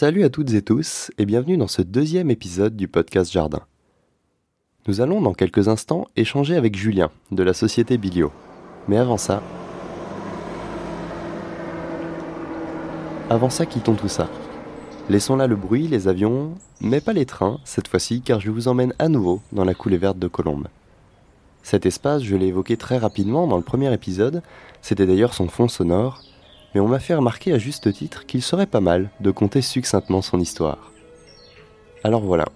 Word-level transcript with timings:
Salut 0.00 0.22
à 0.22 0.30
toutes 0.30 0.54
et 0.54 0.62
tous 0.62 1.10
et 1.18 1.26
bienvenue 1.26 1.56
dans 1.56 1.66
ce 1.66 1.82
deuxième 1.82 2.30
épisode 2.30 2.76
du 2.76 2.86
podcast 2.86 3.32
Jardin. 3.32 3.62
Nous 4.86 5.00
allons 5.00 5.20
dans 5.20 5.34
quelques 5.34 5.66
instants 5.66 6.06
échanger 6.14 6.54
avec 6.54 6.76
Julien 6.76 7.10
de 7.32 7.42
la 7.42 7.52
société 7.52 7.98
Bilio. 7.98 8.30
Mais 8.86 8.96
avant 8.96 9.16
ça... 9.16 9.42
Avant 13.28 13.50
ça, 13.50 13.66
quittons 13.66 13.96
tout 13.96 14.06
ça. 14.06 14.30
Laissons 15.10 15.34
là 15.34 15.48
le 15.48 15.56
bruit, 15.56 15.88
les 15.88 16.06
avions, 16.06 16.54
mais 16.80 17.00
pas 17.00 17.12
les 17.12 17.26
trains 17.26 17.58
cette 17.64 17.88
fois-ci 17.88 18.20
car 18.20 18.38
je 18.38 18.52
vous 18.52 18.68
emmène 18.68 18.94
à 19.00 19.08
nouveau 19.08 19.40
dans 19.50 19.64
la 19.64 19.74
coulée 19.74 19.98
verte 19.98 20.20
de 20.20 20.28
Colombe. 20.28 20.68
Cet 21.64 21.86
espace, 21.86 22.22
je 22.22 22.36
l'ai 22.36 22.46
évoqué 22.46 22.76
très 22.76 22.98
rapidement 22.98 23.48
dans 23.48 23.56
le 23.56 23.64
premier 23.64 23.92
épisode, 23.92 24.42
c'était 24.80 25.06
d'ailleurs 25.06 25.34
son 25.34 25.48
fond 25.48 25.66
sonore, 25.66 26.22
mais 26.74 26.80
on 26.80 26.88
m'a 26.88 26.98
fait 26.98 27.14
remarquer 27.14 27.52
à 27.52 27.58
juste 27.58 27.92
titre 27.92 28.26
qu'il 28.26 28.42
serait 28.42 28.66
pas 28.66 28.80
mal 28.80 29.10
de 29.20 29.30
conter 29.30 29.62
succinctement 29.62 30.22
son 30.22 30.40
histoire. 30.40 30.92
Alors 32.04 32.22
voilà. 32.22 32.46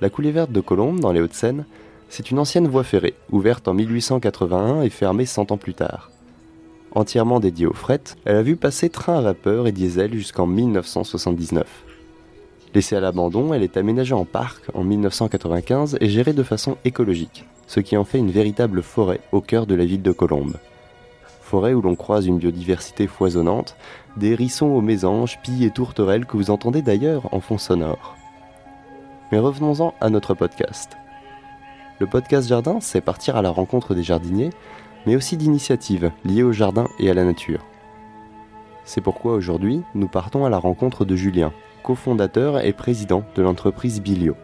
La 0.00 0.10
coulée 0.10 0.30
verte 0.30 0.52
de 0.52 0.60
Colombe, 0.60 1.00
dans 1.00 1.12
les 1.12 1.20
Hauts-de-Seine, 1.20 1.66
c'est 2.08 2.30
une 2.30 2.38
ancienne 2.38 2.68
voie 2.68 2.84
ferrée, 2.84 3.14
ouverte 3.30 3.68
en 3.68 3.74
1881 3.74 4.82
et 4.82 4.90
fermée 4.90 5.26
100 5.26 5.52
ans 5.52 5.56
plus 5.56 5.74
tard. 5.74 6.10
Entièrement 6.92 7.40
dédiée 7.40 7.66
au 7.66 7.74
fret, 7.74 8.00
elle 8.24 8.36
a 8.36 8.42
vu 8.42 8.56
passer 8.56 8.88
trains 8.88 9.18
à 9.18 9.20
vapeur 9.20 9.66
et 9.66 9.72
diesel 9.72 10.14
jusqu'en 10.14 10.46
1979. 10.46 11.66
Laissée 12.74 12.96
à 12.96 13.00
l'abandon, 13.00 13.52
elle 13.52 13.62
est 13.62 13.76
aménagée 13.76 14.14
en 14.14 14.24
parc 14.24 14.62
en 14.74 14.84
1995 14.84 15.98
et 16.00 16.08
gérée 16.08 16.32
de 16.32 16.42
façon 16.42 16.76
écologique, 16.84 17.44
ce 17.66 17.80
qui 17.80 17.96
en 17.96 18.04
fait 18.04 18.18
une 18.18 18.30
véritable 18.30 18.82
forêt 18.82 19.20
au 19.32 19.40
cœur 19.40 19.66
de 19.66 19.74
la 19.74 19.84
ville 19.84 20.02
de 20.02 20.12
Colombe 20.12 20.56
forêt 21.48 21.72
où 21.72 21.80
l'on 21.80 21.96
croise 21.96 22.26
une 22.26 22.36
biodiversité 22.36 23.06
foisonnante, 23.06 23.74
des 24.18 24.32
hérissons 24.32 24.66
aux 24.66 24.82
mésanges, 24.82 25.38
pies 25.42 25.64
et 25.64 25.70
tourterelles 25.70 26.26
que 26.26 26.36
vous 26.36 26.50
entendez 26.50 26.82
d'ailleurs 26.82 27.32
en 27.32 27.40
fond 27.40 27.56
sonore. 27.56 28.16
Mais 29.32 29.38
revenons-en 29.38 29.94
à 30.00 30.10
notre 30.10 30.34
podcast. 30.34 30.98
Le 32.00 32.06
podcast 32.06 32.48
Jardin, 32.48 32.80
c'est 32.80 33.00
partir 33.00 33.36
à 33.36 33.42
la 33.42 33.48
rencontre 33.48 33.94
des 33.94 34.02
jardiniers, 34.02 34.50
mais 35.06 35.16
aussi 35.16 35.38
d'initiatives 35.38 36.12
liées 36.24 36.42
au 36.42 36.52
jardin 36.52 36.86
et 36.98 37.10
à 37.10 37.14
la 37.14 37.24
nature. 37.24 37.64
C'est 38.84 39.00
pourquoi 39.00 39.32
aujourd'hui, 39.32 39.82
nous 39.94 40.08
partons 40.08 40.44
à 40.44 40.50
la 40.50 40.58
rencontre 40.58 41.06
de 41.06 41.16
Julien, 41.16 41.52
cofondateur 41.82 42.60
et 42.60 42.74
président 42.74 43.24
de 43.36 43.42
l'entreprise 43.42 44.02
Bilio. 44.02 44.36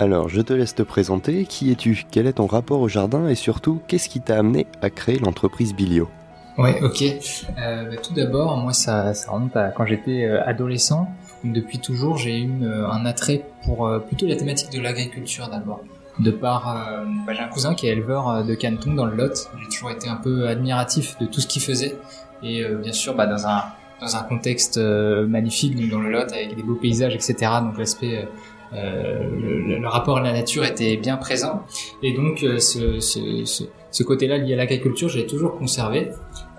Alors, 0.00 0.28
je 0.28 0.40
te 0.40 0.52
laisse 0.52 0.76
te 0.76 0.84
présenter. 0.84 1.44
Qui 1.44 1.72
es-tu? 1.72 2.04
Quel 2.08 2.28
est 2.28 2.34
ton 2.34 2.46
rapport 2.46 2.80
au 2.80 2.86
jardin? 2.86 3.26
Et 3.26 3.34
surtout, 3.34 3.80
qu'est-ce 3.88 4.08
qui 4.08 4.20
t'a 4.20 4.38
amené 4.38 4.68
à 4.80 4.90
créer 4.90 5.18
l'entreprise 5.18 5.74
Bilio 5.74 6.08
Ouais, 6.56 6.80
ok. 6.82 7.02
Euh, 7.02 7.90
bah, 7.90 7.96
tout 8.00 8.14
d'abord, 8.14 8.56
moi, 8.58 8.72
ça, 8.72 9.12
remonte 9.26 9.56
à 9.56 9.70
quand 9.70 9.86
j'étais 9.86 10.24
euh, 10.24 10.40
adolescent. 10.46 11.08
Donc, 11.42 11.52
depuis 11.52 11.80
toujours, 11.80 12.16
j'ai 12.16 12.38
eu 12.38 12.48
euh, 12.62 12.88
un 12.88 13.06
attrait 13.06 13.44
pour 13.64 13.90
plutôt 14.06 14.28
la 14.28 14.36
thématique 14.36 14.70
de 14.70 14.80
l'agriculture 14.80 15.48
d'abord. 15.48 15.80
De 16.20 16.30
par, 16.30 17.04
bah, 17.26 17.32
j'ai 17.32 17.40
un 17.40 17.48
cousin 17.48 17.74
qui 17.74 17.88
est 17.88 17.92
éleveur 17.92 18.44
de 18.44 18.54
canetons 18.54 18.94
dans 18.94 19.04
le 19.04 19.16
Lot. 19.16 19.50
J'ai 19.60 19.68
toujours 19.68 19.90
été 19.90 20.08
un 20.08 20.16
peu 20.16 20.46
admiratif 20.46 21.18
de 21.18 21.26
tout 21.26 21.40
ce 21.40 21.48
qu'il 21.48 21.62
faisait. 21.62 21.96
Et 22.44 22.64
bien 22.64 22.92
sûr, 22.92 23.14
bah, 23.14 23.26
dans 23.26 23.46
un 23.48 23.64
dans 24.00 24.16
un 24.16 24.22
contexte 24.22 24.78
magnifique, 24.78 25.76
donc 25.76 25.90
dans 25.90 26.00
le 26.00 26.10
Lot, 26.10 26.32
avec 26.32 26.54
des 26.54 26.62
beaux 26.62 26.76
paysages, 26.76 27.14
etc. 27.14 27.34
Donc 27.62 27.78
l'aspect 27.78 28.28
le, 28.72 29.78
le, 29.78 29.88
rapport 29.88 30.18
à 30.18 30.20
la 30.20 30.32
nature 30.32 30.64
était 30.64 30.96
bien 30.96 31.16
présent. 31.16 31.62
Et 32.02 32.12
donc 32.12 32.42
euh, 32.42 32.58
ce, 32.58 33.00
ce, 33.00 33.44
ce, 33.44 33.64
ce 33.90 34.02
côté-là 34.02 34.38
lié 34.38 34.54
à 34.54 34.56
l'agriculture, 34.56 35.08
j'ai 35.08 35.26
toujours 35.26 35.56
conservé, 35.56 36.10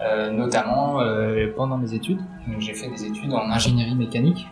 euh, 0.02 0.32
notamment 0.32 1.02
euh, 1.02 1.48
pendant 1.56 1.78
mes 1.78 1.94
études. 1.94 2.20
J'ai 2.60 2.74
fait 2.74 2.90
des 2.90 3.06
études 3.06 3.34
en 3.34 3.50
ingénierie 3.50 3.96
mécanique. 3.96 4.48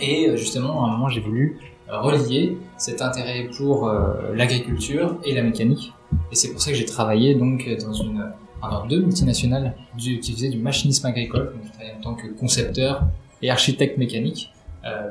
Et 0.00 0.36
justement 0.36 0.84
à 0.84 0.88
un 0.88 0.92
moment 0.92 1.08
j'ai 1.08 1.20
voulu 1.20 1.58
relier 1.88 2.56
cet 2.78 3.02
intérêt 3.02 3.48
pour 3.56 3.92
l'agriculture 4.32 5.18
et 5.24 5.34
la 5.34 5.42
mécanique. 5.42 5.92
Et 6.30 6.34
c'est 6.34 6.50
pour 6.50 6.62
ça 6.62 6.70
que 6.70 6.76
j'ai 6.76 6.86
travaillé 6.86 7.34
donc 7.34 7.68
dans 7.84 7.92
une 7.92 8.30
alors 8.62 8.86
deux 8.86 9.00
multinationales 9.00 9.74
du, 9.98 10.20
qui 10.20 10.32
faisaient 10.32 10.48
du 10.48 10.58
machinisme 10.58 11.06
agricole, 11.06 11.52
donc 11.52 11.98
en 11.98 12.00
tant 12.00 12.14
que 12.14 12.28
concepteur 12.28 13.02
et 13.42 13.50
architecte 13.50 13.98
mécanique 13.98 14.50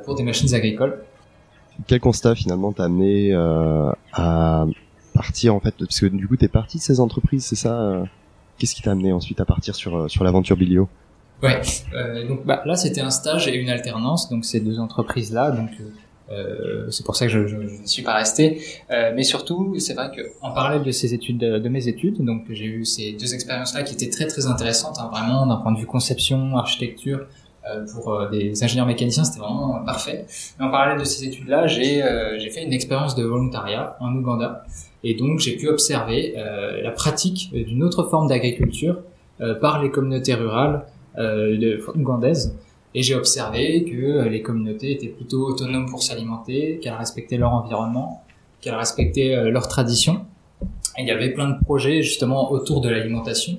pour 0.04 0.16
des 0.16 0.24
machines 0.24 0.54
agricoles 0.56 1.04
quel 1.88 2.00
constat 2.00 2.36
finalement 2.36 2.72
t'a 2.72 2.86
amené 2.86 3.34
euh, 3.34 3.92
à 4.14 4.66
partir 5.14 5.56
en 5.56 5.60
fait 5.60 5.76
parce 5.78 6.00
que 6.00 6.06
du 6.06 6.28
coup 6.28 6.38
t'es 6.38 6.48
parti 6.48 6.78
de 6.78 6.84
ces 6.84 7.00
entreprises 7.00 7.46
c'est 7.46 7.56
ça 7.56 7.80
euh, 7.80 8.06
qu'est-ce 8.58 8.76
qui 8.76 8.82
t'a 8.82 8.92
amené 8.92 9.12
ensuite 9.12 9.40
à 9.42 9.46
partir 9.46 9.76
sur 9.76 9.96
euh, 9.96 10.08
sur 10.08 10.24
l'aventure 10.24 10.58
Bilio 10.58 10.88
ouais 11.44 11.62
euh, 11.94 12.28
donc 12.28 12.46
bah, 12.46 12.62
là 12.66 12.76
c'était 12.76 13.02
un 13.02 13.10
stage 13.10 13.48
et 13.48 13.56
une 13.56 13.70
alternance 13.70 14.30
donc 14.30 14.46
ces 14.46 14.60
deux 14.60 14.80
entreprises 14.80 15.34
là 15.34 15.52
donc 15.52 15.70
euh, 16.32 16.90
c'est 16.92 17.06
pour 17.06 17.18
ça 17.18 17.26
que 17.26 17.32
je, 17.32 17.58
ne 17.58 17.86
suis 17.86 18.04
pas 18.04 18.14
resté. 18.14 18.62
Mais 18.90 19.24
surtout 19.24 19.76
c'est 19.80 19.94
vrai 19.94 20.12
que 20.16 20.22
en 20.42 20.52
parallèle 20.52 20.84
de 20.84 20.92
ces 20.92 21.14
études 21.14 21.40
de, 21.40 21.70
mes 21.70 21.90
études 21.90 22.24
donc 22.24 22.46
j'ai 22.52 22.66
eu 22.66 22.86
ces 22.86 23.12
deux 23.20 23.34
expériences 23.34 23.74
là 23.74 23.84
qui 23.84 23.96
étaient 23.96 24.10
très 24.10 24.28
très 24.28 24.46
intéressantes 24.46 24.98
hein, 25.00 25.10
vraiment 25.12 25.46
d'un 25.46 25.58
point 25.58 25.74
de 25.74 25.80
vue 25.80 25.86
conception 25.86 26.56
architecture 26.56 27.20
euh, 27.20 27.41
pour 27.94 28.14
euh, 28.14 28.30
des 28.30 28.64
ingénieurs 28.64 28.86
mécaniciens, 28.86 29.24
c'était 29.24 29.40
vraiment 29.40 29.84
parfait. 29.86 30.26
Mais 30.60 30.66
en 30.66 30.72
parallèle 30.72 31.00
de 31.00 31.04
ces 31.04 31.26
études-là, 31.26 31.68
j'ai 31.68 32.04
euh, 32.04 32.38
j'ai 32.40 32.50
fait 32.50 32.64
une 32.64 32.74
expérience 32.74 33.16
de 33.16 33.24
volontariat 33.24 33.98
en 34.00 34.14
Ouganda. 34.16 34.66
Et 35.04 35.16
donc, 35.16 35.40
j'ai 35.40 35.56
pu 35.56 35.68
observer 35.68 36.36
la 36.36 36.92
pratique 36.92 37.52
d'une 37.52 37.84
autre 37.84 38.04
forme 38.04 38.28
d'agriculture 38.28 39.00
par 39.60 39.82
les 39.82 39.90
communautés 39.90 40.36
rurales 40.36 40.86
de, 41.18 41.84
ougandaises. 41.96 42.56
Et 42.94 43.02
j'ai 43.02 43.16
observé 43.16 43.84
que 43.84 44.28
les 44.30 44.44
communautés 44.44 44.92
étaient 44.92 45.08
plutôt 45.08 45.48
autonomes 45.48 45.90
pour 45.90 46.04
s'alimenter, 46.04 46.78
qu'elles 46.84 46.94
respectaient 46.94 47.38
leur 47.38 47.52
environnement, 47.52 48.22
qu'elles 48.62 48.76
respectaient 48.76 49.50
leurs 49.50 49.68
traditions. 49.68 50.24
Et 51.00 51.02
il 51.02 51.08
y 51.08 51.12
avait 51.12 51.32
plein 51.32 51.50
de 51.50 51.58
projets 51.66 52.04
justement 52.04 52.52
autour 52.52 52.82
de 52.82 52.90
l'alimentation 52.90 53.58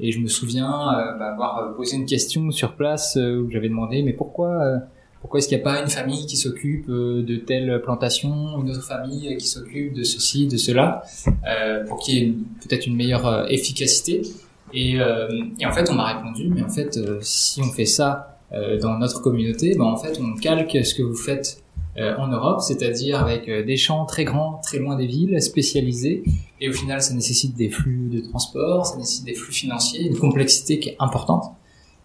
et 0.00 0.12
je 0.12 0.20
me 0.20 0.28
souviens 0.28 0.70
euh, 0.70 1.18
bah, 1.18 1.32
avoir 1.32 1.58
euh, 1.58 1.72
posé 1.72 1.96
une 1.96 2.06
question 2.06 2.50
sur 2.50 2.74
place 2.74 3.16
euh, 3.16 3.40
où 3.40 3.50
j'avais 3.50 3.68
demandé 3.68 4.02
mais 4.02 4.12
pourquoi 4.12 4.80
pourquoi 5.20 5.38
est-ce 5.38 5.48
qu'il 5.48 5.56
n'y 5.56 5.62
a 5.62 5.64
pas 5.64 5.80
une 5.80 5.88
famille 5.88 6.26
qui 6.26 6.36
s'occupe 6.36 6.88
de 6.88 7.36
telle 7.36 7.82
plantation, 7.82 8.62
une 8.62 8.70
autre 8.70 8.84
famille 8.84 9.36
qui 9.36 9.48
s'occupe 9.48 9.92
de 9.92 10.04
ceci, 10.04 10.46
de 10.46 10.56
cela, 10.56 11.02
euh, 11.44 11.84
pour 11.86 11.98
qu'il 11.98 12.14
y 12.14 12.24
ait 12.24 12.34
peut-être 12.60 12.86
une 12.86 12.94
meilleure 12.94 13.50
efficacité. 13.50 14.22
Et, 14.72 15.00
euh, 15.00 15.26
et, 15.58 15.66
en 15.66 15.72
fait, 15.72 15.90
on 15.90 15.94
m'a 15.94 16.14
répondu, 16.14 16.48
mais 16.48 16.62
en 16.62 16.68
fait, 16.68 17.00
si 17.20 17.60
on 17.60 17.72
fait 17.72 17.84
ça 17.84 18.38
dans 18.80 18.96
notre 18.96 19.20
communauté, 19.20 19.74
ben 19.76 19.86
en 19.86 19.96
fait, 19.96 20.20
on 20.20 20.36
calque 20.36 20.78
ce 20.86 20.94
que 20.94 21.02
vous 21.02 21.16
faites 21.16 21.64
euh, 21.66 21.67
en 22.18 22.28
Europe, 22.28 22.60
c'est-à-dire 22.60 23.18
avec 23.20 23.48
euh, 23.48 23.64
des 23.64 23.76
champs 23.76 24.04
très 24.04 24.24
grands, 24.24 24.60
très 24.62 24.78
loin 24.78 24.96
des 24.96 25.06
villes, 25.06 25.40
spécialisés, 25.42 26.22
et 26.60 26.68
au 26.68 26.72
final 26.72 27.00
ça 27.02 27.14
nécessite 27.14 27.56
des 27.56 27.70
flux 27.70 28.08
de 28.10 28.20
transport, 28.20 28.86
ça 28.86 28.96
nécessite 28.96 29.24
des 29.24 29.34
flux 29.34 29.52
financiers, 29.52 30.06
une 30.06 30.16
complexité 30.16 30.78
qui 30.78 30.90
est 30.90 30.96
importante. 30.98 31.44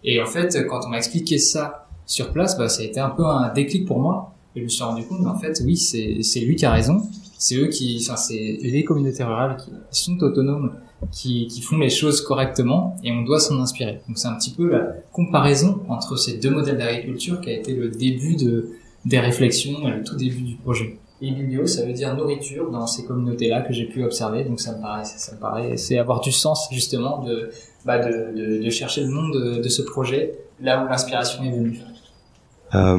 Et 0.02 0.20
en 0.20 0.26
fait, 0.26 0.66
quand 0.68 0.80
on 0.84 0.88
m'a 0.88 0.98
expliqué 0.98 1.38
ça 1.38 1.88
sur 2.06 2.32
place, 2.32 2.58
bah, 2.58 2.68
ça 2.68 2.82
a 2.82 2.84
été 2.84 3.00
un 3.00 3.10
peu 3.10 3.24
un 3.24 3.52
déclic 3.52 3.86
pour 3.86 3.98
moi, 4.00 4.34
et 4.54 4.60
je 4.60 4.64
me 4.64 4.68
suis 4.68 4.84
rendu 4.84 5.04
compte, 5.04 5.26
en 5.26 5.38
fait, 5.38 5.60
oui, 5.64 5.76
c'est 5.76 6.40
lui 6.40 6.56
qui 6.56 6.66
a 6.66 6.72
raison, 6.72 7.02
c'est 7.38 7.56
eux 7.56 7.68
qui, 7.68 7.98
enfin, 8.02 8.16
c'est 8.16 8.58
les 8.62 8.84
communautés 8.84 9.24
rurales 9.24 9.56
qui 9.56 9.70
sont 9.90 10.18
autonomes, 10.22 10.72
qui, 11.10 11.46
qui 11.48 11.60
font 11.60 11.76
les 11.76 11.90
choses 11.90 12.20
correctement, 12.20 12.96
et 13.02 13.12
on 13.12 13.22
doit 13.22 13.40
s'en 13.40 13.60
inspirer. 13.60 14.00
Donc 14.08 14.16
c'est 14.18 14.28
un 14.28 14.36
petit 14.36 14.52
peu 14.52 14.68
la 14.68 14.86
comparaison 15.12 15.82
entre 15.88 16.16
ces 16.16 16.38
deux 16.38 16.50
modèles 16.50 16.78
d'agriculture 16.78 17.40
qui 17.40 17.50
a 17.50 17.52
été 17.52 17.74
le 17.74 17.88
début 17.88 18.36
de 18.36 18.70
des 19.04 19.20
réflexions 19.20 19.86
à 19.86 19.98
tout 20.00 20.16
début 20.16 20.42
du 20.42 20.54
projet. 20.56 20.98
Et 21.20 21.30
biblio, 21.30 21.66
ça 21.66 21.86
veut 21.86 21.92
dire 21.92 22.14
nourriture 22.16 22.70
dans 22.70 22.86
ces 22.86 23.04
communautés-là 23.04 23.62
que 23.62 23.72
j'ai 23.72 23.86
pu 23.86 24.04
observer. 24.04 24.44
Donc 24.44 24.60
ça 24.60 24.76
me 24.76 24.82
paraît, 24.82 25.04
ça 25.04 25.34
me 25.34 25.40
paraît, 25.40 25.76
c'est 25.76 25.98
avoir 25.98 26.20
du 26.20 26.32
sens 26.32 26.68
justement 26.72 27.22
de, 27.22 27.50
bah 27.84 28.00
chercher 28.70 29.02
le 29.02 29.08
nom 29.08 29.28
de, 29.28 29.62
de, 29.62 29.68
ce 29.68 29.82
projet 29.82 30.34
là 30.60 30.84
où 30.84 30.88
l'inspiration 30.88 31.44
est 31.44 31.50
venue. 31.50 31.78
Euh, 32.74 32.96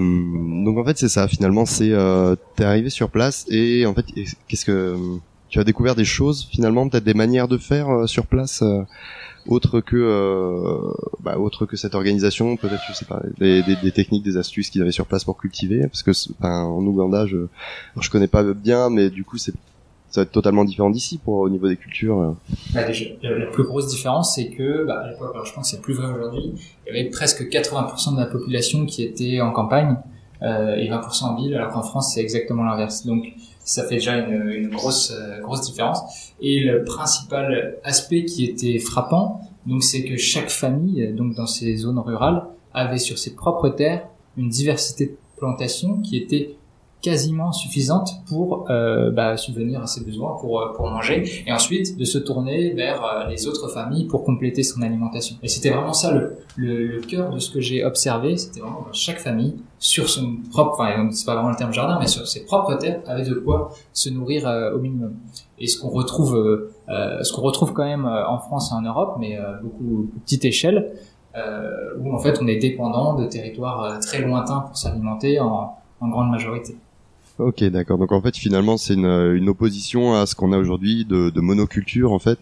donc 0.64 0.78
en 0.78 0.86
fait 0.86 0.98
c'est 0.98 1.10
ça. 1.10 1.28
Finalement 1.28 1.66
c'est 1.66 1.92
euh, 1.92 2.36
t'es 2.56 2.64
arrivé 2.64 2.90
sur 2.90 3.10
place 3.10 3.46
et 3.50 3.86
en 3.86 3.94
fait 3.94 4.06
qu'est-ce 4.48 4.66
que 4.66 4.96
tu 5.50 5.60
as 5.60 5.64
découvert 5.64 5.96
des 5.96 6.06
choses 6.06 6.48
finalement 6.52 6.88
peut-être 6.88 7.04
des 7.04 7.14
manières 7.14 7.48
de 7.48 7.58
faire 7.58 7.90
euh, 7.90 8.08
sur 8.08 8.26
place. 8.26 8.62
Euh, 8.62 8.82
autre 9.48 9.80
que 9.80 9.96
euh, 9.96 10.92
bah, 11.22 11.38
autre 11.38 11.68
que 11.68 11.78
cette 11.78 11.94
organisation 11.94 12.58
peut-être 12.58 12.82
je 12.90 12.94
sais 12.94 13.06
pas 13.06 13.22
des, 13.38 13.62
des, 13.62 13.76
des 13.76 13.92
techniques 13.92 14.24
des 14.24 14.38
astuces 14.38 14.72
qu'ils 14.72 14.82
avaient 14.82 14.92
sur 14.92 15.06
place 15.06 15.24
pour 15.24 15.38
cultiver? 15.38 15.82
Parce 15.82 16.02
que 16.02 16.12
enfin, 16.40 16.64
en 16.64 16.84
Ouganda 16.84 17.28
je 17.28 17.46
je 18.00 18.10
connais 18.10 18.28
pas 18.28 18.44
bien 18.54 18.90
mais 18.90 19.12
du 19.12 19.24
coup 19.24 19.38
c'est 19.38 19.54
ça 20.10 20.22
va 20.22 20.24
être 20.24 20.32
totalement 20.32 20.64
différent 20.64 20.90
d'ici 20.90 21.18
pour 21.18 21.40
au 21.40 21.50
niveau 21.50 21.68
des 21.68 21.76
cultures. 21.76 22.36
Bah, 22.74 22.86
déjà, 22.86 23.06
la 23.22 23.48
plus 23.48 23.64
grosse 23.64 23.88
différence, 23.88 24.36
c'est 24.36 24.48
que 24.48 24.86
bah, 24.86 25.02
à 25.04 25.10
l'époque, 25.10 25.36
je 25.46 25.52
pense 25.52 25.70
que 25.70 25.76
c'est 25.76 25.82
plus 25.82 25.94
vrai 25.94 26.08
aujourd'hui, 26.10 26.54
il 26.88 26.96
y 26.96 26.98
avait 26.98 27.10
presque 27.10 27.42
80% 27.42 28.16
de 28.16 28.20
la 28.22 28.28
population 28.28 28.86
qui 28.86 29.04
était 29.04 29.42
en 29.42 29.52
campagne 29.52 29.98
euh, 30.42 30.76
et 30.76 30.90
20% 30.90 31.24
en 31.24 31.36
ville, 31.36 31.56
alors 31.56 31.72
qu'en 31.72 31.82
France, 31.82 32.14
c'est 32.14 32.22
exactement 32.22 32.64
l'inverse. 32.64 33.06
Donc, 33.06 33.26
ça 33.66 33.84
fait 33.84 33.96
déjà 33.96 34.18
une, 34.18 34.70
grosse 34.70 35.12
euh, 35.12 35.42
grosse 35.42 35.62
différence. 35.62 36.32
Et 36.40 36.62
le 36.62 36.86
principal 36.86 37.78
aspect 37.84 38.24
qui 38.24 38.46
était 38.46 38.80
frappant, 38.80 39.42
donc 39.66 39.84
c'est 39.84 40.04
que 40.06 40.16
chaque 40.16 40.50
famille, 40.50 41.12
donc 41.14 41.34
dans 41.34 41.48
ces 41.48 41.76
zones 41.76 42.00
rurales, 42.00 42.46
avait 42.74 43.00
sur 43.00 43.18
ses 43.18 43.36
propres 43.36 43.70
terres 43.70 44.08
une 44.38 44.50
diversité 44.50 45.08
de 45.08 45.18
plantations 45.38 46.00
qui 46.02 46.18
était 46.18 46.56
quasiment 47.02 47.52
suffisante 47.52 48.10
pour 48.28 48.66
euh, 48.72 49.12
bah, 49.12 49.38
subvenir 49.38 49.80
à 49.82 49.86
ses 49.86 50.04
besoins, 50.04 50.36
pour, 50.42 50.60
euh, 50.60 50.74
pour 50.74 50.90
manger, 50.90 51.44
et 51.46 51.52
ensuite 51.52 51.98
de 52.00 52.04
se 52.04 52.18
tourner 52.18 52.74
vers 52.74 53.04
euh, 53.04 53.28
les 53.30 53.46
autres 53.48 53.68
familles 53.68 54.06
pour 54.06 54.24
compléter 54.24 54.64
son 54.64 54.82
alimentation. 54.82 55.36
Et 55.44 55.48
c'était 55.48 55.70
vraiment 55.70 55.94
ça 55.94 56.12
le, 56.12 56.38
le, 56.56 56.88
le 56.88 57.02
cœur 57.02 57.30
de 57.30 57.38
ce 57.38 57.52
que 57.52 57.62
j'ai 57.62 57.86
observé, 57.86 58.38
c'était 58.38 58.62
vraiment 58.62 58.88
chaque 58.92 59.20
famille 59.20 59.56
sur 59.78 60.10
son 60.10 60.38
propre, 60.50 60.80
enfin 60.80 61.10
c'est 61.12 61.28
pas 61.28 61.36
vraiment 61.36 61.52
le 61.52 61.56
terme 61.56 61.72
jardin, 61.72 62.00
mais 62.00 62.08
sur 62.08 62.28
ses 62.28 62.44
propres 62.44 62.74
terres, 62.76 63.02
avait 63.06 63.26
de 63.26 63.36
quoi 63.36 63.70
se 63.94 64.10
nourrir 64.10 64.48
euh, 64.48 64.74
au 64.74 64.80
minimum. 64.80 65.14
Et 65.60 65.68
ce 65.68 65.80
qu'on 65.80 65.90
retrouve, 65.90 66.36
euh, 66.36 67.24
ce 67.24 67.32
qu'on 67.34 67.44
retrouve 67.44 67.72
quand 67.74 67.86
même 67.86 68.06
en 68.06 68.40
France 68.40 68.72
et 68.72 68.76
en 68.76 68.82
Europe, 68.82 69.18
mais 69.20 69.38
beaucoup 69.62 70.10
petite 70.24 70.44
échelle, 70.44 70.92
où 72.00 72.14
en 72.14 72.20
fait 72.20 72.40
on 72.42 72.48
est 72.48 72.58
dépendant 72.58 73.14
de 73.14 73.26
territoires 73.26 74.00
très 74.00 74.22
lointains 74.22 74.62
pour 74.62 74.76
s'alimenter 74.76 75.40
en, 75.40 75.76
en 76.02 76.08
grande 76.10 76.30
majorité. 76.30 76.76
Ok, 77.38 77.64
d'accord. 77.66 77.98
Donc 77.98 78.12
en 78.14 78.22
fait, 78.22 78.38
finalement, 78.38 78.78
c'est 78.78 78.94
une, 78.94 79.36
une 79.36 79.50
opposition 79.50 80.16
à 80.16 80.26
ce 80.26 80.36
qu'on 80.36 80.54
a 80.54 80.58
aujourd'hui 80.58 81.04
de, 81.04 81.30
de, 81.30 81.42
monoculture, 81.42 82.14
en 82.14 82.20
fait. 82.20 82.40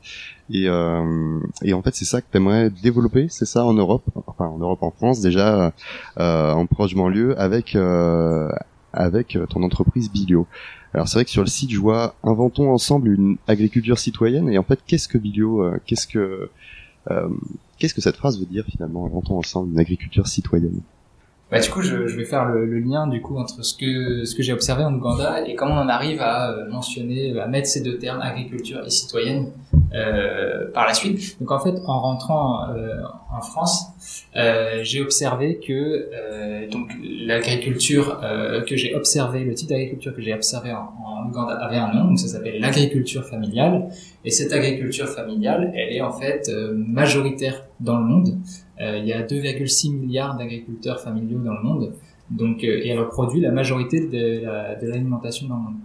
Et, 0.51 0.68
euh, 0.68 1.40
et 1.63 1.74
en 1.74 1.81
fait, 1.81 1.95
c'est 1.95 2.06
ça 2.06 2.22
que 2.22 2.28
tu 2.31 2.38
aimerais 2.38 2.69
développer, 2.69 3.28
c'est 3.30 3.45
ça, 3.45 3.66
en 3.66 3.74
Europe, 3.74 4.04
enfin 4.28 4.45
en 4.45 4.60
Europe, 4.60 4.84
en 4.84 4.92
France, 4.92 5.19
déjà, 5.19 5.74
euh, 6.19 6.51
en 6.51 6.68
proche 6.68 6.94
banlieue, 6.94 7.40
avec 7.40 7.75
euh, 7.75 8.50
avec 8.94 9.38
ton 9.50 9.63
entreprise 9.63 10.12
Bilio. 10.12 10.45
Alors 10.94 11.07
c'est 11.07 11.16
vrai 11.18 11.25
que 11.25 11.31
sur 11.31 11.42
le 11.42 11.48
site, 11.48 11.72
je 11.72 11.80
vois 11.80 12.16
inventons 12.24 12.72
ensemble 12.72 13.10
une 13.10 13.38
agriculture 13.48 13.98
citoyenne. 13.98 14.50
Et 14.50 14.57
en 14.60 14.63
fait, 14.63 14.80
qu'est-ce 14.86 15.07
que 15.07 15.18
Bilio 15.18 15.63
euh, 15.63 15.80
Qu'est-ce 15.86 16.07
que 16.07 16.50
euh, 17.10 17.30
qu'est-ce 17.80 17.94
que 17.94 18.01
cette 18.01 18.16
phrase 18.16 18.40
veut 18.40 18.45
dire 18.45 18.66
finalement 18.69 19.06
Inventons 19.06 19.38
ensemble 19.38 19.72
une 19.74 19.80
agriculture 19.80 20.28
citoyenne? 20.28 20.81
Bah, 21.54 21.60
du 21.60 21.70
coup, 21.70 21.84
je, 21.84 21.96
vais 21.96 22.26
faire 22.26 22.46
le, 22.46 22.80
lien 22.80 23.06
du 23.06 23.22
coup 23.22 23.38
entre 23.38 23.64
ce 23.64 23.78
que 23.78 24.26
ce 24.26 24.34
que 24.34 24.42
j'ai 24.42 24.54
observé 24.54 24.84
en 24.84 24.92
Ouganda 24.92 25.48
et 25.48 25.54
comment 25.54 25.80
on 25.80 25.88
arrive 25.88 26.20
à 26.20 26.50
euh, 26.50 26.68
mentionner, 26.68 27.40
à 27.40 27.46
mettre 27.48 27.68
ces 27.68 27.82
deux 27.82 28.00
termes 28.00 28.22
agriculture 28.22 28.82
et 28.84 28.90
citoyenne 28.90 29.52
euh, 29.94 30.72
par 30.72 30.88
la 30.88 30.94
suite. 30.94 31.40
Donc 31.40 31.51
en 31.51 31.60
fait, 31.60 31.75
en 31.86 32.00
rentrant 32.00 32.69
euh, 32.69 32.95
en 33.31 33.42
France, 33.42 33.88
euh, 34.36 34.80
j'ai 34.84 35.01
observé 35.01 35.60
que 35.60 36.10
euh, 36.13 36.69
donc 36.69 36.90
l'agriculture 37.04 38.19
que 38.68 38.75
j'ai 38.75 38.95
observé, 38.95 39.44
le 39.44 39.54
type 39.54 39.69
d'agriculture 39.69 40.16
que 40.16 40.22
j'ai 40.22 40.34
observé 40.34 40.72
en, 40.72 40.94
en, 41.06 41.28
Ouganda 41.28 41.54
avait 41.56 41.78
un 41.78 41.94
nom, 41.94 42.10
donc 42.10 42.19
ça 42.19 42.28
s'appelle 42.28 42.60
l'agriculture 42.60 43.25
familiale. 43.25 43.90
Et 44.25 44.31
cette 44.31 44.51
agriculture 44.54 45.07
familiale, 45.07 45.72
elle 45.75 45.94
est 45.94 46.01
en 46.01 46.12
fait 46.12 46.50
majoritaire 46.74 47.63
dans 47.80 47.98
le 47.98 48.06
monde. 48.06 48.38
Euh, 48.81 48.98
il 48.98 49.06
y 49.06 49.13
a 49.13 49.22
2,6 49.22 49.94
milliards 49.94 50.36
d'agriculteurs 50.36 51.00
familiaux 51.00 51.40
dans 51.40 51.54
le 51.54 51.62
monde, 51.62 51.94
donc 52.31 52.63
euh, 52.63 52.81
et 52.84 52.90
elle 52.90 53.00
reproduit 53.00 53.40
la 53.40 53.51
majorité 53.51 54.07
de, 54.07 54.42
l'alimentation 54.88 55.48
dans 55.48 55.56
le 55.56 55.62
monde. 55.62 55.75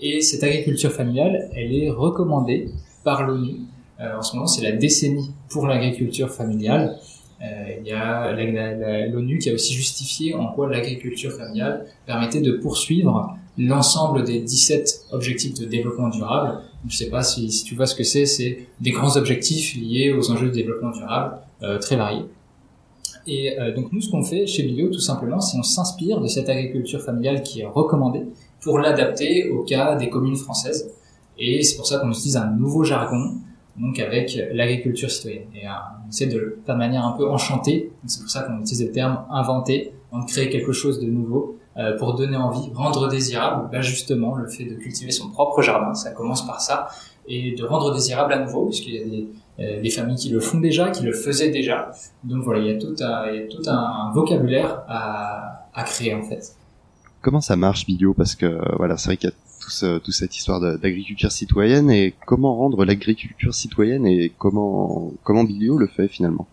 Et 0.00 0.22
cette 0.22 0.42
agriculture 0.42 0.90
familiale, 0.90 1.50
elle 1.54 1.74
est 1.74 1.90
recommandée 1.90 2.70
par 3.04 3.26
l'ONU. 3.26 3.60
Euh, 4.00 4.18
en 4.18 4.22
ce 4.22 4.34
moment, 4.34 4.46
c'est 4.46 4.62
la 4.62 4.72
décennie 4.72 5.30
pour 5.48 5.66
l'agriculture 5.66 6.30
familiale. 6.30 6.98
il 7.40 7.86
y 7.86 7.92
a 7.92 8.32
l'ONU 9.12 9.38
qui 9.38 9.48
a 9.48 9.54
aussi 9.54 9.72
justifié 9.72 10.34
en 10.34 10.52
quoi 10.52 10.68
l'agriculture 10.68 11.32
familiale 11.32 11.86
permettait 12.06 12.42
de 12.42 12.52
poursuivre 12.52 13.34
l'ensemble 13.58 14.24
des 14.24 14.40
17 14.40 15.06
objectifs 15.12 15.54
de 15.54 15.66
développement 15.66 16.08
durable. 16.08 16.60
Je 16.86 16.94
ne 16.94 16.96
sais 16.96 17.10
pas 17.10 17.22
si, 17.22 17.50
si, 17.50 17.64
tu 17.64 17.74
vois 17.74 17.86
ce 17.86 17.94
que 17.94 18.04
c'est, 18.04 18.26
c'est 18.26 18.66
des 18.80 18.90
grands 18.90 19.16
objectifs 19.16 19.76
liés 19.76 20.12
aux 20.12 20.30
enjeux 20.30 20.48
de 20.48 20.54
développement 20.54 20.90
durable 20.90 21.36
euh, 21.62 21.78
très 21.78 21.96
variés. 21.96 22.24
Et 23.26 23.58
euh, 23.58 23.74
donc 23.74 23.92
nous, 23.92 24.00
ce 24.00 24.10
qu'on 24.10 24.22
fait 24.22 24.46
chez 24.46 24.62
Bio, 24.62 24.88
tout 24.88 25.00
simplement, 25.00 25.40
c'est 25.40 25.58
on 25.58 25.62
s'inspire 25.62 26.20
de 26.20 26.26
cette 26.26 26.48
agriculture 26.48 27.02
familiale 27.02 27.42
qui 27.42 27.60
est 27.60 27.66
recommandée 27.66 28.24
pour 28.62 28.78
l'adapter 28.78 29.48
au 29.50 29.62
cas 29.62 29.94
des 29.96 30.08
communes 30.08 30.36
françaises. 30.36 30.90
Et 31.40 31.62
c'est 31.62 31.76
pour 31.76 31.86
ça 31.86 31.98
qu'on 31.98 32.10
utilise 32.10 32.36
un 32.36 32.50
nouveau 32.50 32.84
jargon, 32.84 33.32
donc 33.76 33.98
avec 33.98 34.38
l'agriculture 34.52 35.10
citoyenne. 35.10 35.48
Et 35.54 35.66
euh, 35.66 35.70
on 36.04 36.08
essaie 36.10 36.26
de 36.26 36.38
le 36.38 36.60
faire 36.64 36.74
de 36.74 36.78
manière 36.78 37.04
un 37.04 37.12
peu 37.12 37.28
enchantée. 37.28 37.90
C'est 38.06 38.20
pour 38.20 38.30
ça 38.30 38.42
qu'on 38.42 38.60
utilise 38.60 38.84
le 38.84 38.92
terme 38.92 39.24
inventé, 39.30 39.94
on 40.12 40.22
crée 40.24 40.50
quelque 40.50 40.72
chose 40.72 41.00
de 41.00 41.06
nouveau 41.06 41.56
euh, 41.76 41.96
pour 41.96 42.14
donner 42.14 42.36
envie, 42.36 42.70
rendre 42.74 43.08
désirable, 43.08 43.68
bah 43.72 43.80
justement 43.80 44.34
le 44.34 44.46
fait 44.48 44.64
de 44.64 44.74
cultiver 44.74 45.12
son 45.12 45.30
propre 45.30 45.62
jardin, 45.62 45.94
ça 45.94 46.10
commence 46.10 46.44
par 46.44 46.60
ça, 46.60 46.88
et 47.26 47.54
de 47.54 47.64
rendre 47.64 47.94
désirable 47.94 48.32
à 48.32 48.40
nouveau, 48.40 48.66
puisqu'il 48.66 48.94
y 48.94 48.98
a 48.98 49.04
des, 49.04 49.28
euh, 49.60 49.80
des 49.80 49.90
familles 49.90 50.16
qui 50.16 50.30
le 50.30 50.40
font 50.40 50.58
déjà, 50.58 50.90
qui 50.90 51.04
le 51.04 51.12
faisaient 51.12 51.50
déjà. 51.50 51.92
Donc 52.24 52.42
voilà, 52.42 52.60
il 52.60 52.66
y 52.66 52.70
a 52.70 52.78
tout 52.78 52.94
un, 53.00 53.30
il 53.30 53.40
y 53.40 53.44
a 53.44 53.46
tout 53.46 53.62
un 53.68 54.10
vocabulaire 54.12 54.82
à, 54.88 55.68
à 55.72 55.84
créer 55.84 56.12
en 56.12 56.22
fait. 56.22 56.56
Comment 57.22 57.40
ça 57.40 57.56
marche 57.56 57.86
Bilio 57.86 58.14
Parce 58.14 58.34
que 58.34 58.60
voilà, 58.76 58.96
c'est 58.96 59.08
vrai 59.08 59.16
qu'il 59.16 59.28
y 59.28 59.32
a 59.32 59.36
toute 60.00 60.14
cette 60.14 60.36
histoire 60.36 60.60
d'agriculture 60.60 61.30
citoyenne 61.30 61.90
et 61.90 62.14
comment 62.26 62.56
rendre 62.56 62.84
l'agriculture 62.84 63.54
citoyenne 63.54 64.06
et 64.06 64.32
comment 64.38 65.12
comment 65.22 65.44
Bilio 65.44 65.76
le 65.78 65.86
fait 65.86 66.08
finalement? 66.08 66.46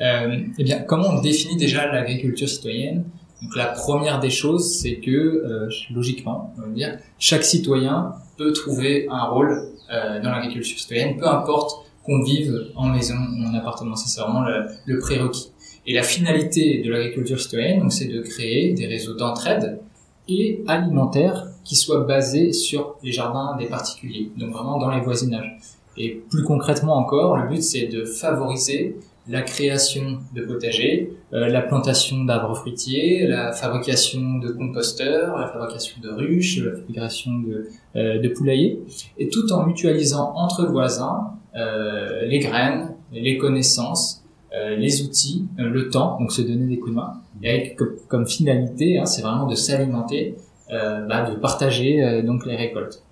Euh, 0.00 0.40
Eh 0.58 0.64
bien, 0.64 0.80
comment 0.80 1.08
on 1.08 1.20
définit 1.20 1.56
déjà 1.56 1.86
l'agriculture 1.86 2.48
citoyenne? 2.48 3.04
Donc 3.42 3.56
la 3.56 3.66
première 3.66 4.20
des 4.20 4.28
choses, 4.30 4.78
c'est 4.80 4.96
que 4.96 5.10
euh, 5.10 5.68
logiquement, 5.94 6.52
on 6.58 6.62
va 6.62 6.68
dire, 6.68 6.98
chaque 7.18 7.44
citoyen 7.44 8.12
peut 8.36 8.52
trouver 8.52 9.06
un 9.08 9.24
rôle 9.24 9.68
euh, 9.92 10.20
dans 10.20 10.30
l'agriculture 10.30 10.78
citoyenne, 10.78 11.16
peu 11.16 11.28
importe 11.28 11.86
qu'on 12.04 12.22
vive 12.22 12.70
en 12.74 12.88
maison 12.88 13.14
ou 13.14 13.46
en 13.46 13.54
appartement. 13.54 13.94
C'est 13.96 14.20
vraiment 14.20 14.44
le 14.86 14.98
prérequis. 14.98 15.52
Et 15.90 15.92
la 15.92 16.04
finalité 16.04 16.82
de 16.84 16.92
l'agriculture 16.92 17.40
citoyenne, 17.40 17.80
donc, 17.80 17.92
c'est 17.92 18.06
de 18.06 18.20
créer 18.20 18.74
des 18.74 18.86
réseaux 18.86 19.14
d'entraide 19.14 19.80
et 20.28 20.62
alimentaires 20.68 21.48
qui 21.64 21.74
soient 21.74 22.04
basés 22.04 22.52
sur 22.52 22.94
les 23.02 23.10
jardins 23.10 23.56
des 23.58 23.66
particuliers, 23.66 24.30
donc 24.36 24.52
vraiment 24.52 24.78
dans 24.78 24.92
les 24.92 25.00
voisinages. 25.00 25.58
Et 25.96 26.22
plus 26.30 26.44
concrètement 26.44 26.96
encore, 26.96 27.36
le 27.38 27.48
but 27.48 27.60
c'est 27.60 27.88
de 27.88 28.04
favoriser 28.04 28.98
la 29.26 29.42
création 29.42 30.20
de 30.32 30.42
potagers, 30.42 31.12
euh, 31.32 31.48
la 31.48 31.60
plantation 31.60 32.22
d'arbres 32.22 32.54
fruitiers, 32.54 33.26
la 33.26 33.50
fabrication 33.50 34.38
de 34.38 34.50
composteurs, 34.50 35.36
la 35.38 35.48
fabrication 35.48 36.00
de 36.00 36.10
ruches, 36.10 36.60
la 36.60 36.70
fabrication 36.76 37.32
de, 37.40 37.68
euh, 37.96 38.34
poulaillers, 38.36 38.78
et 39.18 39.28
tout 39.28 39.52
en 39.52 39.66
mutualisant 39.66 40.34
entre 40.36 40.66
voisins 40.66 41.32
euh, 41.56 42.26
les 42.26 42.38
graines, 42.38 42.94
les 43.12 43.36
connaissances, 43.38 44.19
euh, 44.52 44.74
les 44.74 45.02
outils, 45.02 45.46
euh, 45.60 45.68
le 45.68 45.90
temps, 45.90 46.18
donc 46.18 46.32
se 46.32 46.42
donner 46.42 46.66
des 46.66 46.78
coups 46.80 46.90
de 46.90 46.96
main, 46.96 47.20
et 47.40 47.50
avec 47.50 47.78
comme, 48.08 48.26
finalité, 48.26 48.98
hein, 48.98 49.06
c'est 49.06 49.22
vraiment 49.22 49.46
de 49.46 49.54
s'alimenter, 49.54 50.34
bah, 50.68 51.28
de 51.28 51.34
partager 51.34 52.22
donc 52.22 52.46
les 52.46 52.54
récoltes. 52.54 53.02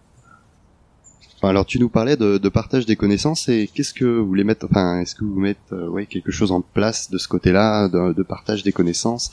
Alors 1.42 1.66
tu 1.66 1.80
nous 1.80 1.88
parlais 1.88 2.16
de, 2.16 2.38
de 2.38 2.48
partage 2.48 2.86
des 2.86 2.94
connaissances 2.94 3.48
et 3.48 3.68
qu'est-ce 3.72 3.94
que 3.94 4.04
vous 4.04 4.26
voulez 4.26 4.44
mettre 4.44 4.66
Enfin, 4.70 5.00
est-ce 5.00 5.14
que 5.16 5.24
vous 5.24 5.40
mettez 5.40 5.74
ouais 5.74 6.06
quelque 6.06 6.30
chose 6.30 6.52
en 6.52 6.60
place 6.60 7.10
de 7.10 7.18
ce 7.18 7.26
côté-là, 7.26 7.88
de, 7.88 8.12
de, 8.12 8.22
partage 8.22 8.62
des 8.62 8.70
connaissances 8.70 9.30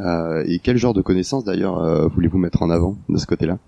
euh, 0.00 0.42
Et 0.46 0.58
quel 0.58 0.78
genre 0.78 0.94
de 0.94 1.02
connaissances 1.02 1.44
d'ailleurs 1.44 2.08
voulez-vous 2.10 2.38
mettre 2.38 2.62
en 2.62 2.70
avant 2.70 2.96
de 3.10 3.18
ce 3.18 3.26
côté-là? 3.26 3.58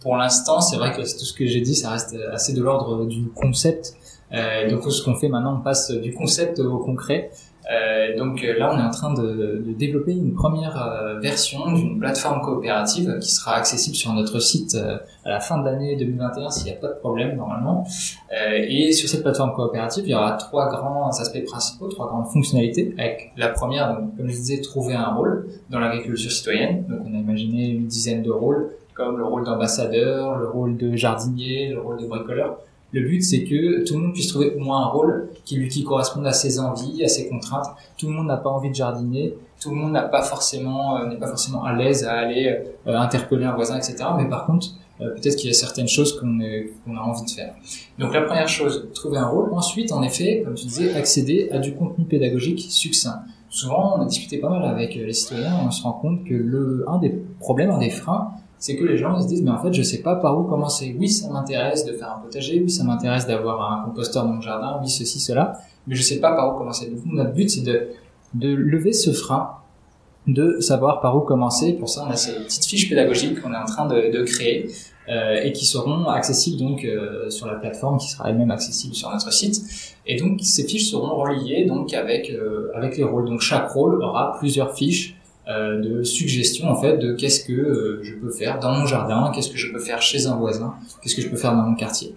Pour 0.00 0.16
l'instant, 0.16 0.60
c'est 0.60 0.76
vrai 0.76 0.92
que 0.92 1.02
tout 1.02 1.24
ce 1.24 1.32
que 1.32 1.46
j'ai 1.46 1.60
dit, 1.60 1.74
ça 1.74 1.90
reste 1.90 2.14
assez 2.32 2.52
de 2.54 2.62
l'ordre 2.62 3.06
du 3.06 3.24
concept. 3.34 3.96
Euh, 4.32 4.70
donc 4.70 4.84
ce 4.90 5.02
qu'on 5.02 5.14
fait 5.14 5.28
maintenant, 5.28 5.58
on 5.58 5.62
passe 5.62 5.90
du 5.90 6.12
concept 6.12 6.58
au 6.58 6.78
concret. 6.78 7.30
Euh, 7.72 8.16
donc 8.18 8.42
là, 8.42 8.72
on 8.74 8.78
est 8.78 8.82
en 8.82 8.90
train 8.90 9.14
de, 9.14 9.62
de 9.66 9.72
développer 9.72 10.12
une 10.12 10.34
première 10.34 10.76
euh, 10.82 11.18
version 11.20 11.72
d'une 11.72 11.98
plateforme 11.98 12.42
coopérative 12.42 13.18
qui 13.20 13.30
sera 13.30 13.54
accessible 13.54 13.96
sur 13.96 14.12
notre 14.12 14.38
site 14.38 14.74
euh, 14.74 14.98
à 15.24 15.30
la 15.30 15.40
fin 15.40 15.58
de 15.58 15.64
l'année 15.64 15.96
2021 15.96 16.50
s'il 16.50 16.66
n'y 16.66 16.76
a 16.76 16.80
pas 16.80 16.88
de 16.88 16.98
problème 16.98 17.36
normalement. 17.36 17.86
Euh, 18.32 18.66
et 18.68 18.92
sur 18.92 19.08
cette 19.08 19.22
plateforme 19.22 19.54
coopérative, 19.54 20.04
il 20.06 20.10
y 20.10 20.14
aura 20.14 20.32
trois 20.32 20.68
grands 20.68 21.08
aspects 21.08 21.42
principaux, 21.44 21.88
trois 21.88 22.06
grandes 22.06 22.26
fonctionnalités. 22.26 22.94
Avec 22.98 23.32
la 23.38 23.48
première, 23.48 23.98
donc, 23.98 24.16
comme 24.16 24.28
je 24.28 24.34
disais, 24.34 24.60
trouver 24.60 24.94
un 24.94 25.14
rôle 25.14 25.48
dans 25.70 25.78
l'agriculture 25.78 26.30
citoyenne. 26.30 26.84
Donc 26.86 27.00
on 27.06 27.14
a 27.14 27.18
imaginé 27.18 27.68
une 27.68 27.86
dizaine 27.86 28.22
de 28.22 28.30
rôles 28.30 28.72
comme 28.92 29.16
le 29.18 29.24
rôle 29.24 29.44
d'ambassadeur, 29.44 30.38
le 30.38 30.48
rôle 30.48 30.76
de 30.76 30.94
jardinier, 30.94 31.70
le 31.70 31.80
rôle 31.80 32.00
de 32.00 32.06
bricoleur. 32.06 32.58
Le 32.94 33.00
but, 33.00 33.22
c'est 33.22 33.42
que 33.42 33.84
tout 33.84 33.94
le 33.94 34.04
monde 34.04 34.12
puisse 34.12 34.28
trouver 34.28 34.54
au 34.54 34.60
moins 34.60 34.82
un 34.82 34.86
rôle 34.86 35.28
qui 35.44 35.56
lui 35.56 35.68
qui 35.68 35.82
corresponde 35.82 36.24
à 36.28 36.32
ses 36.32 36.60
envies, 36.60 37.02
à 37.02 37.08
ses 37.08 37.28
contraintes. 37.28 37.66
Tout 37.98 38.06
le 38.06 38.12
monde 38.12 38.28
n'a 38.28 38.36
pas 38.36 38.50
envie 38.50 38.70
de 38.70 38.74
jardiner, 38.76 39.34
tout 39.60 39.70
le 39.70 39.76
monde 39.76 39.90
n'a 39.90 40.02
pas 40.02 40.22
forcément 40.22 40.98
euh, 40.98 41.06
n'est 41.08 41.16
pas 41.16 41.26
forcément 41.26 41.64
à 41.64 41.72
l'aise 41.72 42.04
à 42.04 42.12
aller 42.12 42.56
euh, 42.86 42.96
interpeller 42.96 43.46
un 43.46 43.54
voisin, 43.56 43.78
etc. 43.78 43.96
Mais 44.16 44.28
par 44.28 44.46
contre, 44.46 44.68
euh, 45.00 45.10
peut-être 45.10 45.34
qu'il 45.34 45.48
y 45.48 45.50
a 45.50 45.56
certaines 45.56 45.88
choses 45.88 46.20
qu'on 46.20 46.38
a 46.38 47.00
envie 47.00 47.24
de 47.24 47.30
faire. 47.30 47.54
Donc 47.98 48.14
la 48.14 48.22
première 48.22 48.48
chose, 48.48 48.86
trouver 48.94 49.18
un 49.18 49.26
rôle. 49.26 49.52
Ensuite, 49.52 49.90
en 49.90 50.04
effet, 50.04 50.42
comme 50.44 50.54
tu 50.54 50.66
disais, 50.66 50.94
accéder 50.94 51.48
à 51.50 51.58
du 51.58 51.74
contenu 51.74 52.04
pédagogique 52.04 52.64
succinct. 52.68 53.22
Souvent, 53.48 53.96
on 53.98 54.02
a 54.02 54.04
discuté 54.04 54.38
pas 54.38 54.50
mal 54.50 54.64
avec 54.64 54.94
les 54.94 55.12
citoyens, 55.12 55.56
on 55.66 55.72
se 55.72 55.82
rend 55.82 55.94
compte 55.94 56.22
que 56.22 56.34
le 56.34 56.84
un 56.88 56.98
des 56.98 57.10
problèmes, 57.40 57.70
un 57.70 57.78
des 57.78 57.90
freins, 57.90 58.34
c'est 58.64 58.76
que 58.76 58.84
les 58.84 58.96
gens 58.96 59.14
ils 59.18 59.24
se 59.24 59.28
disent 59.28 59.42
mais 59.42 59.50
en 59.50 59.62
fait 59.62 59.74
je 59.74 59.82
sais 59.82 60.00
pas 60.00 60.16
par 60.16 60.40
où 60.40 60.44
commencer. 60.44 60.96
Oui, 60.98 61.10
ça 61.10 61.28
m'intéresse 61.28 61.84
de 61.84 61.92
faire 61.92 62.16
un 62.16 62.20
potager, 62.22 62.62
oui, 62.62 62.70
ça 62.70 62.82
m'intéresse 62.82 63.26
d'avoir 63.26 63.70
un 63.70 63.84
composteur 63.84 64.24
dans 64.24 64.32
mon 64.32 64.40
jardin, 64.40 64.78
oui, 64.80 64.88
ceci, 64.88 65.20
cela, 65.20 65.52
mais 65.86 65.94
je 65.94 66.00
sais 66.00 66.18
pas 66.18 66.34
par 66.34 66.54
où 66.54 66.58
commencer. 66.58 66.88
Donc 66.88 67.04
notre 67.04 67.32
but 67.34 67.50
c'est 67.50 67.60
de 67.60 68.48
lever 68.54 68.94
ce 68.94 69.12
frein 69.12 69.50
de 70.26 70.60
savoir 70.60 71.02
par 71.02 71.14
où 71.14 71.20
commencer. 71.20 71.74
Pour 71.74 71.90
ça, 71.90 72.06
on 72.08 72.10
a 72.10 72.16
ces 72.16 72.32
petites 72.32 72.64
fiches 72.64 72.88
pédagogiques 72.88 73.42
qu'on 73.42 73.52
est 73.52 73.58
en 73.58 73.66
train 73.66 73.86
de, 73.86 74.10
de 74.10 74.24
créer 74.24 74.70
euh, 75.10 75.42
et 75.42 75.52
qui 75.52 75.66
seront 75.66 76.06
accessibles 76.06 76.58
donc 76.58 76.86
euh, 76.86 77.28
sur 77.28 77.46
la 77.46 77.56
plateforme, 77.56 77.98
qui 77.98 78.08
sera 78.08 78.30
elle-même 78.30 78.50
accessible 78.50 78.94
sur 78.94 79.10
notre 79.10 79.30
site. 79.30 79.60
Et 80.06 80.18
donc 80.18 80.40
ces 80.42 80.64
fiches 80.64 80.90
seront 80.90 81.16
reliées 81.16 81.66
donc 81.66 81.92
avec 81.92 82.30
euh, 82.30 82.70
avec 82.74 82.96
les 82.96 83.04
rôles. 83.04 83.26
Donc 83.26 83.42
chaque 83.42 83.68
rôle 83.68 84.02
aura 84.02 84.38
plusieurs 84.38 84.74
fiches 84.74 85.13
euh, 85.48 85.80
de 85.80 86.02
suggestions 86.02 86.68
en 86.68 86.80
fait 86.80 86.98
de 86.98 87.14
qu'est-ce 87.14 87.44
que 87.44 88.00
je 88.02 88.14
peux 88.14 88.30
faire 88.30 88.60
dans 88.60 88.72
mon 88.72 88.86
jardin, 88.86 89.30
qu'est-ce 89.34 89.50
que 89.50 89.58
je 89.58 89.72
peux 89.72 89.80
faire 89.80 90.00
chez 90.00 90.26
un 90.26 90.36
voisin, 90.36 90.74
qu'est-ce 91.02 91.14
que 91.14 91.22
je 91.22 91.28
peux 91.28 91.36
faire 91.36 91.52
dans 91.52 91.62
mon 91.62 91.74
quartier. 91.74 92.14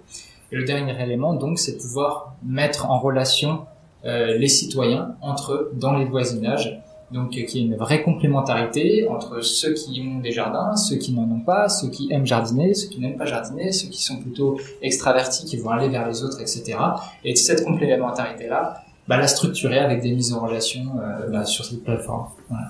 Et 0.51 0.55
le 0.55 0.63
dernier 0.63 1.01
élément 1.01 1.33
donc 1.33 1.59
c'est 1.59 1.77
pouvoir 1.77 2.35
mettre 2.45 2.89
en 2.89 2.99
relation 2.99 3.65
les 4.03 4.47
citoyens 4.47 5.15
entre 5.21 5.51
eux 5.51 5.71
dans 5.75 5.97
les 5.97 6.05
voisinages 6.05 6.81
donc 7.11 7.31
qui 7.31 7.39
est 7.39 7.53
une 7.55 7.75
vraie 7.75 8.03
complémentarité 8.03 9.07
entre 9.07 9.41
ceux 9.41 9.73
qui 9.73 10.01
ont 10.01 10.19
des 10.19 10.31
jardins, 10.31 10.75
ceux 10.75 10.97
qui 10.97 11.13
n'en 11.13 11.23
ont 11.23 11.39
pas, 11.39 11.69
ceux 11.69 11.89
qui 11.89 12.11
aiment 12.11 12.25
jardiner, 12.25 12.73
ceux 12.73 12.89
qui 12.89 12.99
n'aiment 12.99 13.17
pas 13.17 13.25
jardiner, 13.25 13.71
ceux 13.71 13.87
qui 13.87 14.03
sont 14.03 14.17
plutôt 14.17 14.59
extravertis, 14.81 15.45
qui 15.45 15.57
vont 15.57 15.69
aller 15.69 15.87
vers 15.87 16.07
les 16.07 16.23
autres, 16.23 16.41
etc. 16.41 16.77
Et 17.23 17.35
cette 17.35 17.63
complémentarité-là, 17.63 18.83
bah, 19.07 19.17
la 19.17 19.27
structurer 19.27 19.79
avec 19.79 20.01
des 20.01 20.11
mises 20.11 20.33
en 20.33 20.41
relation 20.41 20.81
euh, 20.99 21.29
bah, 21.29 21.45
sur 21.45 21.63
cette 21.63 21.83
plateforme. 21.83 22.27
Voilà. 22.49 22.65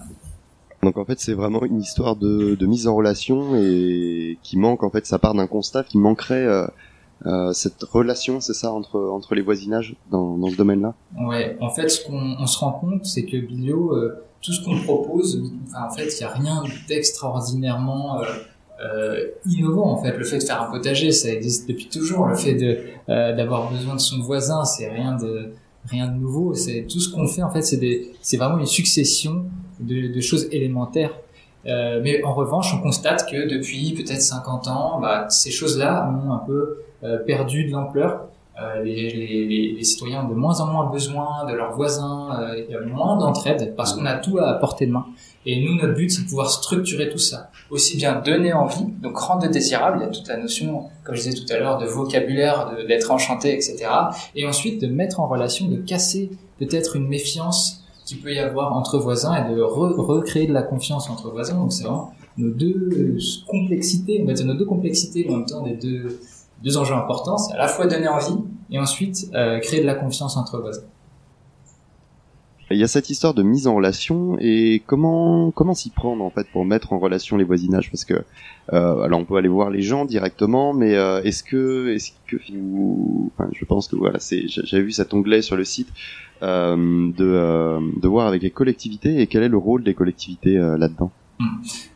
Donc 0.83 0.97
en 0.97 1.05
fait, 1.05 1.19
c'est 1.19 1.33
vraiment 1.33 1.63
une 1.63 1.81
histoire 1.81 2.15
de, 2.15 2.55
de, 2.55 2.65
mise 2.65 2.87
en 2.87 2.95
relation 2.95 3.55
et 3.55 4.37
qui 4.43 4.57
manque 4.57 4.83
en 4.83 4.89
fait, 4.89 5.05
ça 5.05 5.17
part 5.19 5.33
d'un 5.33 5.47
constat 5.47 5.83
qui 5.83 5.97
manquerait 5.97 6.45
euh, 6.45 6.67
euh, 7.25 7.51
cette 7.51 7.81
relation, 7.83 8.39
c'est 8.39 8.53
ça, 8.53 8.71
entre 8.71 8.99
entre 8.99 9.33
les 9.33 9.41
voisinages 9.41 9.95
dans, 10.11 10.37
dans 10.37 10.49
ce 10.49 10.55
domaine-là? 10.55 10.93
Ouais, 11.19 11.57
en 11.59 11.69
fait, 11.69 11.89
ce 11.89 12.05
qu'on 12.05 12.35
on 12.39 12.45
se 12.45 12.59
rend 12.59 12.73
compte, 12.73 13.05
c'est 13.05 13.25
que 13.25 13.37
Bilio 13.37 13.95
euh, 13.95 14.23
tout 14.41 14.53
ce 14.53 14.63
qu'on 14.63 14.79
propose, 14.81 15.41
en 15.75 15.89
fait, 15.89 16.07
il 16.07 16.17
n'y 16.19 16.23
a 16.23 16.33
rien 16.33 16.63
d'extraordinairement 16.87 18.21
euh, 18.21 18.25
euh, 18.81 19.27
innovant. 19.45 19.91
En 19.91 20.03
fait, 20.03 20.15
le 20.15 20.23
fait 20.23 20.37
de 20.37 20.43
faire 20.43 20.61
un 20.61 20.71
potager, 20.71 21.11
ça 21.11 21.29
existe 21.29 21.67
depuis 21.67 21.87
toujours. 21.87 22.27
Le 22.27 22.35
fait 22.35 22.53
de 22.53 22.79
euh, 23.09 23.35
d'avoir 23.35 23.71
besoin 23.71 23.95
de 23.95 23.99
son 23.99 24.21
voisin, 24.21 24.63
c'est 24.63 24.89
rien 24.89 25.15
de 25.17 25.53
rien 25.85 26.07
de 26.07 26.17
nouveau. 26.17 26.53
C'est 26.53 26.85
tout 26.89 26.99
ce 26.99 27.13
qu'on 27.13 27.27
fait. 27.27 27.43
En 27.43 27.49
fait, 27.49 27.61
c'est 27.61 28.11
c'est 28.21 28.37
vraiment 28.37 28.59
une 28.59 28.65
succession 28.65 29.45
de, 29.79 30.13
de 30.13 30.21
choses 30.21 30.47
élémentaires. 30.51 31.11
Euh, 31.65 31.99
mais 32.03 32.23
en 32.23 32.33
revanche, 32.33 32.73
on 32.73 32.81
constate 32.81 33.29
que 33.29 33.49
depuis 33.49 33.93
peut-être 33.93 34.21
50 34.21 34.67
ans, 34.67 34.99
bah, 35.01 35.27
ces 35.29 35.51
choses-là 35.51 36.09
ont 36.09 36.31
un 36.31 36.39
peu 36.39 36.77
euh, 37.03 37.17
perdu 37.19 37.65
de 37.65 37.71
l'ampleur. 37.71 38.27
Euh, 38.59 38.81
les, 38.81 39.11
les, 39.11 39.73
les, 39.73 39.83
citoyens 39.83 40.25
ont 40.25 40.29
de 40.29 40.33
moins 40.33 40.59
en 40.61 40.65
moins 40.65 40.89
besoin 40.89 41.45
de 41.47 41.53
leurs 41.53 41.73
voisins, 41.73 42.39
euh, 42.41 42.57
il 42.57 42.73
y 42.73 42.75
a 42.75 42.81
moins 42.81 43.15
d'entraide 43.15 43.75
parce 43.77 43.93
qu'on 43.93 44.05
a 44.07 44.15
tout 44.15 44.39
à 44.39 44.55
portée 44.55 44.87
de 44.87 44.91
main. 44.93 45.05
Et 45.45 45.63
nous, 45.63 45.75
notre 45.75 45.93
but, 45.93 46.09
c'est 46.09 46.23
de 46.23 46.27
pouvoir 46.27 46.49
structurer 46.49 47.07
tout 47.09 47.19
ça. 47.19 47.51
Aussi 47.69 47.97
bien 47.97 48.19
donner 48.19 48.53
envie, 48.53 48.85
donc 48.99 49.15
rendre 49.15 49.47
désirable, 49.47 49.99
il 50.01 50.05
y 50.05 50.07
a 50.07 50.09
toute 50.09 50.27
la 50.27 50.37
notion, 50.37 50.85
comme 51.03 51.13
je 51.13 51.21
disais 51.21 51.37
tout 51.37 51.53
à 51.53 51.59
l'heure, 51.59 51.77
de 51.77 51.85
vocabulaire, 51.85 52.71
d'être 52.87 53.11
enchanté, 53.11 53.53
etc. 53.53 53.85
Et 54.35 54.47
ensuite, 54.47 54.81
de 54.81 54.87
mettre 54.87 55.19
en 55.19 55.27
relation, 55.27 55.67
de 55.67 55.77
casser 55.77 56.31
peut-être 56.57 56.95
une 56.95 57.07
méfiance 57.07 57.85
qu'il 58.07 58.21
peut 58.21 58.33
y 58.33 58.39
avoir 58.39 58.73
entre 58.73 58.97
voisins 58.97 59.35
et 59.35 59.53
de 59.53 59.61
recréer 59.61 60.47
de 60.47 60.53
la 60.53 60.63
confiance 60.63 61.09
entre 61.09 61.29
voisins. 61.29 61.55
Donc 61.55 61.73
c'est 61.73 61.83
vraiment 61.83 62.13
nos 62.37 62.49
deux 62.49 63.17
complexités, 63.47 64.21
on 64.23 64.27
va 64.27 64.33
dire 64.33 64.45
nos 64.45 64.53
deux 64.53 64.65
complexités 64.65 65.27
en 65.29 65.37
même 65.37 65.45
temps 65.45 65.61
des 65.61 65.75
deux, 65.75 66.19
deux 66.63 66.77
enjeux 66.77 66.95
importants, 66.95 67.37
c'est 67.37 67.53
à 67.53 67.57
la 67.57 67.67
fois 67.67 67.85
donner 67.85 68.07
envie 68.07 68.37
et 68.71 68.79
ensuite 68.79 69.29
euh, 69.33 69.59
créer 69.59 69.81
de 69.81 69.85
la 69.85 69.95
confiance 69.95 70.37
entre 70.37 70.59
voisins. 70.59 70.83
Il 72.69 72.77
y 72.77 72.83
a 72.83 72.87
cette 72.87 73.09
histoire 73.09 73.33
de 73.33 73.43
mise 73.43 73.65
en 73.65 73.75
relation 73.75 74.37
et 74.39 74.81
comment 74.85 75.51
comment 75.51 75.73
s'y 75.73 75.89
prendre 75.89 76.23
en 76.23 76.29
fait 76.29 76.47
pour 76.51 76.65
mettre 76.65 76.91
en 76.91 76.99
relation 76.99 77.37
les 77.37 77.45
voisinages? 77.45 77.89
Parce 77.89 78.03
que 78.03 78.15
euh, 78.73 79.01
alors 79.01 79.19
on 79.19 79.25
peut 79.25 79.37
aller 79.37 79.47
voir 79.47 79.69
les 79.69 79.81
gens 79.81 80.03
directement 80.03 80.73
mais 80.73 80.95
euh, 80.95 81.21
est-ce 81.23 81.43
que 81.43 81.93
est-ce 81.93 82.11
que 82.27 82.35
vous 82.53 83.31
enfin, 83.37 83.49
je 83.53 83.63
pense 83.63 83.87
que 83.87 83.95
voilà 83.95 84.19
c'est 84.19 84.47
j'avais 84.47 84.83
vu 84.83 84.91
cet 84.91 85.13
onglet 85.13 85.41
sur 85.41 85.55
le 85.55 85.63
site 85.63 85.87
euh, 86.43 86.75
de 86.75 87.25
euh, 87.25 87.79
de 88.01 88.07
voir 88.07 88.27
avec 88.27 88.41
les 88.41 88.51
collectivités 88.51 89.21
et 89.21 89.27
quel 89.27 89.43
est 89.43 89.49
le 89.49 89.57
rôle 89.57 89.83
des 89.83 89.93
collectivités 89.93 90.57
euh, 90.57 90.77
là-dedans? 90.77 91.11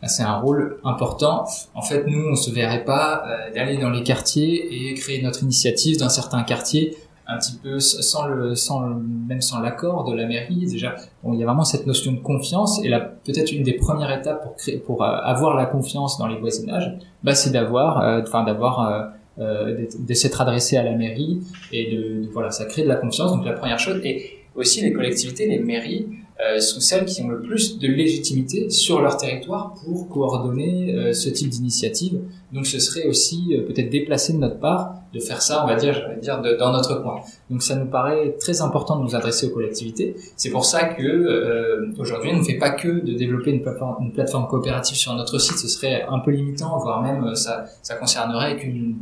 Bah, 0.01 0.07
c'est 0.07 0.23
un 0.23 0.37
rôle 0.37 0.79
important. 0.83 1.45
En 1.73 1.81
fait, 1.81 2.05
nous, 2.05 2.27
on 2.31 2.35
se 2.35 2.51
verrait 2.51 2.85
pas 2.85 3.23
euh, 3.25 3.53
d'aller 3.53 3.77
dans 3.77 3.89
les 3.89 4.03
quartiers 4.03 4.91
et 4.91 4.93
créer 4.93 5.21
notre 5.21 5.43
initiative 5.43 5.97
d'un 5.97 6.09
certain 6.09 6.43
quartier 6.43 6.95
un 7.27 7.37
petit 7.37 7.55
peu 7.61 7.79
sans 7.79 8.27
le, 8.27 8.55
sans 8.55 8.81
même 9.27 9.41
sans 9.41 9.59
l'accord 9.59 10.09
de 10.09 10.15
la 10.15 10.25
mairie. 10.25 10.65
Déjà, 10.65 10.95
bon, 11.23 11.33
il 11.33 11.39
y 11.39 11.43
a 11.43 11.45
vraiment 11.45 11.63
cette 11.63 11.87
notion 11.87 12.11
de 12.11 12.19
confiance 12.19 12.83
et 12.83 12.89
là, 12.89 12.99
peut-être 12.99 13.51
une 13.51 13.63
des 13.63 13.73
premières 13.73 14.11
étapes 14.11 14.43
pour 14.43 14.55
créer, 14.55 14.77
pour 14.77 15.03
euh, 15.03 15.07
avoir 15.07 15.55
la 15.55 15.65
confiance 15.65 16.17
dans 16.17 16.27
les 16.27 16.37
voisinages, 16.37 16.93
bah, 17.23 17.35
c'est 17.35 17.51
d'avoir, 17.51 18.01
euh, 18.01 18.21
enfin, 18.23 18.43
d'avoir 18.43 19.13
euh, 19.39 19.87
de 19.97 20.13
s'être 20.13 20.41
adressé 20.41 20.77
à 20.77 20.83
la 20.83 20.93
mairie 20.93 21.41
et 21.71 21.95
de, 21.95 22.25
de, 22.25 22.29
voilà, 22.31 22.51
ça 22.51 22.65
crée 22.65 22.83
de 22.83 22.87
la 22.87 22.95
confiance. 22.95 23.31
Donc 23.31 23.45
la 23.45 23.53
première 23.53 23.79
chose 23.79 24.01
et 24.03 24.39
aussi 24.55 24.81
les 24.81 24.91
collectivités, 24.91 25.47
les 25.47 25.59
mairies 25.59 26.07
euh, 26.39 26.59
sont 26.59 26.79
celles 26.79 27.05
qui 27.05 27.21
ont 27.21 27.27
le 27.27 27.41
plus 27.41 27.77
de 27.77 27.88
légitimité 27.88 28.69
sur 28.69 29.01
leur 29.01 29.17
territoire 29.17 29.73
pour 29.83 30.09
coordonner 30.09 30.93
euh, 30.93 31.13
ce 31.13 31.29
type 31.29 31.50
d'initiative. 31.50 32.19
Donc 32.51 32.65
ce 32.65 32.79
serait 32.79 33.05
aussi 33.05 33.53
euh, 33.53 33.65
peut-être 33.65 33.89
déplacé 33.89 34.33
de 34.33 34.38
notre 34.39 34.59
part 34.59 34.95
de 35.13 35.19
faire 35.19 35.41
ça, 35.41 35.63
on 35.63 35.67
va 35.67 35.75
dire, 35.75 35.93
je 35.93 36.00
vais 36.00 36.21
dire, 36.21 36.41
dans 36.57 36.71
notre 36.71 37.01
coin. 37.01 37.19
Donc 37.50 37.61
ça 37.61 37.75
nous 37.75 37.88
paraît 37.88 38.35
très 38.39 38.61
important 38.61 38.97
de 38.97 39.03
nous 39.03 39.15
adresser 39.15 39.47
aux 39.47 39.50
collectivités. 39.50 40.15
C'est 40.38 40.50
pour 40.50 40.63
ça 40.63 40.85
que 40.85 41.03
euh, 41.03 41.91
aujourd'hui, 42.00 42.31
on 42.33 42.38
ne 42.38 42.43
fait 42.43 42.57
pas 42.57 42.71
que 42.71 42.88
de 42.88 43.13
développer 43.13 43.51
une 43.51 43.61
plateforme, 43.61 44.05
une 44.05 44.13
plateforme 44.13 44.47
coopérative 44.47 44.95
sur 44.95 45.13
notre 45.13 45.38
site. 45.38 45.57
Ce 45.57 45.67
serait 45.67 46.05
un 46.09 46.19
peu 46.19 46.31
limitant, 46.31 46.77
voire 46.77 47.01
même 47.01 47.35
ça, 47.35 47.65
ça 47.81 47.95
concernerait 47.95 48.57
qu'une 48.57 48.95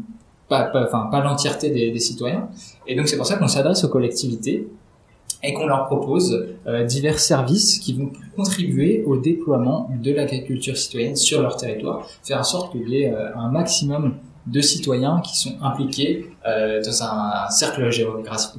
pas, 0.48 0.64
pas, 0.64 0.84
enfin, 0.84 1.08
pas 1.12 1.22
l'entièreté 1.22 1.70
des, 1.70 1.92
des 1.92 2.00
citoyens. 2.00 2.50
Et 2.88 2.96
donc 2.96 3.08
c'est 3.08 3.18
pour 3.18 3.28
ça 3.28 3.38
qu'on 3.38 3.48
s'adresse 3.48 3.84
aux 3.84 3.90
collectivités 3.90 4.68
et 5.44 5.54
qu'on 5.54 5.68
leur 5.68 5.86
propose 5.86 6.48
euh, 6.68 6.84
divers 6.84 7.20
services 7.20 7.80
qui 7.80 7.94
vont 7.94 8.12
contribuer 8.36 9.04
au 9.06 9.18
déploiement 9.18 9.90
de 10.02 10.14
l'agriculture 10.14 10.78
citoyenne 10.78 11.16
sur 11.16 11.42
leur 11.42 11.56
territoire, 11.56 12.08
faire 12.24 12.40
en 12.40 12.44
sorte 12.44 12.72
qu'il 12.72 12.90
y 12.90 13.04
ait 13.04 13.14
euh, 13.14 13.36
un 13.36 13.50
maximum 13.50 14.16
de 14.48 14.62
citoyens 14.62 15.22
qui 15.22 15.38
sont 15.38 15.56
impliqués 15.62 16.32
euh, 16.48 16.82
dans 16.82 17.04
un, 17.04 17.50
cercle 17.50 17.90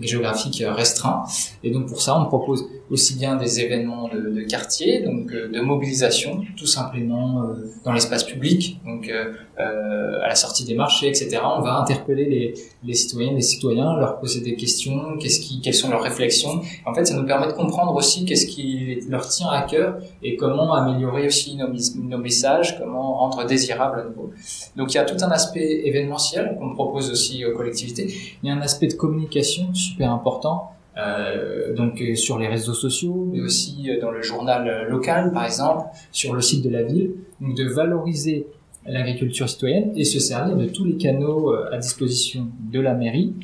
géographique 0.01 0.63
restreint. 0.67 1.25
Et 1.63 1.71
donc 1.71 1.87
pour 1.87 2.03
ça, 2.03 2.19
on 2.19 2.27
propose 2.27 2.67
aussi 2.91 3.17
bien 3.17 3.37
des 3.37 3.61
événements 3.61 4.09
de, 4.09 4.41
quartier, 4.43 5.01
donc 5.03 5.33
euh, 5.33 5.49
de 5.49 5.61
mobilisation, 5.61 6.43
tout 6.57 6.67
simplement 6.67 7.43
euh, 7.43 7.71
dans 7.85 7.93
l'espace 7.93 8.25
public, 8.25 8.81
donc 8.85 9.09
euh, 9.09 10.21
à 10.23 10.29
la 10.29 10.35
sortie 10.35 10.65
des 10.65 10.75
marchés, 10.75 11.07
etc. 11.07 11.39
On 11.45 11.61
va 11.61 11.75
interpeller 11.75 12.25
les, 12.25 12.55
les 12.83 12.95
citoyennes, 12.95 13.35
les 13.37 13.43
citoyens, 13.43 13.97
leur 13.97 14.19
poser 14.19 14.41
des 14.41 14.57
questions, 14.57 15.19
qu'est-ce 15.19 15.41
qui, 15.41 15.61
quelles 15.61 15.75
sont 15.75 15.91
leurs 15.91 16.03
réflexions. 16.03 16.63
En 16.87 16.95
fait, 16.95 17.05
ça 17.05 17.15
nous 17.15 17.27
permet 17.27 17.47
de 17.47 17.53
comprendre 17.53 17.95
aussi 17.95 18.25
qu'est-ce 18.25 18.47
qui 18.47 19.01
leur 19.09 19.29
tient 19.29 19.51
à 19.51 19.63
cœur 19.63 19.99
et 20.23 20.37
comment 20.37 20.73
améliorer 20.73 21.27
aussi 21.27 21.57
nos, 21.57 21.69
nos 21.69 22.19
messages, 22.19 22.79
comment 22.79 23.19
rendre 23.19 23.45
désirable 23.47 24.01
à 24.01 24.05
nouveau. 24.05 24.31
Donc 24.77 24.93
il 24.93 24.97
y 24.97 24.99
a 24.99 25.05
tout 25.05 25.23
un 25.23 25.31
aspect 25.31 25.83
événementiel 25.85 26.57
qu'on 26.59 26.75
propose 26.75 27.11
aussi 27.11 27.45
aux 27.45 27.55
Il 27.87 28.49
y 28.49 28.51
a 28.51 28.55
un 28.55 28.61
aspect 28.61 28.87
de 28.89 28.95
communication 28.95 29.75
super 29.75 30.13
important 30.13 30.71
euh, 30.97 31.73
donc 31.75 32.01
euh, 32.03 32.15
sur 32.15 32.39
les 32.39 32.49
réseaux 32.49 32.75
sociaux, 32.75 33.29
mais 33.33 33.41
aussi 33.41 33.89
euh, 33.89 34.01
dans 34.01 34.11
le 34.11 34.23
journal 34.23 34.89
local, 34.89 35.33
par 35.33 35.45
exemple, 35.45 35.85
sur 36.11 36.35
le 36.35 36.41
site 36.41 36.65
de 36.65 36.71
la 36.71 36.83
ville, 36.83 37.13
donc 37.41 37.57
de 37.57 37.65
valoriser 37.65 38.47
l'agriculture 38.87 39.49
citoyenne 39.49 39.93
et 39.95 40.05
se 40.05 40.19
servir 40.19 40.57
de 40.57 40.67
tous 40.67 40.85
les 40.85 40.97
canaux 40.97 41.53
à 41.53 41.77
disposition 41.77 42.49
de 42.73 42.81
la 42.81 42.95
mairie 42.95 43.35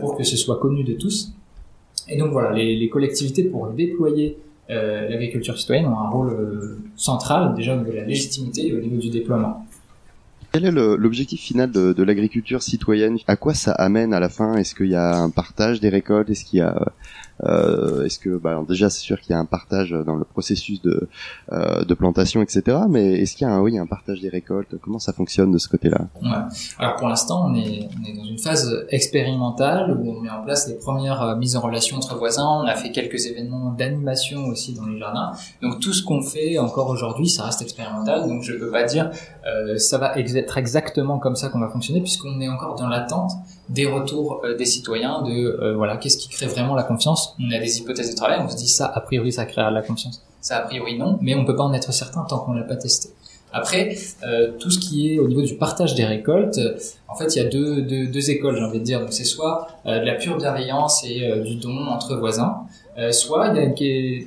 pour 0.00 0.16
que 0.16 0.22
ce 0.22 0.36
soit 0.36 0.58
connu 0.58 0.84
de 0.84 0.92
tous. 0.92 1.32
Et 2.10 2.18
donc 2.18 2.30
voilà, 2.30 2.52
les, 2.52 2.88
collectivités 2.90 3.44
pour 3.44 3.68
déployer 3.68 4.36
l'agriculture 4.68 5.58
citoyenne 5.58 5.86
ont 5.86 5.98
un 5.98 6.10
rôle 6.10 6.78
central 6.94 7.54
déjà 7.54 7.74
au 7.74 7.78
niveau 7.78 7.90
de 7.90 7.96
la 7.96 8.04
légitimité 8.04 8.68
et 8.68 8.74
au 8.74 8.80
niveau 8.80 8.98
du 8.98 9.08
déploiement. 9.08 9.65
Quel 10.56 10.64
est 10.64 10.70
l'objectif 10.70 11.38
final 11.38 11.70
de, 11.70 11.92
de 11.92 12.02
l'agriculture 12.02 12.62
citoyenne? 12.62 13.18
À 13.26 13.36
quoi 13.36 13.52
ça 13.52 13.72
amène 13.72 14.14
à 14.14 14.20
la 14.20 14.30
fin? 14.30 14.54
Est-ce 14.54 14.74
qu'il 14.74 14.86
y 14.86 14.94
a 14.94 15.14
un 15.18 15.28
partage 15.28 15.80
des 15.80 15.90
récoltes? 15.90 16.30
Est-ce 16.30 16.46
qu'il 16.46 16.60
y 16.60 16.62
a 16.62 16.94
est-ce 17.44 18.18
que 18.18 18.36
bah, 18.36 18.62
déjà 18.68 18.90
c'est 18.90 19.00
sûr 19.00 19.20
qu'il 19.20 19.32
y 19.32 19.34
a 19.34 19.38
un 19.38 19.44
partage 19.44 19.90
dans 19.90 20.16
le 20.16 20.24
processus 20.24 20.80
de, 20.82 21.08
euh, 21.52 21.84
de 21.84 21.94
plantation, 21.94 22.42
etc. 22.42 22.78
Mais 22.88 23.20
est-ce 23.20 23.36
qu'il 23.36 23.46
y 23.46 23.50
a 23.50 23.54
un, 23.54 23.60
oui, 23.60 23.78
un 23.78 23.86
partage 23.86 24.20
des 24.20 24.28
récoltes? 24.28 24.76
Comment 24.80 24.98
ça 24.98 25.12
fonctionne 25.12 25.52
de 25.52 25.58
ce 25.58 25.68
côté-là? 25.68 26.00
Ouais. 26.22 26.28
Alors 26.78 26.96
pour 26.96 27.08
l'instant, 27.08 27.48
on 27.48 27.54
est, 27.54 27.88
on 27.98 28.08
est 28.08 28.16
dans 28.16 28.24
une 28.24 28.38
phase 28.38 28.86
expérimentale 28.90 29.96
où 29.98 30.10
on 30.10 30.20
met 30.20 30.30
en 30.30 30.42
place 30.42 30.68
les 30.68 30.74
premières 30.74 31.22
euh, 31.22 31.36
mises 31.36 31.56
en 31.56 31.60
relation 31.60 31.96
entre 31.96 32.16
voisins. 32.16 32.46
On 32.46 32.66
a 32.66 32.74
fait 32.74 32.90
quelques 32.90 33.26
événements 33.26 33.72
d'animation 33.72 34.44
aussi 34.46 34.74
dans 34.74 34.86
les 34.86 34.98
jardins. 34.98 35.32
Donc 35.62 35.80
tout 35.80 35.92
ce 35.92 36.02
qu'on 36.02 36.22
fait 36.22 36.58
encore 36.58 36.88
aujourd'hui, 36.88 37.28
ça 37.28 37.44
reste 37.44 37.62
expérimental. 37.62 38.26
Donc 38.26 38.42
je 38.42 38.52
peux 38.54 38.70
pas 38.70 38.84
dire 38.84 39.10
euh, 39.46 39.78
ça 39.78 39.98
va 39.98 40.18
être 40.18 40.58
exactement 40.58 41.18
comme 41.18 41.36
ça 41.36 41.48
qu'on 41.48 41.60
va 41.60 41.68
fonctionner 41.68 42.00
puisqu'on 42.00 42.40
est 42.40 42.48
encore 42.48 42.74
dans 42.76 42.88
l'attente 42.88 43.32
des 43.68 43.86
retours 43.86 44.42
euh, 44.44 44.56
des 44.56 44.64
citoyens 44.64 45.22
de 45.22 45.32
euh, 45.32 45.74
voilà 45.74 45.96
qu'est-ce 45.96 46.18
qui 46.18 46.28
crée 46.28 46.46
vraiment 46.46 46.74
la 46.74 46.82
confiance? 46.82 47.34
On 47.40 47.50
a 47.50 47.58
des 47.58 47.78
hypothèses 47.78 48.10
de 48.10 48.16
travail, 48.16 48.40
on 48.42 48.48
se 48.48 48.56
dit 48.56 48.68
ça, 48.68 48.86
a 48.86 49.00
priori, 49.00 49.32
ça 49.32 49.44
créera 49.44 49.70
de 49.70 49.74
la 49.74 49.82
confiance. 49.82 50.22
Ça, 50.40 50.58
a 50.58 50.60
priori, 50.60 50.96
non, 50.96 51.18
mais 51.22 51.34
on 51.34 51.44
peut 51.44 51.56
pas 51.56 51.64
en 51.64 51.72
être 51.72 51.92
certain 51.92 52.22
tant 52.22 52.38
qu'on 52.38 52.52
l'a 52.52 52.62
pas 52.62 52.76
testé. 52.76 53.08
Après, 53.52 53.96
euh, 54.24 54.52
tout 54.58 54.70
ce 54.70 54.78
qui 54.78 55.14
est 55.14 55.18
au 55.18 55.28
niveau 55.28 55.42
du 55.42 55.56
partage 55.56 55.94
des 55.94 56.04
récoltes, 56.04 56.58
euh, 56.58 56.76
en 57.08 57.14
fait, 57.14 57.34
il 57.34 57.42
y 57.42 57.46
a 57.46 57.48
deux, 57.48 57.80
deux, 57.82 58.06
deux 58.06 58.30
écoles, 58.30 58.56
j'ai 58.56 58.62
envie 58.62 58.80
de 58.80 58.84
dire. 58.84 59.00
Donc, 59.00 59.12
c'est 59.12 59.24
soit 59.24 59.68
euh, 59.86 59.98
de 60.00 60.04
la 60.04 60.14
pure 60.14 60.36
bienveillance 60.36 61.04
et 61.04 61.24
euh, 61.24 61.42
du 61.42 61.56
don 61.56 61.86
entre 61.86 62.16
voisins, 62.16 62.66
euh, 62.98 63.12
soit 63.12 63.52
il 63.54 63.60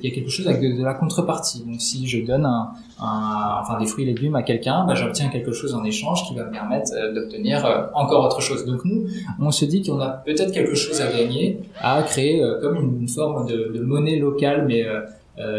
y, 0.02 0.06
a, 0.06 0.10
quelque 0.10 0.30
chose 0.30 0.46
avec 0.46 0.60
de, 0.60 0.78
de, 0.78 0.84
la 0.84 0.94
contrepartie. 0.94 1.64
Donc, 1.64 1.80
si 1.80 2.06
je 2.06 2.24
donne 2.24 2.46
un, 2.46 2.70
un, 3.00 3.58
enfin 3.60 3.78
des 3.78 3.86
fruits 3.86 4.04
et 4.04 4.06
légumes 4.06 4.36
à 4.36 4.42
quelqu'un, 4.42 4.84
bah, 4.86 4.94
j'obtiens 4.94 5.28
quelque 5.28 5.52
chose 5.52 5.74
en 5.74 5.84
échange 5.84 6.26
qui 6.28 6.34
va 6.34 6.44
me 6.44 6.52
permettre 6.52 6.92
d'obtenir 7.14 7.90
encore 7.94 8.24
autre 8.24 8.40
chose. 8.40 8.64
Donc, 8.64 8.84
nous, 8.84 9.06
on 9.40 9.50
se 9.50 9.64
dit 9.64 9.82
qu'on 9.82 10.00
a 10.00 10.08
peut-être 10.08 10.52
quelque 10.52 10.74
chose 10.74 11.00
à 11.00 11.10
gagner 11.10 11.58
à 11.80 12.02
créer 12.02 12.42
comme 12.62 12.76
une, 13.00 13.08
forme 13.08 13.46
de, 13.46 13.72
de 13.74 13.80
monnaie 13.80 14.16
locale, 14.18 14.66
mais 14.66 14.84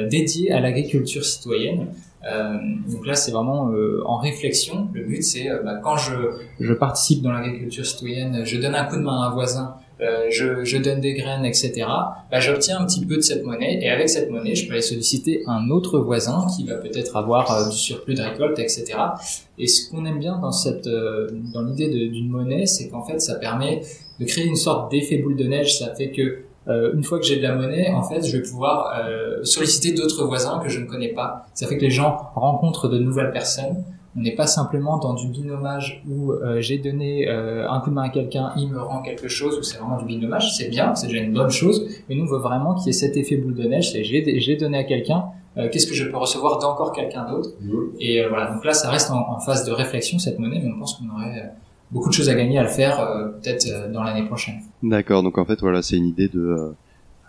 dédiée 0.09 0.51
à 0.51 0.59
l'agriculture 0.59 1.25
citoyenne. 1.25 1.87
Euh, 2.25 2.57
donc 2.87 3.05
là, 3.05 3.15
c'est 3.15 3.31
vraiment 3.31 3.71
euh, 3.71 4.01
en 4.05 4.17
réflexion. 4.17 4.89
Le 4.93 5.03
but, 5.03 5.23
c'est 5.23 5.49
euh, 5.49 5.63
bah, 5.63 5.79
quand 5.81 5.97
je, 5.97 6.13
je 6.59 6.73
participe 6.73 7.21
dans 7.21 7.31
l'agriculture 7.31 7.85
citoyenne, 7.85 8.45
je 8.45 8.59
donne 8.59 8.75
un 8.75 8.85
coup 8.85 8.97
de 8.97 9.01
main 9.01 9.23
à 9.23 9.27
un 9.27 9.31
voisin, 9.31 9.75
euh, 10.01 10.27
je, 10.29 10.63
je, 10.63 10.77
donne 10.77 10.99
des 10.99 11.13
graines, 11.13 11.45
etc. 11.45 11.73
Bah, 12.31 12.39
j'obtiens 12.39 12.79
un 12.79 12.85
petit 12.85 13.05
peu 13.05 13.17
de 13.17 13.21
cette 13.21 13.43
monnaie 13.43 13.79
et 13.81 13.89
avec 13.89 14.09
cette 14.09 14.29
monnaie, 14.31 14.55
je 14.55 14.67
peux 14.67 14.73
aller 14.73 14.81
solliciter 14.81 15.43
un 15.47 15.69
autre 15.69 15.99
voisin 15.99 16.47
qui 16.55 16.65
va 16.65 16.75
peut-être 16.75 17.15
avoir 17.15 17.51
euh, 17.51 17.69
du 17.69 17.77
surplus 17.77 18.15
de 18.15 18.21
récolte, 18.21 18.59
etc. 18.59 18.93
Et 19.57 19.67
ce 19.67 19.89
qu'on 19.89 20.05
aime 20.05 20.19
bien 20.19 20.39
dans 20.39 20.51
cette, 20.51 20.87
dans 20.87 21.61
l'idée 21.61 21.87
d'une 21.87 22.29
monnaie, 22.29 22.65
c'est 22.65 22.89
qu'en 22.89 23.03
fait, 23.03 23.19
ça 23.19 23.35
permet 23.35 23.81
de 24.19 24.25
créer 24.25 24.45
une 24.45 24.55
sorte 24.55 24.91
d'effet 24.91 25.17
boule 25.17 25.35
de 25.35 25.45
neige. 25.45 25.77
Ça 25.77 25.93
fait 25.93 26.11
que 26.11 26.43
euh, 26.67 26.93
une 26.93 27.03
fois 27.03 27.19
que 27.19 27.25
j'ai 27.25 27.37
de 27.37 27.41
la 27.41 27.55
monnaie, 27.55 27.91
en 27.91 28.03
fait, 28.03 28.23
je 28.23 28.37
vais 28.37 28.43
pouvoir 28.43 28.93
euh, 28.99 29.43
solliciter 29.43 29.93
d'autres 29.93 30.25
voisins 30.25 30.59
que 30.59 30.69
je 30.69 30.79
ne 30.79 30.85
connais 30.85 31.09
pas. 31.09 31.47
Ça 31.53 31.67
fait 31.67 31.77
que 31.77 31.81
les 31.81 31.89
gens 31.89 32.17
rencontrent 32.35 32.87
de 32.87 32.99
nouvelles 32.99 33.31
personnes. 33.31 33.83
On 34.17 34.21
n'est 34.21 34.35
pas 34.35 34.47
simplement 34.47 34.97
dans 34.97 35.13
du 35.13 35.27
binomage 35.27 36.03
où 36.09 36.31
euh, 36.33 36.59
j'ai 36.59 36.77
donné 36.77 37.29
euh, 37.29 37.69
un 37.69 37.79
coup 37.79 37.89
de 37.89 37.95
main 37.95 38.03
à 38.03 38.09
quelqu'un, 38.09 38.51
il 38.57 38.69
me 38.69 38.81
rend 38.81 39.01
quelque 39.01 39.29
chose, 39.29 39.57
ou 39.57 39.63
c'est 39.63 39.77
vraiment 39.77 39.97
du 39.97 40.05
binomage. 40.05 40.53
C'est 40.55 40.69
bien, 40.69 40.95
c'est 40.95 41.07
déjà 41.07 41.21
une 41.21 41.33
bonne 41.33 41.49
chose, 41.49 41.87
mais 42.09 42.15
nous 42.15 42.23
on 42.23 42.27
veut 42.27 42.39
vraiment 42.39 42.75
qu'il 42.75 42.87
y 42.87 42.89
ait 42.89 42.93
cet 42.93 43.15
effet 43.15 43.37
boule 43.37 43.55
de 43.55 43.63
neige. 43.63 43.91
C'est 43.91 44.03
j'ai 44.03 44.55
donné 44.57 44.77
à 44.77 44.83
quelqu'un, 44.83 45.25
euh, 45.57 45.69
qu'est-ce 45.71 45.87
que 45.87 45.93
je 45.93 46.03
peux 46.09 46.17
recevoir 46.17 46.59
d'encore 46.59 46.91
quelqu'un 46.91 47.29
d'autre? 47.29 47.51
Mmh. 47.61 47.77
Et 47.99 48.27
voilà, 48.27 48.51
donc 48.51 48.65
là 48.65 48.73
ça 48.73 48.89
reste 48.89 49.11
en, 49.11 49.31
en, 49.31 49.39
phase 49.39 49.65
de 49.65 49.71
réflexion 49.71 50.19
cette 50.19 50.39
monnaie, 50.39 50.61
mais 50.63 50.71
on 50.75 50.79
pense 50.79 50.95
qu'on 50.95 51.09
aurait 51.09 51.51
beaucoup 51.91 52.09
de 52.09 52.13
choses 52.13 52.29
à 52.29 52.35
gagner 52.35 52.57
à 52.57 52.63
le 52.63 52.69
faire 52.69 52.99
euh, 52.99 53.27
peut-être 53.27 53.67
euh, 53.67 53.91
dans 53.91 54.03
l'année 54.03 54.25
prochaine. 54.25 54.55
D'accord, 54.81 55.23
donc 55.23 55.37
en 55.37 55.45
fait 55.45 55.59
voilà, 55.59 55.81
c'est 55.81 55.97
une 55.97 56.07
idée 56.07 56.27
de 56.27 56.73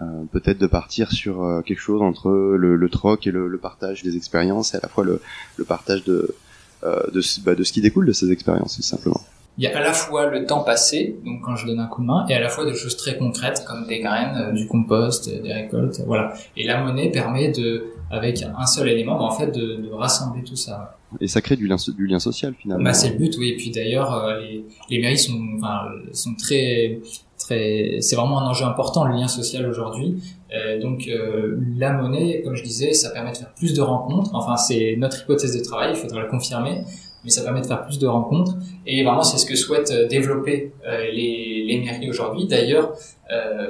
euh, 0.01 0.05
peut-être 0.33 0.59
de 0.59 0.67
partir 0.67 1.13
sur 1.13 1.63
quelque 1.65 1.81
chose 1.81 2.03
entre 2.03 2.31
le, 2.31 2.77
le 2.77 2.89
troc 2.89 3.27
et 3.27 3.31
le, 3.31 3.49
le, 3.49 3.59
partage 3.59 4.03
des 4.03 4.17
expériences 4.17 4.75
et 4.75 4.79
à 4.79 4.81
la 4.83 4.89
fois 4.89 5.05
le, 5.05 5.21
le 5.57 5.65
partage 5.65 6.05
de 6.05 6.35
de, 6.83 7.21
bah, 7.45 7.55
de 7.55 7.63
ce 7.65 7.73
qui 7.73 7.81
découle 7.81 8.07
de 8.07 8.13
ces 8.13 8.31
expériences, 8.31 8.77
tout 8.77 8.83
simplement. 8.83 9.21
Il 9.59 9.65
y 9.65 9.67
a 9.67 9.77
à 9.79 9.83
la 9.83 9.93
fois 9.93 10.31
le 10.31 10.47
temps 10.47 10.65
passé, 10.65 11.17
donc 11.27 11.43
quand 11.45 11.57
je 11.57 11.67
donne 11.67 11.79
un 11.79 11.87
coup 11.87 12.01
de 12.01 12.07
main, 12.07 12.25
et 12.27 12.35
à 12.35 12.41
la 12.41 12.49
fois 12.49 12.65
des 12.65 12.75
choses 12.75 12.97
très 12.97 13.19
concrètes 13.19 13.65
comme 13.67 13.87
des 13.87 14.01
graines, 14.01 14.55
du 14.55 14.67
compost, 14.67 15.29
des 15.29 15.53
récoltes, 15.53 16.01
voilà. 16.07 16.33
Et 16.57 16.67
la 16.67 16.83
monnaie 16.83 17.11
permet 17.11 17.53
de, 17.53 17.85
avec 18.11 18.43
un 18.43 18.67
seul 18.67 18.89
élément, 18.89 19.19
bah, 19.19 19.25
en 19.25 19.31
fait, 19.31 19.49
de, 19.49 19.77
de 19.77 19.91
rassembler 19.93 20.43
tout 20.43 20.57
ça. 20.57 20.97
Et 21.21 21.29
ça 21.29 21.43
crée 21.43 21.57
du 21.57 21.69
lien, 21.69 21.77
du 21.95 22.07
lien 22.07 22.19
social 22.19 22.55
finalement. 22.59 22.83
Bah, 22.83 22.95
c'est 22.95 23.11
le 23.11 23.19
but, 23.19 23.37
oui. 23.39 23.51
Et 23.51 23.57
puis 23.57 23.71
d'ailleurs, 23.71 24.15
euh, 24.15 24.41
les, 24.41 24.65
les 24.89 25.03
mairies 25.03 25.19
sont, 25.19 25.39
enfin, 25.59 25.83
sont 26.15 26.35
très, 26.35 27.01
c'est 27.49 28.15
vraiment 28.15 28.41
un 28.41 28.49
enjeu 28.49 28.65
important 28.65 29.05
le 29.05 29.15
lien 29.15 29.29
social 29.29 29.67
aujourd'hui. 29.69 30.23
Euh, 30.55 30.81
donc 30.81 31.09
euh, 31.09 31.59
la 31.77 31.93
monnaie, 31.93 32.43
comme 32.43 32.55
je 32.55 32.63
disais, 32.63 32.93
ça 32.93 33.11
permet 33.11 33.33
de 33.33 33.39
faire 33.39 33.53
plus 33.55 33.75
de 33.75 33.83
rencontres. 33.83 34.31
Enfin, 34.35 34.57
c'est 34.57 34.95
notre 34.99 35.23
hypothèse 35.23 35.57
de 35.57 35.63
travail, 35.63 35.91
il 35.95 35.97
faudra 35.97 36.21
le 36.21 36.29
confirmer 36.29 36.83
mais 37.25 37.31
ça 37.31 37.45
permet 37.45 37.61
de 37.61 37.67
faire 37.67 37.85
plus 37.85 38.01
de 38.01 38.07
rencontres. 38.09 38.57
Et 38.85 39.05
vraiment, 39.05 39.23
c'est 39.23 39.39
ce 39.39 39.47
que 39.47 39.55
souhaitent 39.55 39.93
euh, 39.93 40.09
développer 40.09 40.73
les, 40.85 41.65
les 41.69 41.81
mairies 41.81 42.11
aujourd'hui. 42.11 42.49
D'ailleurs, 42.49 42.97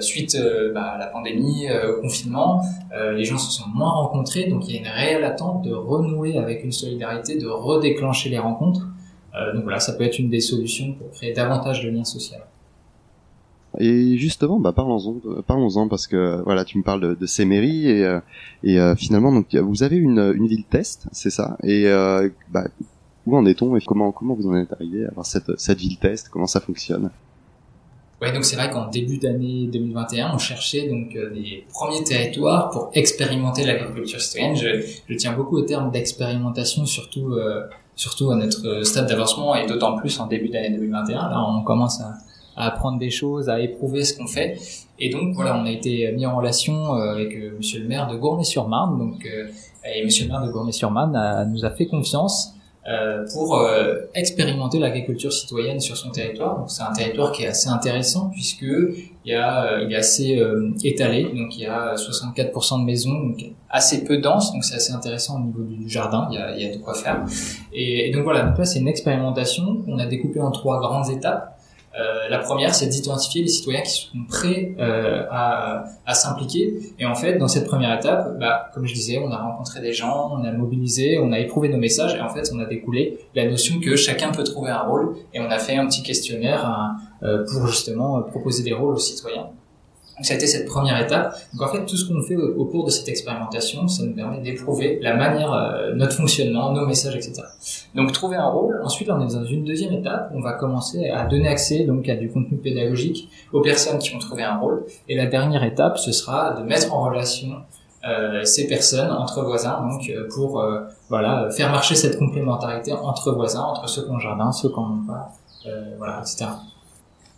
suite 0.00 0.36
bah, 0.74 0.94
à 0.94 0.98
la 0.98 1.06
pandémie, 1.06 1.68
au 1.70 2.00
confinement, 2.00 2.62
les 3.14 3.24
gens 3.24 3.38
se 3.38 3.52
sont 3.52 3.68
moins 3.68 3.90
rencontrés, 3.90 4.48
donc 4.48 4.66
il 4.66 4.74
y 4.74 4.78
a 4.78 4.80
une 4.80 4.88
réelle 4.88 5.24
attente 5.24 5.62
de 5.62 5.72
renouer 5.72 6.36
avec 6.36 6.64
une 6.64 6.72
solidarité, 6.72 7.38
de 7.38 7.46
redéclencher 7.46 8.28
les 8.30 8.38
rencontres. 8.38 8.88
donc 9.54 9.62
voilà, 9.62 9.78
ça 9.78 9.92
peut 9.92 10.02
être 10.02 10.18
une 10.18 10.30
des 10.30 10.40
solutions 10.40 10.94
pour 10.94 11.12
créer 11.12 11.32
davantage 11.32 11.84
de 11.84 11.90
liens 11.90 12.04
sociaux. 12.04 12.38
Et 13.78 14.18
justement, 14.18 14.60
bah 14.60 14.72
parlons-en, 14.72 15.42
parlons-en 15.46 15.88
parce 15.88 16.06
que 16.06 16.42
voilà, 16.44 16.64
tu 16.64 16.78
me 16.78 16.82
parles 16.82 17.16
de, 17.16 17.26
ces 17.26 17.44
mairies 17.44 17.88
et, 17.88 18.18
et 18.64 18.78
finalement 18.96 19.32
donc 19.32 19.54
vous 19.54 19.82
avez 19.82 19.96
une, 19.96 20.46
ville 20.46 20.64
test, 20.64 21.06
c'est 21.12 21.30
ça? 21.30 21.56
Et 21.62 21.86
bah, 22.50 22.64
où 23.26 23.36
en 23.36 23.46
est-on 23.46 23.76
et 23.76 23.80
comment 23.80 24.12
comment 24.12 24.34
vous 24.34 24.48
en 24.48 24.56
êtes 24.56 24.72
arrivé 24.72 25.04
à 25.06 25.08
avoir 25.08 25.24
cette 25.24 25.58
cette 25.58 25.78
ville 25.78 25.96
test? 25.96 26.28
Comment 26.28 26.46
ça 26.46 26.60
fonctionne? 26.60 27.10
Ouais, 28.22 28.30
donc 28.30 28.44
c'est 28.44 28.54
vrai 28.54 28.70
qu'en 28.70 28.86
début 28.86 29.18
d'année 29.18 29.66
2021, 29.66 30.32
on 30.32 30.38
cherchait 30.38 30.88
donc 30.88 31.16
euh, 31.16 31.34
des 31.34 31.66
premiers 31.72 32.04
territoires 32.04 32.70
pour 32.70 32.90
expérimenter 32.94 33.64
l'agriculture 33.64 34.20
citoyenne. 34.20 34.54
Je, 34.54 34.86
je, 35.08 35.16
tiens 35.16 35.32
beaucoup 35.32 35.56
au 35.56 35.62
terme 35.62 35.90
d'expérimentation, 35.90 36.86
surtout 36.86 37.32
euh, 37.32 37.64
surtout 37.96 38.30
à 38.30 38.36
notre 38.36 38.84
stade 38.84 39.08
d'avancement 39.08 39.56
et 39.56 39.66
d'autant 39.66 39.96
plus 39.96 40.20
en 40.20 40.28
début 40.28 40.50
d'année 40.50 40.70
2021. 40.70 41.30
Là, 41.30 41.44
on 41.48 41.64
commence 41.64 42.00
à, 42.00 42.14
à 42.56 42.66
apprendre 42.66 42.98
des 42.98 43.10
choses, 43.10 43.48
à 43.48 43.60
éprouver 43.60 44.04
ce 44.04 44.16
qu'on 44.16 44.26
fait. 44.26 44.58
Et 44.98 45.10
donc 45.10 45.34
voilà, 45.34 45.56
on 45.56 45.66
a 45.66 45.70
été 45.70 46.12
mis 46.12 46.26
en 46.26 46.36
relation 46.36 46.94
euh, 46.94 47.12
avec 47.12 47.34
euh, 47.34 47.56
Monsieur 47.56 47.80
le 47.80 47.88
maire 47.88 48.06
de 48.08 48.16
Gournay-sur-Marne. 48.16 48.98
Donc 48.98 49.26
euh, 49.26 49.48
et 49.84 50.04
Monsieur 50.04 50.26
le 50.26 50.30
maire 50.30 50.46
de 50.46 50.50
Gournay-sur-Marne 50.50 51.50
nous 51.50 51.64
a 51.64 51.70
fait 51.70 51.86
confiance 51.86 52.54
pour 53.32 53.60
expérimenter 54.14 54.80
l'agriculture 54.80 55.32
citoyenne 55.32 55.80
sur 55.80 55.96
son 55.96 56.10
territoire. 56.10 56.58
Donc 56.58 56.70
c'est 56.70 56.82
un 56.82 56.92
territoire 56.92 57.32
qui 57.32 57.42
est 57.42 57.48
assez 57.48 57.68
intéressant 57.68 58.30
puisque 58.30 58.62
il 58.62 59.10
y 59.24 59.34
a 59.34 59.80
il 59.82 59.92
est 59.92 59.96
assez 59.96 60.40
étalé, 60.84 61.24
donc 61.24 61.56
il 61.56 61.60
y 61.60 61.66
a 61.66 61.94
64% 61.94 62.80
de 62.80 62.84
maisons, 62.84 63.12
donc 63.12 63.44
assez 63.70 64.04
peu 64.04 64.18
dense, 64.18 64.52
donc 64.52 64.64
c'est 64.64 64.76
assez 64.76 64.92
intéressant 64.92 65.36
au 65.36 65.46
niveau 65.46 65.62
du 65.62 65.88
jardin. 65.88 66.28
Il 66.30 66.34
y 66.34 66.38
a, 66.38 66.56
il 66.56 66.62
y 66.62 66.70
a 66.70 66.76
de 66.76 66.80
quoi 66.80 66.94
faire. 66.94 67.24
Et, 67.72 68.08
et 68.08 68.12
donc 68.12 68.22
voilà, 68.22 68.42
donc 68.42 68.58
là 68.58 68.64
c'est 68.64 68.78
une 68.78 68.88
expérimentation 68.88 69.82
qu'on 69.84 69.98
a 69.98 70.06
découpée 70.06 70.40
en 70.40 70.52
trois 70.52 70.78
grandes 70.80 71.10
étapes. 71.10 71.56
Euh, 71.98 72.28
la 72.30 72.38
première, 72.38 72.74
c'est 72.74 72.86
d'identifier 72.86 73.42
les 73.42 73.48
citoyens 73.48 73.82
qui 73.82 73.90
sont 73.90 74.24
prêts 74.28 74.74
euh, 74.78 75.24
à, 75.30 75.84
à 76.06 76.14
s'impliquer. 76.14 76.94
Et 76.98 77.04
en 77.04 77.14
fait, 77.14 77.36
dans 77.36 77.48
cette 77.48 77.66
première 77.66 77.94
étape, 77.96 78.38
bah, 78.38 78.70
comme 78.74 78.86
je 78.86 78.94
disais, 78.94 79.18
on 79.18 79.30
a 79.30 79.36
rencontré 79.36 79.80
des 79.80 79.92
gens, 79.92 80.30
on 80.32 80.44
a 80.44 80.52
mobilisé, 80.52 81.18
on 81.18 81.32
a 81.32 81.38
éprouvé 81.38 81.68
nos 81.68 81.78
messages, 81.78 82.14
et 82.14 82.20
en 82.20 82.28
fait, 82.28 82.50
on 82.54 82.58
a 82.60 82.64
découlé 82.64 83.18
la 83.34 83.46
notion 83.46 83.78
que 83.80 83.96
chacun 83.96 84.30
peut 84.32 84.44
trouver 84.44 84.70
un 84.70 84.80
rôle. 84.80 85.16
Et 85.34 85.40
on 85.40 85.50
a 85.50 85.58
fait 85.58 85.76
un 85.76 85.86
petit 85.86 86.02
questionnaire 86.02 86.96
euh, 87.22 87.44
pour 87.52 87.66
justement 87.66 88.22
proposer 88.22 88.62
des 88.62 88.72
rôles 88.72 88.94
aux 88.94 88.98
citoyens. 88.98 89.50
Donc 90.16 90.26
ça 90.26 90.34
a 90.34 90.36
été 90.36 90.46
cette 90.46 90.66
première 90.66 91.00
étape. 91.00 91.34
Donc 91.52 91.62
en 91.62 91.72
fait, 91.72 91.84
tout 91.86 91.96
ce 91.96 92.06
qu'on 92.06 92.22
fait 92.22 92.36
au, 92.36 92.64
cours 92.66 92.84
de 92.84 92.90
cette 92.90 93.08
expérimentation, 93.08 93.88
ça 93.88 94.04
nous 94.04 94.14
permet 94.14 94.40
d'éprouver 94.40 94.98
la 95.00 95.14
manière, 95.14 95.52
euh, 95.52 95.94
notre 95.94 96.12
fonctionnement, 96.12 96.72
nos 96.72 96.86
messages, 96.86 97.16
etc. 97.16 97.42
Donc 97.94 98.12
trouver 98.12 98.36
un 98.36 98.48
rôle. 98.48 98.80
Ensuite, 98.84 99.10
on 99.10 99.20
est 99.26 99.32
dans 99.32 99.44
une 99.44 99.64
deuxième 99.64 99.92
étape. 99.92 100.30
On 100.34 100.40
va 100.40 100.52
commencer 100.52 101.08
à 101.08 101.24
donner 101.26 101.48
accès 101.48 101.84
donc 101.84 102.08
à 102.08 102.16
du 102.16 102.30
contenu 102.30 102.58
pédagogique 102.58 103.28
aux 103.52 103.60
personnes 103.60 103.98
qui 103.98 104.14
ont 104.14 104.18
trouvé 104.18 104.42
un 104.42 104.58
rôle. 104.58 104.84
Et 105.08 105.16
la 105.16 105.26
dernière 105.26 105.64
étape, 105.64 105.98
ce 105.98 106.12
sera 106.12 106.54
de 106.60 106.62
mettre 106.62 106.94
en 106.94 107.02
relation 107.02 107.62
euh, 108.04 108.44
ces 108.44 108.66
personnes 108.66 109.12
entre 109.12 109.42
voisins, 109.42 109.80
donc 109.88 110.08
euh, 110.08 110.26
pour 110.34 110.60
euh, 110.60 110.80
voilà 111.08 111.48
faire 111.50 111.70
marcher 111.70 111.94
cette 111.94 112.18
complémentarité 112.18 112.92
entre 112.92 113.30
voisins, 113.32 113.62
entre 113.62 113.88
ceux 113.88 114.04
qui 114.04 114.10
ont 114.10 114.18
jardin, 114.18 114.50
ceux 114.50 114.70
qui 114.70 114.74
n'en 114.74 114.94
ont 114.94 115.06
pas, 115.06 115.32
euh, 115.66 115.94
voilà, 115.98 116.18
etc. 116.20 116.46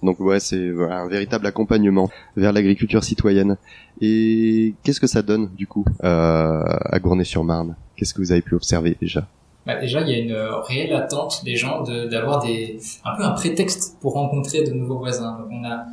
Donc 0.05 0.21
ouais, 0.21 0.39
c'est 0.39 0.71
un 0.91 1.09
véritable 1.09 1.47
accompagnement 1.47 2.09
vers 2.37 2.53
l'agriculture 2.53 3.03
citoyenne. 3.03 3.57
Et 4.01 4.75
qu'est-ce 4.83 5.01
que 5.01 5.07
ça 5.07 5.23
donne 5.23 5.51
du 5.55 5.67
coup 5.67 5.85
euh, 6.05 6.63
à 6.63 6.99
Gournay-sur-Marne? 7.01 7.75
Qu'est-ce 7.97 8.15
que 8.15 8.21
vous 8.21 8.33
avez 8.33 8.43
pu 8.43 8.55
observer 8.55 8.97
déjà? 9.01 9.27
Bah 9.67 9.81
déjà, 9.81 10.03
il 10.03 10.09
y 10.11 10.15
a 10.15 10.19
une 10.19 10.37
réelle 10.69 10.95
attente 10.95 11.43
des 11.43 11.57
gens 11.57 11.83
d'avoir 11.83 12.45
un 12.45 13.17
peu 13.17 13.25
un 13.25 13.31
prétexte 13.31 13.97
pour 14.01 14.13
rencontrer 14.13 14.63
de 14.63 14.73
nouveaux 14.73 14.99
voisins. 14.99 15.39
Donc 15.39 15.49
on 15.51 15.65
a 15.65 15.87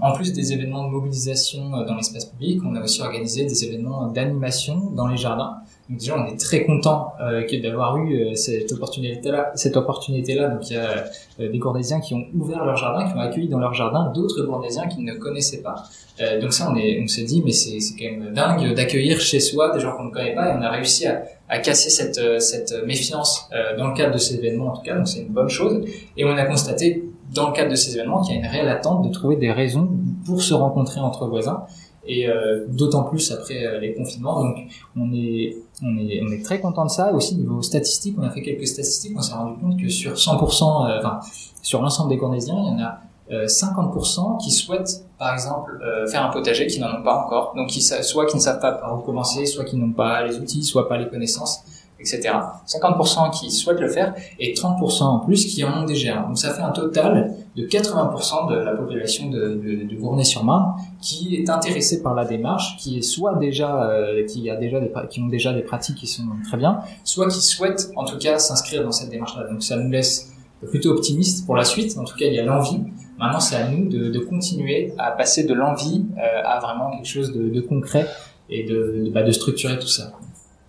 en 0.00 0.12
plus 0.12 0.32
des 0.32 0.52
événements 0.52 0.84
de 0.84 0.90
mobilisation 0.90 1.74
euh, 1.74 1.84
dans 1.84 1.94
l'espace 1.94 2.26
public, 2.26 2.60
on 2.64 2.74
a 2.74 2.82
aussi 2.82 3.00
organisé 3.02 3.44
des 3.44 3.64
événements 3.64 4.08
d'animation 4.08 4.90
dans 4.90 5.06
les 5.06 5.16
jardins. 5.16 5.58
Donc 5.88 5.98
déjà, 5.98 6.16
on 6.18 6.26
est 6.26 6.36
très 6.36 6.64
content 6.64 7.12
euh, 7.20 7.46
d'avoir 7.62 7.96
eu 7.98 8.16
euh, 8.16 8.34
cette 8.34 8.72
opportunité-là. 8.72 10.48
Donc 10.48 10.68
il 10.68 10.74
y 10.74 10.76
a 10.76 11.04
euh, 11.40 11.50
des 11.52 11.58
Gourdésiens 11.58 12.00
qui 12.00 12.14
ont 12.14 12.24
ouvert 12.34 12.64
leur 12.64 12.76
jardin, 12.76 13.08
qui 13.08 13.16
ont 13.16 13.20
accueilli 13.20 13.48
dans 13.48 13.60
leur 13.60 13.72
jardin 13.72 14.10
d'autres 14.12 14.42
Gourdésiens 14.42 14.88
qu'ils 14.88 15.04
ne 15.04 15.14
connaissaient 15.14 15.62
pas. 15.62 15.84
Euh, 16.20 16.40
donc 16.40 16.52
ça, 16.52 16.68
on 16.72 16.76
est, 16.76 17.00
on 17.00 17.24
dit, 17.24 17.42
mais 17.44 17.52
c'est 17.52 17.78
quand 17.98 18.10
même 18.10 18.32
dingue 18.34 18.74
d'accueillir 18.74 19.20
chez 19.20 19.38
soi 19.38 19.72
des 19.74 19.80
gens 19.80 19.96
qu'on 19.96 20.04
ne 20.04 20.10
connaît 20.10 20.34
pas, 20.34 20.50
et 20.50 20.56
on 20.58 20.62
a 20.62 20.70
réussi 20.70 21.06
à, 21.06 21.22
à 21.48 21.58
casser 21.60 21.90
cette, 21.90 22.40
cette 22.40 22.74
méfiance 22.84 23.48
dans 23.78 23.88
le 23.88 23.94
cadre 23.94 24.14
de 24.14 24.18
ces 24.18 24.36
événements 24.36 24.72
en 24.72 24.76
tout 24.76 24.82
cas. 24.82 24.96
Donc 24.96 25.06
c'est 25.06 25.20
une 25.20 25.28
bonne 25.28 25.48
chose. 25.48 25.84
Et 26.16 26.24
on 26.24 26.36
a 26.36 26.44
constaté 26.46 27.04
dans 27.34 27.48
le 27.48 27.52
cadre 27.52 27.70
de 27.70 27.76
ces 27.76 27.94
événements 27.96 28.22
qu'il 28.22 28.34
y 28.34 28.38
a 28.38 28.40
une 28.40 28.46
réelle 28.46 28.68
attente 28.68 29.06
de 29.06 29.12
trouver 29.12 29.36
des 29.36 29.52
raisons 29.52 29.88
pour 30.24 30.42
se 30.42 30.54
rencontrer 30.54 31.00
entre 31.00 31.26
voisins. 31.26 31.64
Et 32.06 32.28
d'autant 32.68 33.04
plus 33.04 33.32
après 33.32 33.80
les 33.80 33.94
confinements. 33.94 34.42
Donc 34.42 34.56
on 34.96 35.12
est 35.12 35.56
on 35.82 35.96
est 35.98 36.22
on 36.22 36.32
est 36.32 36.44
très 36.44 36.60
content 36.60 36.84
de 36.84 36.90
ça. 36.90 37.12
Aussi 37.12 37.36
niveau 37.36 37.62
statistique, 37.62 38.16
on 38.18 38.22
a 38.22 38.30
fait 38.30 38.42
quelques 38.42 38.66
statistiques, 38.66 39.12
on 39.16 39.22
s'est 39.22 39.34
rendu 39.34 39.60
compte 39.60 39.80
que 39.80 39.88
sur 39.88 40.14
100%, 40.14 40.98
enfin 40.98 41.20
sur 41.62 41.82
l'ensemble 41.82 42.10
des 42.10 42.18
Cornésiens, 42.18 42.56
il 42.58 42.66
y 42.66 42.70
en 42.70 42.84
a 42.84 43.00
50% 43.46 44.38
qui 44.38 44.52
souhaitent, 44.52 45.04
par 45.18 45.32
exemple, 45.32 45.80
faire 46.08 46.24
un 46.24 46.28
potager, 46.30 46.68
qui 46.68 46.78
n'en 46.78 46.96
ont 46.98 47.02
pas 47.02 47.24
encore. 47.24 47.54
Donc, 47.56 47.68
qui, 47.68 47.80
soit 47.82 48.26
qui 48.26 48.36
ne 48.36 48.40
savent 48.40 48.60
pas 48.60 48.70
par 48.72 48.96
où 48.96 49.02
commencer, 49.02 49.46
soit 49.46 49.64
qui 49.64 49.76
n'ont 49.76 49.92
pas 49.92 50.24
les 50.24 50.38
outils, 50.38 50.62
soit 50.62 50.88
pas 50.88 50.96
les 50.96 51.08
connaissances 51.08 51.60
etc. 52.06 52.34
50% 52.66 53.38
qui 53.38 53.50
souhaitent 53.50 53.80
le 53.80 53.88
faire 53.88 54.14
et 54.38 54.54
30% 54.54 55.02
en 55.02 55.18
plus 55.20 55.46
qui 55.46 55.64
en 55.64 55.82
ont 55.82 55.84
déjà. 55.84 56.22
Donc 56.22 56.38
ça 56.38 56.52
fait 56.54 56.62
un 56.62 56.70
total 56.70 57.34
de 57.56 57.66
80% 57.66 58.50
de 58.50 58.56
la 58.56 58.74
population 58.74 59.28
de, 59.30 59.86
Gournay-sur-Marne 59.96 60.74
qui 61.00 61.36
est 61.36 61.48
intéressée 61.48 62.02
par 62.02 62.14
la 62.14 62.24
démarche, 62.24 62.76
qui 62.78 62.98
est 62.98 63.02
soit 63.02 63.36
déjà 63.36 63.90
euh, 63.90 64.24
qui 64.26 64.50
a 64.50 64.56
déjà 64.56 64.80
qui 65.08 65.20
ont 65.20 65.28
déjà 65.28 65.52
des 65.52 65.62
pratiques 65.62 65.96
qui 65.96 66.06
sont 66.06 66.24
très 66.48 66.58
bien, 66.58 66.80
soit 67.02 67.28
qui 67.28 67.40
souhaitent 67.40 67.90
en 67.96 68.04
tout 68.04 68.18
cas 68.18 68.38
s'inscrire 68.38 68.84
dans 68.84 68.92
cette 68.92 69.10
démarche-là. 69.10 69.48
Donc 69.50 69.62
ça 69.62 69.76
nous 69.76 69.90
laisse 69.90 70.32
plutôt 70.64 70.90
optimistes 70.90 71.46
pour 71.46 71.56
la 71.56 71.64
suite. 71.64 71.96
En 71.98 72.04
tout 72.04 72.16
cas, 72.16 72.26
il 72.26 72.34
y 72.34 72.38
a 72.38 72.44
l'envie. 72.44 72.80
Maintenant, 73.18 73.40
c'est 73.40 73.56
à 73.56 73.68
nous 73.68 73.88
de, 73.88 74.18
continuer 74.18 74.92
à 74.98 75.10
passer 75.10 75.44
de 75.44 75.54
l'envie 75.54 76.04
euh, 76.18 76.42
à 76.44 76.60
vraiment 76.60 76.90
quelque 76.90 77.08
chose 77.08 77.32
de, 77.32 77.60
concret 77.60 78.06
et 78.50 78.66
bah, 79.12 79.22
de 79.22 79.32
structurer 79.32 79.78
tout 79.78 79.86
ça. 79.86 80.12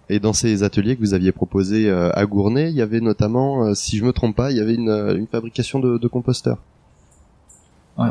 Et 0.09 0.19
dans 0.19 0.33
ces 0.33 0.63
ateliers 0.63 0.95
que 0.95 1.01
vous 1.01 1.13
aviez 1.13 1.31
proposés 1.31 1.89
euh, 1.89 2.09
à 2.13 2.25
Gournay, 2.25 2.69
il 2.69 2.75
y 2.75 2.81
avait 2.81 3.01
notamment, 3.01 3.65
euh, 3.65 3.73
si 3.73 3.97
je 3.97 4.05
me 4.05 4.13
trompe 4.13 4.35
pas, 4.35 4.51
il 4.51 4.57
y 4.57 4.61
avait 4.61 4.75
une, 4.75 4.89
euh, 4.89 5.17
une 5.17 5.27
fabrication 5.27 5.79
de, 5.79 5.97
de 5.97 6.07
composteurs. 6.07 6.59
Ouais. 7.97 8.09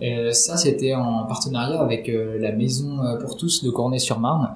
Et 0.00 0.32
ça, 0.32 0.58
c'était 0.58 0.94
en 0.94 1.24
partenariat 1.24 1.80
avec 1.80 2.12
la 2.12 2.52
Maison 2.52 2.98
pour 3.22 3.38
tous 3.38 3.64
de 3.64 3.70
Gournay-sur-Marne. 3.70 4.50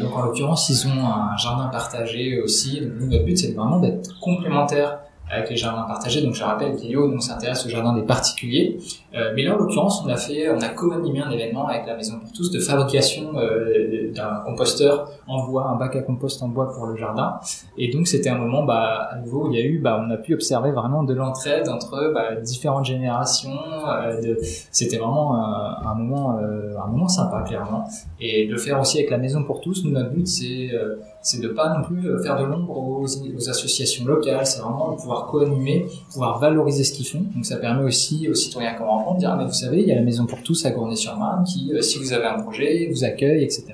Donc 0.00 0.16
en 0.16 0.22
l'occurrence, 0.22 0.70
ils 0.70 0.86
ont 0.86 1.04
un 1.04 1.36
jardin 1.36 1.66
partagé 1.66 2.40
aussi. 2.40 2.80
Donc 2.80 3.10
notre 3.10 3.24
but, 3.24 3.36
c'est 3.36 3.54
vraiment 3.54 3.80
d'être 3.80 4.20
complémentaire 4.20 5.00
avec 5.30 5.50
les 5.50 5.56
jardins 5.56 5.82
partagés. 5.82 6.22
Donc 6.22 6.34
je 6.34 6.44
rappelle, 6.44 6.76
Guillaume, 6.76 7.14
on 7.16 7.20
s'intéresse 7.20 7.64
au 7.66 7.68
jardin 7.68 7.94
des 7.94 8.02
particuliers. 8.02 8.78
Euh, 9.14 9.32
mais 9.34 9.42
là, 9.42 9.54
en 9.54 9.58
l'occurrence, 9.58 10.02
on 10.04 10.08
a 10.08 10.16
fait, 10.16 10.50
on 10.50 10.60
a 10.60 10.68
co-animé 10.68 11.20
un 11.20 11.30
événement 11.30 11.66
avec 11.66 11.86
la 11.86 11.96
Maison 11.96 12.18
pour 12.20 12.32
tous 12.32 12.50
de 12.50 12.60
fabrication 12.60 13.32
euh, 13.36 14.12
d'un 14.12 14.42
composteur 14.44 15.10
en 15.26 15.46
bois, 15.46 15.66
un 15.68 15.76
bac 15.76 15.96
à 15.96 16.02
compost 16.02 16.42
en 16.42 16.48
bois 16.48 16.72
pour 16.72 16.86
le 16.86 16.96
jardin. 16.96 17.40
Et 17.76 17.90
donc 17.90 18.06
c'était 18.06 18.28
un 18.28 18.38
moment, 18.38 18.64
bah, 18.64 19.08
à 19.10 19.16
nouveau, 19.16 19.50
il 19.50 19.58
y 19.58 19.62
a 19.62 19.64
eu, 19.64 19.78
bah, 19.78 20.00
on 20.06 20.10
a 20.10 20.16
pu 20.16 20.34
observer 20.34 20.70
vraiment 20.70 21.02
de 21.02 21.14
l'entraide 21.14 21.68
entre 21.68 22.12
bah, 22.14 22.36
différentes 22.36 22.84
générations. 22.84 23.58
Euh, 23.88 24.34
c'était 24.70 24.98
vraiment 24.98 25.34
un, 25.34 25.86
un 25.86 25.94
moment, 25.94 26.38
euh, 26.38 26.74
un 26.82 26.86
moment 26.86 27.08
sympa, 27.08 27.42
clairement. 27.42 27.88
Et 28.20 28.46
de 28.46 28.52
le 28.52 28.58
faire 28.58 28.80
aussi 28.80 28.98
avec 28.98 29.10
la 29.10 29.18
Maison 29.18 29.42
pour 29.44 29.60
tous. 29.60 29.84
Nous, 29.84 29.90
notre 29.90 30.10
but, 30.10 30.26
c'est 30.26 30.70
euh, 30.72 30.96
c'est 31.26 31.40
de 31.40 31.48
pas 31.48 31.76
non 31.76 31.82
plus 31.82 32.08
euh, 32.08 32.22
faire 32.22 32.38
de 32.38 32.44
l'ombre 32.44 32.78
aux, 32.78 33.48
associations 33.48 34.04
locales, 34.04 34.46
c'est 34.46 34.60
vraiment 34.60 34.92
de 34.92 34.96
pouvoir 34.96 35.26
co-animer, 35.26 35.86
pouvoir 36.12 36.38
valoriser 36.38 36.84
ce 36.84 36.92
qu'ils 36.92 37.06
font. 37.06 37.24
Donc 37.34 37.44
ça 37.44 37.56
permet 37.56 37.82
aussi 37.82 38.28
aux 38.28 38.34
citoyens 38.34 38.74
comme 38.74 38.86
enfants 38.86 39.14
de 39.14 39.18
dire 39.18 39.30
ah, 39.32 39.36
mais 39.36 39.44
vous 39.44 39.52
savez, 39.52 39.82
il 39.82 39.88
y 39.88 39.92
a 39.92 39.96
la 39.96 40.02
maison 40.02 40.24
pour 40.24 40.40
tous 40.44 40.64
à 40.64 40.70
Gournay-sur-Marne 40.70 41.44
qui, 41.44 41.72
euh, 41.74 41.82
si 41.82 41.98
vous 41.98 42.12
avez 42.12 42.26
un 42.26 42.40
projet, 42.40 42.88
vous 42.92 43.02
accueille, 43.02 43.42
etc. 43.42 43.64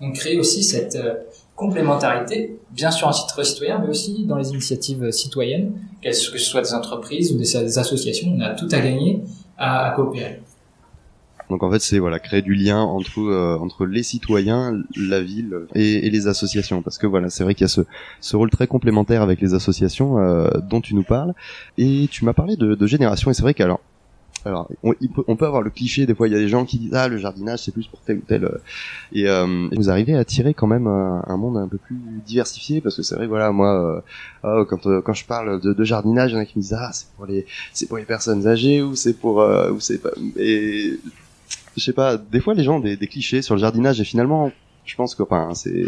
Donc 0.00 0.14
créer 0.14 0.38
aussi 0.38 0.64
cette 0.64 0.96
euh, 0.96 1.16
complémentarité, 1.54 2.58
bien 2.70 2.90
sûr 2.90 3.06
en 3.06 3.12
titre 3.12 3.42
citoyen, 3.44 3.78
mais 3.78 3.88
aussi 3.88 4.24
dans 4.24 4.36
les 4.36 4.48
initiatives 4.48 5.10
citoyennes, 5.10 5.72
que 6.02 6.10
ce 6.10 6.38
soit 6.38 6.62
des 6.62 6.72
entreprises 6.72 7.32
ou 7.32 7.36
des, 7.36 7.78
associations, 7.78 8.32
on 8.34 8.40
a 8.40 8.54
tout 8.54 8.68
à 8.72 8.80
gagner 8.80 9.20
à 9.58 9.92
coopérer. 9.94 10.40
Donc 11.50 11.62
en 11.62 11.70
fait, 11.70 11.80
c'est 11.80 11.98
voilà 11.98 12.18
créer 12.18 12.42
du 12.42 12.54
lien 12.54 12.80
entre 12.80 13.20
euh, 13.20 13.58
entre 13.58 13.86
les 13.86 14.02
citoyens, 14.02 14.82
la 14.96 15.20
ville 15.20 15.66
et, 15.74 16.06
et, 16.06 16.10
les 16.10 16.26
associations, 16.26 16.82
parce 16.82 16.98
que 16.98 17.06
voilà, 17.06 17.30
c'est 17.30 17.44
vrai 17.44 17.54
qu'il 17.54 17.64
y 17.64 17.66
a 17.66 17.68
ce, 17.68 17.82
ce 18.20 18.36
rôle 18.36 18.50
très 18.50 18.66
complémentaire 18.66 19.22
avec 19.22 19.40
les 19.40 19.54
associations 19.54 20.18
euh, 20.18 20.48
dont 20.62 20.80
tu 20.80 20.94
nous 20.94 21.04
parles. 21.04 21.34
Et 21.78 22.08
tu 22.10 22.24
m'as 22.24 22.32
parlé 22.32 22.56
de, 22.56 22.74
de 22.74 22.86
génération, 22.86 23.30
et 23.30 23.34
c'est 23.34 23.42
vrai 23.42 23.54
qu'alors 23.54 23.80
alors, 24.46 24.68
on, 24.82 24.94
on, 25.26 25.36
peut, 25.36 25.46
avoir 25.46 25.62
le 25.62 25.70
cliché, 25.70 26.04
des 26.04 26.14
fois 26.14 26.28
il 26.28 26.34
y 26.34 26.36
a 26.36 26.38
des 26.38 26.48
gens 26.48 26.66
qui 26.66 26.78
disent 26.78 26.94
ah 26.94 27.08
le 27.08 27.16
jardinage 27.16 27.60
c'est 27.60 27.72
plus 27.72 27.86
pour 27.86 28.00
tel 28.00 28.18
ou 28.18 28.22
tel 28.26 28.44
euh, 28.44 28.58
et 29.12 29.26
euh, 29.26 29.68
vous 29.72 29.88
arrivez 29.88 30.14
à 30.14 30.18
attirer 30.18 30.52
quand 30.52 30.66
même 30.66 30.86
un, 30.86 31.24
un, 31.26 31.36
monde 31.38 31.56
un 31.56 31.66
peu 31.66 31.78
plus 31.78 31.96
diversifié. 32.26 32.82
Parce 32.82 32.96
que 32.96 33.02
c'est 33.02 33.14
vrai 33.14 33.26
voilà 33.26 33.52
moi 33.52 34.02
euh, 34.44 34.60
oh, 34.60 34.66
quand 34.68 35.00
quand 35.00 35.14
je 35.14 35.24
parle 35.24 35.60
de, 35.60 35.72
de, 35.72 35.84
jardinage 35.84 36.32
il 36.32 36.34
y 36.34 36.36
en 36.36 36.40
a 36.40 36.44
qui 36.44 36.58
me 36.58 36.62
disent 36.62 36.76
ah 36.78 36.90
c'est 36.92 37.08
pour 37.16 37.24
les 37.24 37.46
c'est 37.72 37.86
pour 37.86 37.96
les 37.96 38.04
personnes 38.04 38.46
âgées 38.46 38.82
ou 38.82 38.94
c'est 38.94 39.14
pour 39.14 39.36
ou 39.36 39.80
c'est 39.80 39.98
pas 39.98 40.10
et 40.36 40.98
je 41.76 41.82
sais 41.82 41.92
pas, 41.92 42.16
des 42.16 42.40
fois 42.40 42.54
les 42.54 42.64
gens 42.64 42.76
ont 42.76 42.80
des, 42.80 42.96
clichés 43.06 43.42
sur 43.42 43.54
le 43.54 43.60
jardinage 43.60 44.00
et 44.00 44.04
finalement, 44.04 44.50
je 44.84 44.94
pense 44.96 45.14
que 45.14 45.22
enfin 45.22 45.50
c'est 45.54 45.86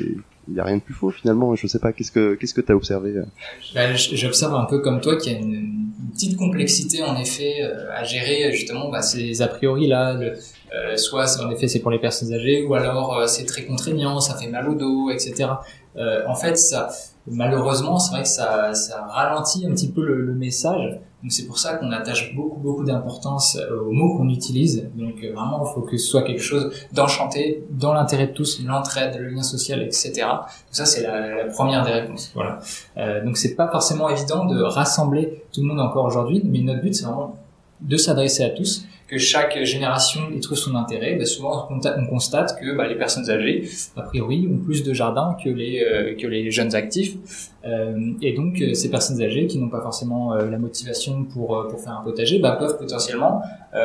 il 0.49 0.55
y 0.55 0.61
a 0.61 0.65
rien 0.65 0.77
de 0.77 0.83
plus 0.83 0.95
faux 0.95 1.11
finalement. 1.11 1.55
Je 1.55 1.67
sais 1.67 1.79
pas 1.79 1.93
qu'est-ce 1.93 2.13
que 2.13 2.35
qu'est-ce 2.35 2.55
que 2.55 2.61
t'as 2.61 2.75
observé. 2.75 3.11
Euh 3.17 3.25
bah, 3.75 3.95
J'observe 3.95 4.55
un 4.55 4.65
peu 4.65 4.81
comme 4.81 5.01
toi 5.01 5.17
qu'il 5.17 5.33
y 5.33 5.35
a 5.35 5.39
une, 5.39 5.87
petite 6.13 6.37
complexité 6.37 7.03
en 7.03 7.17
effet 7.17 7.63
euh, 7.63 7.91
à 7.95 8.05
gérer 8.05 8.51
justement 8.53 8.91
bah, 8.91 9.03
ces 9.03 9.43
a 9.43 9.49
priori 9.49 9.87
là. 9.87 10.15
Le, 10.15 10.35
euh, 10.75 10.97
soit 10.97 11.41
en 11.41 11.51
effet 11.51 11.69
c'est 11.69 11.81
pour 11.81 11.91
les 11.91 11.99
personnes 11.99 12.33
âgées 12.33 12.65
ou 12.65 12.75
alors 12.75 13.15
euh, 13.15 13.27
c'est 13.27 13.45
très 13.45 13.65
contraignant, 13.65 14.21
ça 14.21 14.35
fait 14.37 14.49
mal 14.49 14.69
au 14.69 14.75
dos, 14.75 15.11
etc. 15.11 15.49
en 16.27 16.35
fait 16.35 16.57
ça 16.59 16.89
malheureusement 17.27 17.99
c'est 17.99 18.13
vrai 18.13 18.23
que 18.23 18.29
ça, 18.29 18.75
ça 18.75 19.07
ralentit 19.09 19.67
un 19.67 19.71
petit 19.71 19.91
peu 19.91 20.05
le, 20.05 20.23
le 20.23 20.35
message 20.35 20.99
donc 21.27 21.33
c'est 21.33 21.47
pour 21.49 21.59
ça 21.59 21.75
qu'on 21.75 21.91
attache 21.91 22.37
beaucoup 22.37 22.61
beaucoup 22.61 22.85
d'importance 22.85 23.57
euh, 23.57 23.81
aux 23.81 23.91
mots 23.91 24.17
qu'on 24.17 24.29
utilise. 24.29 24.89
Donc 24.95 25.17
euh, 25.25 25.33
vraiment, 25.35 25.67
il 25.69 25.75
faut 25.75 25.81
que 25.81 25.97
ce 25.97 26.07
soit 26.07 26.23
quelque 26.23 26.41
chose 26.41 26.73
d'enchanté, 26.93 27.65
dans 27.69 27.93
l'intérêt 27.93 28.29
de 28.29 28.33
tous, 28.33 28.63
l'entraide, 28.65 29.19
le 29.19 29.31
lien 29.31 29.43
social, 29.43 29.83
etc. 29.83 30.25
Ça 30.71 30.87
c'est 30.87 31.03
la, 31.03 31.43
la, 31.43 31.45
première 31.47 31.85
des 31.85 31.91
réponses. 31.91 32.31
Voilà. 32.33 32.61
Euh, 32.97 33.25
donc 33.25 33.39
c'est 33.39 33.57
pas 33.57 33.67
forcément 33.67 34.09
évident 34.09 34.45
de 34.45 34.63
rassembler 34.63 35.43
tout 35.53 35.63
le 35.63 35.67
monde 35.67 35.81
encore 35.81 36.05
aujourd'hui, 36.05 36.43
mais 36.45 36.61
notre 36.61 36.81
but 36.81 36.95
c'est 36.95 37.07
vraiment 37.07 37.35
de 37.81 37.97
s'adresser 37.97 38.45
à 38.45 38.51
tous 38.51 38.85
que 39.07 39.19
chaque 39.19 39.63
génération 39.63 40.23
y 40.35 40.41
trouve 40.41 40.59
son 40.59 40.75
intérêt, 40.75 41.15
bah 41.15 41.27
souvent 41.27 41.69
on 41.71 42.07
constate 42.07 42.59
que 42.61 42.77
bah, 42.77 42.89
les 42.89 42.97
personnes 42.97 43.31
âgées, 43.31 43.69
a 43.97 44.03
priori, 44.03 44.49
ont 44.51 44.59
plus 44.59 44.83
de 44.83 44.93
jardins 44.93 45.37
que 45.43 45.49
les 45.49 45.81
euh, 45.81 46.15
que 46.17 46.27
les 46.27 46.51
jeunes 46.51 46.75
actifs, 46.75 47.17
euh, 47.65 48.13
et 48.21 48.33
donc 48.33 48.61
euh, 48.61 48.75
ces 48.75 48.91
personnes 48.91 49.21
âgées 49.23 49.47
qui 49.47 49.59
n'ont 49.59 49.69
pas 49.69 49.81
forcément 49.81 50.35
euh, 50.35 50.51
la 50.51 50.59
motivation 50.59 51.25
pour 51.25 51.67
pour 51.69 51.81
faire 51.81 51.93
un 51.93 52.03
potager, 52.03 52.39
bah, 52.41 52.57
peuvent 52.59 52.79
potentiellement 52.79 53.43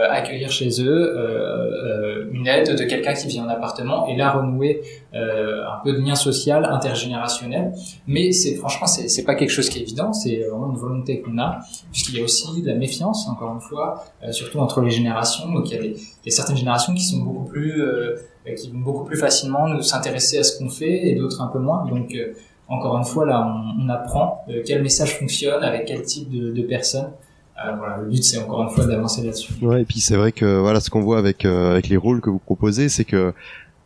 accueillir 0.10 0.52
chez 0.52 0.70
eux 0.82 2.30
une 2.32 2.48
aide 2.48 2.78
de 2.78 2.84
quelqu'un 2.86 3.14
qui 3.14 3.28
vit 3.28 3.40
en 3.40 3.50
appartement 3.50 4.08
et 4.08 4.16
là 4.16 4.32
renouer 4.32 4.82
un 5.14 5.80
peu 5.84 5.92
de 5.94 6.00
lien 6.00 6.16
social 6.16 6.66
intergénérationnel. 6.66 7.74
Mais 8.08 8.32
c'est 8.32 8.56
franchement 8.56 8.88
c'est 8.88 9.10
c'est 9.10 9.26
pas 9.26 9.36
quelque 9.36 9.50
chose 9.50 9.70
qui 9.70 9.80
est 9.80 9.82
évident, 9.82 10.14
c'est 10.14 10.38
vraiment 10.50 10.72
une 10.72 10.78
volonté 10.78 11.22
qu'on 11.22 11.38
a, 11.40 11.60
puisqu'il 11.92 12.18
y 12.18 12.22
a 12.22 12.24
aussi 12.24 12.62
de 12.62 12.68
la 12.68 12.76
méfiance 12.76 13.28
encore 13.28 13.54
une 13.54 13.62
fois, 13.62 14.06
surtout 14.32 14.60
entre 14.60 14.82
les 14.82 14.92
générations 14.92 15.52
donc 15.52 15.70
il 15.72 15.76
y 15.76 15.80
a, 15.80 15.84
y 15.84 16.28
a 16.28 16.32
certaines 16.32 16.58
générations 16.58 16.94
qui 16.94 17.04
sont 17.04 17.18
beaucoup 17.18 17.46
plus, 17.46 17.82
euh, 17.82 18.16
qui 18.58 18.72
vont 18.72 18.80
beaucoup 18.80 19.06
plus 19.06 19.18
facilement 19.18 19.68
nous 19.68 19.82
s'intéresser 19.82 20.40
à 20.40 20.44
ce 20.44 20.58
qu'on 20.58 20.70
fait 20.70 21.10
et 21.10 21.16
d'autres 21.16 21.42
un 21.42 21.48
peu 21.48 21.60
moins. 21.60 21.86
Donc 21.86 22.14
euh, 22.14 22.34
encore 22.68 22.98
une 22.98 23.04
fois 23.04 23.26
là, 23.26 23.46
on, 23.46 23.86
on 23.86 23.90
apprend 23.90 24.46
euh, 24.50 24.62
quel 24.66 24.82
message 24.82 25.18
fonctionne 25.18 25.64
avec 25.64 25.86
quel 25.86 26.02
type 26.04 26.30
de, 26.30 26.52
de 26.52 26.62
personnes. 26.64 27.12
Voilà, 27.56 27.98
le 27.98 28.10
but 28.10 28.24
c'est 28.24 28.42
encore 28.42 28.64
une 28.64 28.70
fois 28.70 28.86
d'avancer 28.86 29.24
là-dessus. 29.24 29.54
Ouais, 29.62 29.82
et 29.82 29.86
puis 29.86 30.00
c'est 30.00 30.16
vrai 30.16 30.32
que 30.32 30.60
voilà 30.60 30.80
ce 30.80 30.90
qu'on 30.90 31.02
voit 31.02 31.20
avec 31.20 31.46
avec 31.46 31.90
les 31.90 31.98
rôles 31.98 32.22
que 32.22 32.30
vous 32.30 32.40
proposez, 32.40 32.90
c'est 32.90 33.06
que 33.06 33.34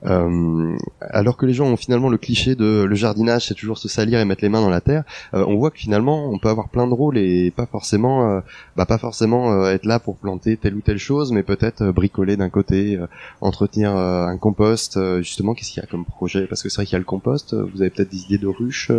euh, 0.06 0.78
alors 1.02 1.38
que 1.38 1.46
les 1.46 1.54
gens 1.54 1.66
ont 1.66 1.78
finalement 1.78 2.10
le 2.10 2.18
cliché 2.18 2.56
de 2.56 2.84
le 2.84 2.96
jardinage, 2.96 3.48
c'est 3.48 3.54
toujours 3.54 3.78
se 3.78 3.88
salir 3.88 4.20
et 4.20 4.26
mettre 4.26 4.44
les 4.44 4.50
mains 4.50 4.62
dans 4.62 4.70
la 4.70 4.82
terre. 4.82 5.04
Euh, 5.34 5.44
on 5.48 5.56
voit 5.56 5.72
que 5.72 5.80
finalement, 5.80 6.30
on 6.30 6.38
peut 6.38 6.50
avoir 6.50 6.70
plein 6.70 6.88
de 6.88 6.94
rôles 6.94 7.18
et 7.18 7.52
pas 7.52 7.66
forcément, 7.66 8.30
euh, 8.30 8.42
bah 8.76 8.86
pas 8.86 8.98
forcément 8.98 9.52
euh, 9.52 9.72
être 9.72 9.86
là 9.86 10.00
pour 10.00 10.18
planter 10.18 10.58
telle 10.58 10.76
ou 10.76 10.82
telle 10.82 10.98
chose, 10.98 11.32
mais 11.32 11.44
peut-être 11.44 11.92
bricoler 11.92 12.38
d'un 12.38 12.50
côté, 12.50 13.00
entretenir 13.42 13.96
un 13.96 14.38
compost. 14.38 15.00
justement, 15.22 15.54
qu'est-ce 15.54 15.72
qu'il 15.72 15.82
y 15.82 15.86
a 15.86 15.88
comme 15.88 16.06
projet? 16.06 16.48
Parce 16.48 16.62
que 16.62 16.70
c'est 16.70 16.78
vrai 16.78 16.86
qu'il 16.86 16.94
y 16.94 16.98
a 16.98 17.00
le 17.00 17.06
compost. 17.06 17.54
Vous 17.54 17.82
avez 17.82 17.90
peut-être 17.90 18.12
des 18.12 18.24
idées 18.24 18.38
de 18.38 18.48
ruches 18.48 18.92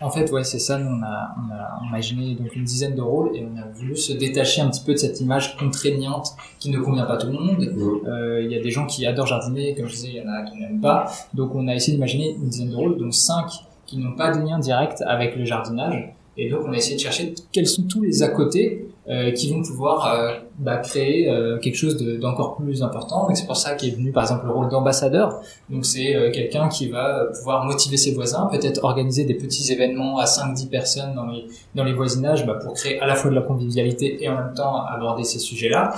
en 0.00 0.10
fait, 0.10 0.30
ouais, 0.30 0.44
c'est 0.44 0.58
ça. 0.58 0.78
Nous, 0.78 0.88
on 0.88 1.02
a, 1.02 1.34
on 1.38 1.50
a 1.52 1.86
imaginé 1.88 2.34
donc 2.34 2.54
une 2.54 2.64
dizaine 2.64 2.94
de 2.94 3.00
rôles 3.00 3.30
et 3.34 3.44
on 3.44 3.56
a 3.56 3.66
voulu 3.72 3.96
se 3.96 4.12
détacher 4.12 4.60
un 4.60 4.68
petit 4.68 4.82
peu 4.84 4.92
de 4.92 4.98
cette 4.98 5.20
image 5.20 5.56
contraignante 5.56 6.30
qui 6.58 6.70
ne 6.70 6.78
convient 6.78 7.04
pas 7.04 7.14
à 7.14 7.16
tout 7.18 7.28
le 7.28 7.32
monde. 7.32 8.02
Euh, 8.06 8.42
il 8.42 8.50
y 8.50 8.56
a 8.56 8.62
des 8.62 8.70
gens 8.70 8.86
qui 8.86 9.06
adorent 9.06 9.26
jardiner, 9.26 9.74
comme 9.74 9.86
je 9.86 9.94
disais, 9.94 10.08
il 10.08 10.16
y 10.16 10.20
en 10.20 10.28
a 10.28 10.42
qui 10.42 10.56
n'aiment 10.58 10.80
pas. 10.80 11.10
Donc, 11.34 11.54
on 11.54 11.68
a 11.68 11.74
essayé 11.74 11.94
d'imaginer 11.94 12.34
une 12.34 12.48
dizaine 12.48 12.70
de 12.70 12.76
rôles, 12.76 12.98
dont 12.98 13.10
cinq 13.10 13.46
qui 13.86 13.98
n'ont 13.98 14.16
pas 14.16 14.34
de 14.34 14.40
lien 14.40 14.58
direct 14.58 15.02
avec 15.06 15.36
le 15.36 15.44
jardinage. 15.44 16.12
Et 16.36 16.48
donc, 16.48 16.62
on 16.66 16.72
a 16.72 16.76
essayé 16.76 16.96
de 16.96 17.00
chercher 17.00 17.34
quels 17.52 17.66
sont 17.66 17.82
tous 17.82 18.02
les 18.02 18.22
à 18.22 18.28
côté 18.28 18.88
euh, 19.08 19.32
qui 19.32 19.52
vont 19.52 19.62
pouvoir 19.62 20.06
euh, 20.06 20.34
bah, 20.58 20.78
créer 20.78 21.30
euh, 21.30 21.58
quelque 21.58 21.76
chose 21.76 21.96
d'encore 22.20 22.56
plus 22.56 22.82
important. 22.82 23.26
Donc 23.26 23.36
c'est 23.36 23.46
pour 23.46 23.56
ça 23.56 23.74
qu'est 23.74 23.90
venu 23.90 24.12
par 24.12 24.24
exemple 24.24 24.46
le 24.46 24.52
rôle 24.52 24.68
d'ambassadeur. 24.68 25.40
Donc 25.70 25.84
c'est 25.84 26.30
quelqu'un 26.32 26.68
qui 26.68 26.88
va 26.88 27.26
pouvoir 27.36 27.64
motiver 27.64 27.96
ses 27.96 28.12
voisins, 28.12 28.48
peut-être 28.50 28.84
organiser 28.84 29.24
des 29.24 29.34
petits 29.34 29.72
événements 29.72 30.18
à 30.18 30.24
5-10 30.24 30.68
personnes 30.68 31.14
dans 31.14 31.26
les 31.26 31.46
dans 31.74 31.84
les 31.84 31.92
voisinages 31.92 32.46
bah, 32.46 32.54
pour 32.54 32.74
créer 32.74 33.00
à 33.00 33.06
la 33.06 33.14
fois 33.14 33.30
de 33.30 33.34
la 33.34 33.42
convivialité 33.42 34.22
et 34.22 34.28
en 34.28 34.36
même 34.36 34.54
temps 34.54 34.84
aborder 34.84 35.24
ces 35.24 35.38
sujets-là. 35.38 35.94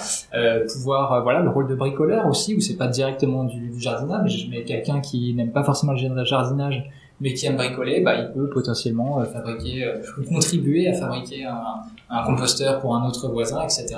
pouvoir 0.72 1.22
voilà 1.22 1.40
le 1.40 1.50
rôle 1.50 1.66
de 1.66 1.74
bricoleur 1.74 2.26
aussi 2.26 2.54
où 2.54 2.60
c'est 2.60 2.76
pas 2.76 2.88
directement 2.88 3.44
du, 3.44 3.68
du 3.68 3.80
jardinage, 3.80 4.48
mais 4.50 4.64
quelqu'un 4.64 5.00
qui 5.00 5.34
n'aime 5.34 5.52
pas 5.52 5.64
forcément 5.64 5.92
le 5.92 6.24
jardinage 6.24 6.84
mais 7.20 7.32
qui 7.34 7.46
aime 7.46 7.56
bricoler, 7.56 8.00
bah, 8.00 8.16
il 8.16 8.32
peut 8.32 8.48
potentiellement 8.50 9.20
euh, 9.20 9.24
fabriquer 9.24 9.84
euh, 9.84 9.98
contribuer 10.28 10.88
à 10.88 10.94
fabriquer 10.94 11.44
un, 11.44 11.62
un, 12.10 12.24
composteur 12.24 12.80
pour 12.80 12.96
un 12.96 13.06
autre 13.06 13.28
voisin, 13.28 13.62
etc. 13.62 13.96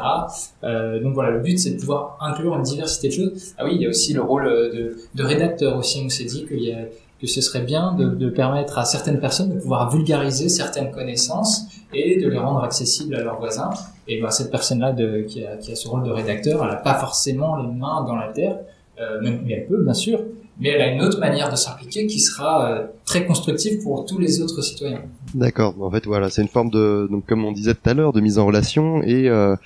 Euh, 0.64 1.00
donc 1.02 1.14
voilà, 1.14 1.31
le 1.31 1.40
but 1.40 1.59
c'est 1.59 1.70
de 1.70 1.81
pouvoir 1.81 2.18
inclure 2.20 2.55
une 2.57 2.62
diversité 2.62 3.09
de 3.09 3.12
choses. 3.14 3.55
Ah 3.57 3.64
oui, 3.64 3.72
il 3.76 3.83
y 3.83 3.87
a 3.87 3.88
aussi 3.88 4.12
le 4.12 4.22
rôle 4.22 4.44
de, 4.44 4.96
de 5.14 5.22
rédacteur 5.24 5.76
aussi. 5.76 6.02
On 6.05 6.09
s'est 6.09 6.24
dit 6.24 6.44
qu'il 6.46 6.62
y 6.62 6.72
a 6.72 6.79
que 7.20 7.26
ce 7.26 7.40
serait 7.40 7.62
bien 7.62 7.92
de, 7.92 8.11
de, 8.11 8.29
permettre 8.29 8.76
à 8.79 8.85
certaines 8.85 9.18
personnes 9.18 9.55
de 9.55 9.59
pouvoir 9.59 9.90
vulgariser 9.90 10.50
certaines 10.50 10.90
connaissances 10.90 11.64
et 11.94 12.20
de 12.20 12.29
les 12.29 12.37
rendre 12.37 12.62
accessibles 12.62 13.14
à 13.14 13.22
leurs 13.22 13.38
voisins. 13.38 13.70
Et 14.07 14.20
ben, 14.20 14.29
cette 14.29 14.50
personne-là 14.50 14.94
qui 15.26 15.42
a, 15.44 15.57
qui 15.57 15.72
a 15.72 15.76
ce 15.76 15.88
rôle 15.88 16.05
de 16.05 16.11
rédacteur, 16.11 16.62
elle 16.62 16.68
n'a 16.68 16.76
pas 16.76 16.94
forcément 16.94 17.57
les 17.57 17.72
mains 17.72 18.05
dans 18.05 18.16
la 18.16 18.29
terre, 18.29 18.59
euh, 19.01 19.21
même 19.21 19.43
mais 19.45 19.53
elle 19.55 19.67
peut 19.67 19.83
bien 19.83 19.95
sûr, 19.95 20.21
mais 20.59 20.71
elle 20.71 20.81
a 20.81 20.93
une 20.93 21.03
autre 21.03 21.21
manière 21.21 21.51
de 21.51 21.57
s'impliquer 21.57 22.07
qui 22.07 22.19
sera 22.19 22.71
euh, 22.71 22.87
très 23.05 23.27
constructive 23.27 23.83
pour 23.83 24.07
tous 24.07 24.19
les 24.19 24.41
autres 24.41 24.63
citoyens. 24.63 25.03
D'accord. 25.35 25.75
En 25.81 25.91
fait, 25.91 26.07
voilà, 26.07 26.31
c'est 26.31 26.43
une 26.43 26.49
forme 26.49 26.71
de, 26.71 27.09
donc 27.11 27.27
comme 27.27 27.45
on 27.45 27.53
disait 27.53 27.75
tout 27.75 27.89
à 27.89 27.95
l'heure, 27.95 28.13
de 28.13 28.21
mise 28.21 28.39
en 28.39 28.47
relation 28.47 29.03
et 29.03 29.29
euh, 29.29 29.57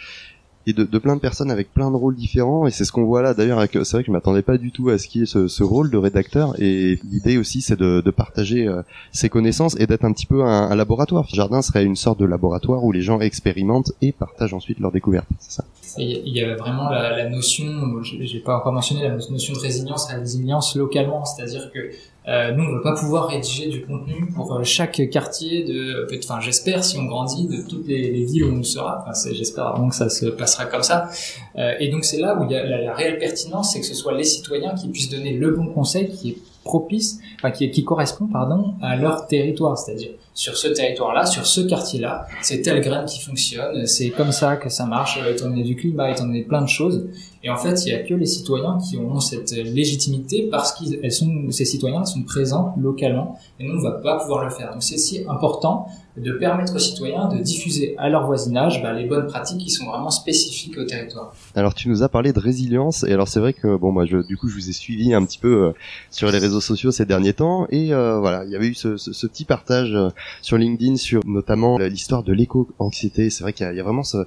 et 0.66 0.73
de, 0.73 0.85
de, 0.85 0.99
plein 0.99 1.16
de 1.16 1.20
personnes 1.20 1.51
avec 1.51 1.73
plein 1.73 1.90
de 1.90 1.96
rôles 1.96 2.14
différents 2.14 2.66
et 2.66 2.70
c'est 2.70 2.85
ce 2.85 2.92
qu'on 2.92 3.05
voit 3.05 3.23
là. 3.23 3.35
D'ailleurs 3.35 3.61
c'est 3.61 3.92
vrai 3.92 4.03
que 4.03 4.07
je 4.07 4.12
m'attendais 4.12 4.42
pas 4.42 4.59
du 4.59 4.73
tout 4.73 4.90
à 4.90 4.99
ce 4.99 5.09
qui 5.09 5.23
est 5.23 5.27
ce, 5.27 5.49
ce 5.49 5.62
rôle 5.62 5.90
de 5.90 5.96
rédacteur 5.96 6.55
et 6.61 6.99
l'idée 7.11 7.38
aussi 7.38 7.62
c'est 7.62 7.79
de, 7.79 8.01
de, 8.01 8.11
partager 8.11 8.66
euh, 8.66 8.83
ses 9.12 9.29
connaissances 9.29 9.79
et 9.81 9.87
d'être 9.87 10.05
un 10.05 10.12
petit 10.12 10.27
peu 10.27 10.42
un, 10.42 10.70
un, 10.70 10.75
laboratoire. 10.75 11.27
Le 11.31 11.37
jardin 11.37 11.62
serait 11.62 11.85
une 11.85 11.96
sorte 11.96 12.20
de 12.20 12.27
laboratoire 12.27 12.85
où 12.85 12.92
les 12.92 13.03
gens 13.03 13.20
expérimentent 13.20 13.92
et 14.03 14.12
partagent 14.12 14.55
ensuite 14.55 14.81
leurs 14.81 14.92
découvertes 14.92 15.29
c'est 15.38 15.53
ça. 15.53 15.64
Il 15.99 16.29
y 16.29 16.42
a 16.42 16.55
vraiment 16.57 16.88
la, 16.88 17.16
la 17.16 17.29
notion 17.29 17.66
j'ai 18.03 18.40
pas 18.40 18.57
encore 18.57 18.73
mentionné 18.73 19.03
la 19.03 19.16
notion 19.16 19.55
de 19.55 19.59
résilience 19.59 20.11
la 20.11 20.18
résilience 20.18 20.77
localement. 20.77 21.25
C'est-à-dire 21.25 21.70
que 21.73 21.90
euh, 22.28 22.52
nous, 22.52 22.64
on 22.64 22.68
ne 22.68 22.76
va 22.76 22.83
pas 22.83 22.94
pouvoir 22.94 23.28
rédiger 23.28 23.68
du 23.68 23.83
contenu 23.83 24.26
pour 24.35 24.54
euh, 24.54 24.62
chaque 24.62 25.00
quartier 25.11 25.64
de, 25.64 26.06
enfin, 26.22 26.38
j'espère, 26.40 26.85
si 26.85 26.98
on 26.98 27.04
grandit, 27.04 27.46
de 27.46 27.66
toutes 27.66 27.87
les, 27.88 28.11
les 28.11 28.24
villes 28.24 28.44
où 28.44 28.59
on 28.59 28.62
sera. 28.62 29.02
Enfin, 29.06 29.30
j'espère 29.33 29.72
vraiment 29.72 29.88
que 29.88 29.94
ça 29.94 30.11
se 30.11 30.26
passera 30.26 30.66
comme 30.66 30.83
ça. 30.83 31.09
Euh, 31.56 31.72
et 31.80 31.88
donc, 31.88 32.04
c'est 32.04 32.18
là 32.18 32.37
où 32.38 32.44
il 32.44 32.50
y 32.50 32.56
a 32.56 32.64
la, 32.64 32.83
la 32.83 32.94
réelle 32.94 33.18
pertinence, 33.18 33.72
c'est 33.72 33.80
que 33.80 33.87
ce 33.87 33.94
soit 33.94 34.12
les 34.12 34.24
citoyens 34.24 34.74
qui 34.74 34.88
puissent 34.88 35.11
donner 35.11 35.33
le 35.33 35.50
bon 35.52 35.66
conseil 35.66 36.11
qui 36.11 36.30
est 36.30 36.38
propice, 36.64 37.20
enfin, 37.37 37.51
qui, 37.51 37.85
correspond, 37.85 38.27
pardon, 38.27 38.75
à 38.83 38.96
leur 38.96 39.27
territoire. 39.27 39.79
C'est-à-dire, 39.79 40.11
sur 40.35 40.57
ce 40.57 40.68
territoire-là, 40.68 41.27
sur 41.27 41.46
ce 41.46 41.62
quartier-là, 41.62 42.27
c'est 42.42 42.62
telle 42.62 42.81
graine 42.81 43.07
qui 43.07 43.20
fonctionne, 43.20 43.87
c'est 43.87 44.11
comme 44.11 44.33
ça 44.33 44.57
que 44.57 44.68
ça 44.68 44.87
marche, 44.87 45.18
étant 45.29 45.49
donné 45.49 45.62
du 45.62 45.77
climat, 45.77 46.11
étant 46.11 46.27
donné 46.27 46.42
plein 46.42 46.62
de 46.62 46.68
choses. 46.68 47.09
Et 47.42 47.51
en 47.51 47.57
fait, 47.57 47.85
il 47.87 47.92
y 47.92 47.94
a 47.94 48.01
que 48.01 48.14
les 48.14 48.27
citoyens 48.27 48.79
qui 48.79 48.99
ont 48.99 49.18
cette 49.20 49.53
légitimité 49.53 50.49
parce 50.51 50.73
qu'ils 50.73 51.11
sont, 51.11 51.51
ces 51.51 51.64
citoyens 51.64 52.05
sont 52.05 52.23
présents 52.23 52.75
localement 52.79 53.38
et 53.59 53.64
nous, 53.66 53.79
on 53.79 53.83
va 53.83 53.92
pas 53.92 54.18
pouvoir 54.18 54.44
le 54.44 54.51
faire. 54.51 54.73
Donc, 54.73 54.83
c'est 54.83 54.99
si 54.99 55.25
important 55.29 55.87
de 56.16 56.33
permettre 56.33 56.75
aux 56.75 56.79
citoyens 56.79 57.29
de 57.29 57.38
diffuser 57.38 57.94
à 57.99 58.09
leur 58.09 58.27
voisinage 58.27 58.83
bah, 58.83 58.92
les 58.92 59.07
bonnes 59.07 59.27
pratiques 59.27 59.59
qui 59.59 59.70
sont 59.70 59.87
vraiment 59.87 60.11
spécifiques 60.11 60.77
au 60.77 60.85
territoire. 60.85 61.33
Alors, 61.55 61.75
tu 61.75 61.88
nous 61.88 62.03
as 62.03 62.09
parlé 62.09 62.33
de 62.33 62.40
résilience 62.40 63.05
et 63.05 63.12
alors 63.12 63.29
c'est 63.29 63.40
vrai 63.40 63.53
que 63.53 63.77
bon, 63.77 63.92
moi, 63.92 64.07
je, 64.07 64.18
du 64.18 64.37
coup, 64.37 64.49
je 64.49 64.55
vous 64.55 64.68
ai 64.68 64.73
suivi 64.73 65.14
un 65.14 65.25
petit 65.25 65.38
peu 65.38 65.66
euh, 65.66 65.73
sur 66.11 66.31
les 66.31 66.38
réseaux 66.38 66.61
sociaux 66.61 66.90
ces 66.90 67.07
derniers 67.07 67.33
temps 67.33 67.66
et 67.70 67.92
euh, 67.92 68.18
voilà, 68.18 68.44
il 68.44 68.51
y 68.51 68.57
avait 68.57 68.68
eu 68.68 68.75
ce, 68.75 68.96
ce, 68.96 69.12
ce 69.12 69.27
petit 69.27 69.44
partage 69.44 69.94
euh, 69.94 70.09
sur 70.42 70.59
LinkedIn 70.59 70.96
sur 70.96 71.23
notamment 71.27 71.79
l'histoire 71.79 72.23
de 72.23 72.33
l'éco-anxiété. 72.33 73.31
C'est 73.31 73.42
vrai 73.42 73.53
qu'il 73.53 73.70
y, 73.70 73.77
y, 73.77 73.81
a 73.81 73.83
vraiment 73.83 74.03
ce 74.03 74.27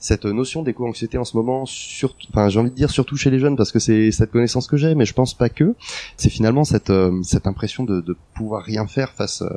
cette 0.00 0.24
notion 0.24 0.62
d'éco-anxiété 0.62 1.18
en 1.18 1.24
ce 1.24 1.36
moment, 1.36 1.66
sur, 1.66 2.16
enfin 2.30 2.48
j'ai 2.48 2.58
envie 2.58 2.70
de 2.70 2.74
dire 2.74 2.90
surtout 2.90 3.16
chez 3.16 3.30
les 3.30 3.38
jeunes 3.38 3.56
parce 3.56 3.70
que 3.70 3.78
c'est 3.78 4.10
cette 4.10 4.30
connaissance 4.30 4.66
que 4.66 4.78
j'ai, 4.78 4.94
mais 4.94 5.04
je 5.04 5.12
pense 5.12 5.34
pas 5.34 5.50
que. 5.50 5.74
C'est 6.16 6.30
finalement 6.30 6.64
cette 6.64 6.90
euh, 6.90 7.22
cette 7.22 7.46
impression 7.46 7.84
de, 7.84 8.00
de 8.00 8.16
pouvoir 8.34 8.64
rien 8.64 8.86
faire 8.86 9.12
face 9.12 9.42
euh, 9.42 9.50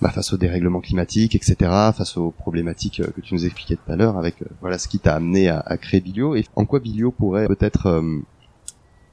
bah, 0.00 0.10
face 0.10 0.32
au 0.32 0.36
dérèglement 0.36 0.80
climatique, 0.80 1.34
etc., 1.34 1.56
face 1.96 2.16
aux 2.16 2.30
problématiques 2.30 3.00
euh, 3.00 3.10
que 3.14 3.20
tu 3.20 3.34
nous 3.34 3.44
expliquais 3.44 3.76
tout 3.76 3.92
à 3.92 3.96
l'heure, 3.96 4.18
avec 4.18 4.36
voilà 4.60 4.78
ce 4.78 4.88
qui 4.88 4.98
t'a 4.98 5.14
amené 5.14 5.48
à, 5.48 5.60
à, 5.60 5.76
créer 5.76 6.00
Bilio 6.00 6.34
et 6.34 6.44
en 6.56 6.64
quoi 6.66 6.80
Bilio 6.80 7.10
pourrait 7.10 7.46
peut-être 7.46 8.02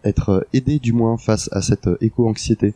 être 0.03 0.47
aidé 0.53 0.79
du 0.79 0.93
moins 0.93 1.17
face 1.17 1.49
à 1.51 1.61
cette 1.61 1.89
éco-anxiété? 2.01 2.73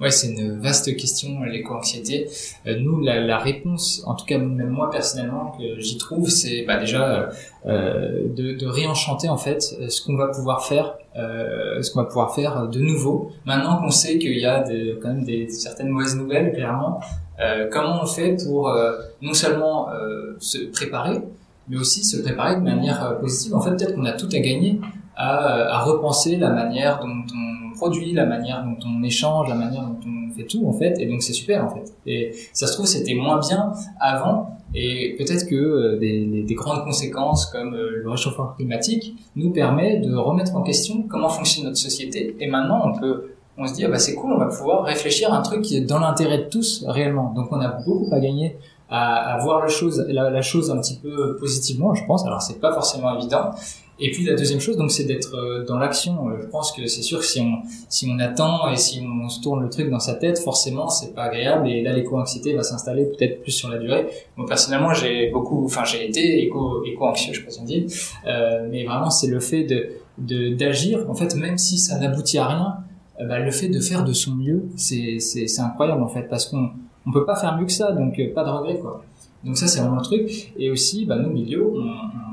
Ouais, 0.00 0.12
c'est 0.12 0.28
une 0.28 0.60
vaste 0.60 0.96
question, 0.96 1.42
l'éco-anxiété. 1.42 2.28
Euh, 2.68 2.76
nous, 2.78 3.00
la, 3.00 3.20
la, 3.20 3.38
réponse, 3.38 4.00
en 4.06 4.14
tout 4.14 4.24
cas 4.24 4.38
même 4.38 4.68
moi 4.68 4.90
personnellement, 4.90 5.52
que 5.58 5.80
j'y 5.80 5.98
trouve, 5.98 6.28
c'est 6.28 6.62
bah, 6.62 6.78
déjà 6.78 7.30
euh, 7.66 8.28
de, 8.28 8.52
de, 8.52 8.66
réenchanter 8.66 9.28
en 9.28 9.36
fait 9.36 9.60
ce 9.60 10.00
qu'on 10.04 10.16
va 10.16 10.28
pouvoir 10.28 10.64
faire, 10.64 10.94
euh, 11.16 11.82
ce 11.82 11.90
qu'on 11.90 12.00
va 12.02 12.06
pouvoir 12.06 12.32
faire 12.32 12.68
de 12.68 12.78
nouveau. 12.78 13.32
Maintenant 13.44 13.78
qu'on 13.78 13.90
sait 13.90 14.18
qu'il 14.18 14.38
y 14.38 14.46
a 14.46 14.62
de, 14.62 15.00
quand 15.02 15.08
même 15.08 15.24
des, 15.24 15.48
certaines 15.48 15.88
mauvaises 15.88 16.14
nouvelles, 16.14 16.52
clairement, 16.52 17.00
euh, 17.40 17.68
comment 17.68 17.98
on 18.00 18.06
fait 18.06 18.36
pour 18.44 18.68
euh, 18.68 18.92
non 19.20 19.34
seulement 19.34 19.88
se 20.38 20.58
préparer, 20.70 21.18
mais 21.68 21.76
aussi 21.76 22.04
se 22.04 22.22
préparer 22.22 22.54
de 22.54 22.60
manière 22.60 23.18
positive? 23.18 23.52
En 23.56 23.60
fait, 23.60 23.72
peut-être 23.72 23.96
qu'on 23.96 24.04
a 24.04 24.12
tout 24.12 24.28
à 24.32 24.38
gagner 24.38 24.80
à, 25.16 25.74
à 25.74 25.82
repenser 25.82 26.36
la 26.36 26.50
manière 26.50 27.00
dont 27.00 27.24
on 27.34 27.67
produit, 27.78 28.12
la 28.12 28.26
manière 28.26 28.64
dont 28.64 28.76
on 28.86 29.02
échange, 29.02 29.48
la 29.48 29.54
manière 29.54 29.82
dont 29.82 29.98
on 30.06 30.34
fait 30.34 30.44
tout 30.44 30.66
en 30.66 30.72
fait, 30.72 30.98
et 31.00 31.06
donc 31.06 31.22
c'est 31.22 31.32
super 31.32 31.64
en 31.64 31.70
fait. 31.70 31.92
Et 32.06 32.32
ça 32.52 32.66
se 32.66 32.72
trouve 32.74 32.86
c'était 32.86 33.14
moins 33.14 33.38
bien 33.38 33.72
avant, 34.00 34.50
et 34.74 35.14
peut-être 35.18 35.46
que 35.48 35.54
euh, 35.54 35.98
des, 35.98 36.42
des, 36.42 36.54
grandes 36.54 36.84
conséquences 36.84 37.46
comme 37.46 37.74
euh, 37.74 38.02
le 38.02 38.10
réchauffement 38.10 38.48
climatique 38.56 39.14
nous 39.36 39.50
permet 39.50 39.98
de 39.98 40.14
remettre 40.14 40.54
en 40.56 40.62
question 40.62 41.04
comment 41.08 41.28
fonctionne 41.28 41.64
notre 41.64 41.78
société, 41.78 42.36
et 42.40 42.46
maintenant 42.46 42.82
on 42.84 42.98
peut 42.98 43.32
on 43.58 43.66
se 43.66 43.74
dit 43.74 43.84
ah 43.84 43.88
bah 43.88 43.98
c'est 43.98 44.14
cool, 44.14 44.32
on 44.32 44.38
va 44.38 44.46
pouvoir 44.46 44.84
réfléchir 44.84 45.32
à 45.32 45.38
un 45.38 45.42
truc 45.42 45.62
qui 45.62 45.76
est 45.76 45.80
dans 45.80 45.98
l'intérêt 45.98 46.38
de 46.38 46.48
tous 46.48 46.84
réellement. 46.86 47.32
Donc 47.34 47.48
on 47.50 47.60
a 47.60 47.68
beaucoup 47.68 48.08
à 48.12 48.20
gagner 48.20 48.56
à, 48.90 49.38
voir 49.42 49.60
la 49.60 49.68
chose, 49.68 50.04
la, 50.08 50.42
chose 50.42 50.70
un 50.70 50.80
petit 50.80 50.96
peu 50.96 51.36
positivement, 51.36 51.94
je 51.94 52.04
pense. 52.06 52.24
Alors 52.24 52.40
c'est 52.40 52.60
pas 52.60 52.72
forcément 52.72 53.16
évident, 53.18 53.50
et 54.00 54.12
puis 54.12 54.24
la 54.24 54.34
deuxième 54.34 54.60
chose, 54.60 54.76
donc, 54.76 54.92
c'est 54.92 55.04
d'être 55.04 55.34
euh, 55.34 55.64
dans 55.64 55.76
l'action. 55.76 56.28
Euh, 56.28 56.38
je 56.40 56.46
pense 56.46 56.70
que 56.72 56.86
c'est 56.86 57.02
sûr 57.02 57.18
que 57.18 57.24
si 57.24 57.40
on 57.40 57.62
si 57.88 58.08
on 58.08 58.18
attend 58.20 58.70
et 58.70 58.76
si 58.76 59.02
on 59.04 59.28
se 59.28 59.40
tourne 59.40 59.62
le 59.62 59.68
truc 59.68 59.90
dans 59.90 59.98
sa 59.98 60.14
tête, 60.14 60.38
forcément, 60.38 60.88
c'est 60.88 61.14
pas 61.14 61.24
agréable. 61.24 61.68
Et 61.68 61.82
là, 61.82 61.92
l'éco-anxiété 61.92 62.54
va 62.54 62.62
s'installer 62.62 63.06
peut-être 63.06 63.42
plus 63.42 63.50
sur 63.50 63.68
la 63.68 63.78
durée. 63.78 64.06
Moi 64.36 64.46
personnellement, 64.46 64.94
j'ai 64.94 65.30
beaucoup, 65.30 65.64
enfin, 65.64 65.84
j'ai 65.84 66.08
été 66.08 66.44
éco 66.44 66.84
éco-anxieux, 66.84 67.32
je 67.32 67.40
sais 67.40 67.44
pas 67.44 67.50
si 67.50 67.60
on 67.60 67.64
dit, 67.64 67.86
euh, 68.26 68.68
mais 68.70 68.84
vraiment, 68.84 69.10
c'est 69.10 69.28
le 69.28 69.40
fait 69.40 69.64
de 69.64 70.54
d'agir. 70.54 71.04
En 71.08 71.14
fait, 71.14 71.34
même 71.34 71.58
si 71.58 71.78
ça 71.78 71.98
n'aboutit 71.98 72.38
à 72.38 72.46
rien, 72.46 72.76
euh, 73.20 73.26
bah, 73.26 73.40
le 73.40 73.50
fait 73.50 73.68
de 73.68 73.80
faire 73.80 74.04
de 74.04 74.12
son 74.12 74.36
mieux, 74.36 74.68
c'est 74.76 75.18
c'est 75.18 75.48
c'est 75.48 75.62
incroyable 75.62 76.02
en 76.02 76.08
fait, 76.08 76.28
parce 76.28 76.46
qu'on 76.46 76.70
on 77.06 77.12
peut 77.12 77.24
pas 77.24 77.36
faire 77.36 77.56
mieux 77.58 77.66
que 77.66 77.72
ça, 77.72 77.90
donc 77.92 78.20
pas 78.32 78.44
de 78.44 78.50
regret 78.50 78.78
quoi. 78.78 79.02
Donc 79.44 79.56
ça, 79.56 79.66
c'est 79.66 79.80
vraiment 79.80 79.96
le 79.96 80.02
truc. 80.02 80.52
Et 80.58 80.70
aussi, 80.70 81.04
bah, 81.04 81.16
nos 81.16 81.30
milieux, 81.30 81.64
on, 81.66 82.27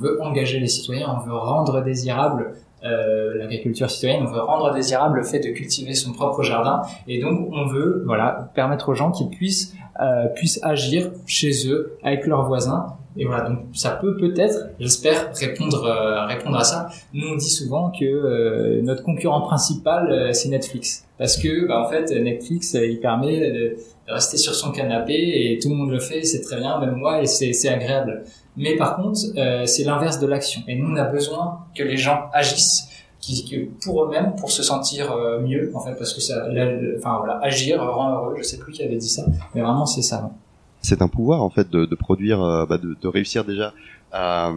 veut 0.00 0.22
engager 0.22 0.58
les 0.58 0.68
citoyens, 0.68 1.16
on 1.16 1.26
veut 1.26 1.36
rendre 1.36 1.82
désirable 1.82 2.54
euh, 2.82 3.36
l'agriculture 3.36 3.90
citoyenne, 3.90 4.22
on 4.26 4.32
veut 4.32 4.40
rendre 4.40 4.72
désirable 4.72 5.18
le 5.18 5.22
fait 5.22 5.40
de 5.40 5.50
cultiver 5.50 5.94
son 5.94 6.12
propre 6.12 6.42
jardin, 6.42 6.82
et 7.06 7.20
donc 7.20 7.50
on 7.52 7.66
veut 7.66 8.06
permettre 8.54 8.88
aux 8.88 8.94
gens 8.94 9.10
qu'ils 9.10 9.28
puissent 9.28 9.74
euh, 10.00 10.28
puissent 10.28 10.60
agir 10.62 11.10
chez 11.26 11.68
eux 11.68 11.98
avec 12.02 12.26
leurs 12.26 12.46
voisins. 12.46 12.96
Et 13.16 13.24
voilà, 13.24 13.48
donc 13.48 13.58
ça 13.72 13.90
peut 13.90 14.16
peut-être, 14.16 14.68
j'espère, 14.78 15.32
répondre 15.34 15.84
euh, 15.84 16.26
répondre 16.26 16.56
à 16.56 16.64
ça. 16.64 16.88
Nous 17.12 17.26
on 17.28 17.36
dit 17.36 17.50
souvent 17.50 17.90
que 17.90 18.04
euh, 18.04 18.82
notre 18.82 19.02
concurrent 19.02 19.40
principal 19.40 20.10
euh, 20.10 20.32
c'est 20.32 20.48
Netflix, 20.48 21.06
parce 21.18 21.36
que 21.36 21.66
bah, 21.66 21.82
en 21.84 21.90
fait 21.90 22.10
Netflix 22.10 22.74
il 22.74 23.00
permet 23.00 23.50
de 23.50 23.76
rester 24.10 24.36
sur 24.36 24.54
son 24.54 24.72
canapé 24.72 25.14
et 25.14 25.58
tout 25.58 25.68
le 25.68 25.74
monde 25.74 25.90
le 25.90 26.00
fait, 26.00 26.22
c'est 26.22 26.40
très 26.40 26.58
bien, 26.58 26.78
même 26.78 26.96
moi, 26.96 27.22
et 27.22 27.26
c'est 27.26 27.68
agréable. 27.68 28.24
Mais 28.56 28.76
par 28.76 28.96
contre, 28.96 29.20
euh, 29.36 29.64
c'est 29.66 29.84
l'inverse 29.84 30.18
de 30.18 30.26
l'action. 30.26 30.62
Et 30.68 30.76
nous, 30.76 30.90
on 30.90 30.96
a 30.96 31.04
besoin 31.04 31.60
que 31.74 31.82
les 31.82 31.96
gens 31.96 32.28
agissent 32.32 32.88
pour 33.84 34.04
eux-mêmes, 34.04 34.34
pour 34.36 34.50
se 34.50 34.62
sentir 34.62 35.12
euh, 35.12 35.40
mieux, 35.40 35.70
en 35.74 35.80
fait, 35.80 35.94
parce 35.94 36.14
que 36.14 36.20
ça, 36.20 36.46
enfin 36.98 37.18
voilà, 37.18 37.38
agir 37.42 37.80
rend 37.80 38.14
heureux. 38.14 38.34
Je 38.38 38.42
sais 38.42 38.58
plus 38.58 38.72
qui 38.72 38.82
avait 38.82 38.96
dit 38.96 39.08
ça, 39.08 39.24
mais 39.54 39.60
vraiment 39.60 39.86
c'est 39.86 40.02
ça. 40.02 40.30
C'est 40.80 41.02
un 41.02 41.08
pouvoir 41.08 41.42
en 41.42 41.50
fait 41.50 41.70
de, 41.70 41.84
de 41.84 41.94
produire, 41.94 42.42
euh, 42.42 42.66
bah, 42.66 42.78
de, 42.78 42.96
de, 43.00 43.08
réussir 43.08 43.44
déjà 43.44 43.72
à, 44.12 44.52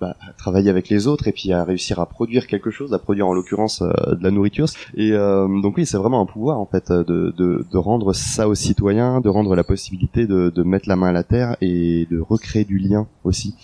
bah, 0.00 0.16
à 0.20 0.32
travailler 0.32 0.70
avec 0.70 0.88
les 0.88 1.06
autres 1.06 1.28
et 1.28 1.32
puis 1.32 1.52
à 1.52 1.64
réussir 1.64 1.98
à 2.00 2.06
produire 2.06 2.46
quelque 2.46 2.70
chose, 2.70 2.94
à 2.94 2.98
produire 2.98 3.26
en 3.26 3.32
l'occurrence 3.32 3.82
de 3.82 4.22
la 4.22 4.30
nourriture. 4.30 4.66
Et 4.94 5.10
donc 5.10 5.76
oui, 5.76 5.86
c'est 5.86 5.96
vraiment 5.96 6.20
un 6.20 6.26
pouvoir 6.26 6.60
en 6.60 6.66
fait 6.66 6.92
de, 6.92 7.34
de, 7.36 7.66
de, 7.70 7.78
rendre 7.78 8.12
ça 8.12 8.48
aux 8.48 8.54
citoyens, 8.54 9.20
de 9.20 9.28
rendre 9.28 9.56
la 9.56 9.64
possibilité 9.64 10.26
de, 10.26 10.50
de 10.50 10.62
mettre 10.62 10.88
la 10.88 10.96
main 10.96 11.08
à 11.08 11.12
la 11.12 11.24
terre 11.24 11.56
et 11.60 12.06
de 12.10 12.20
recréer 12.20 12.64
du 12.64 12.78
lien 12.78 13.06
aussi. 13.24 13.54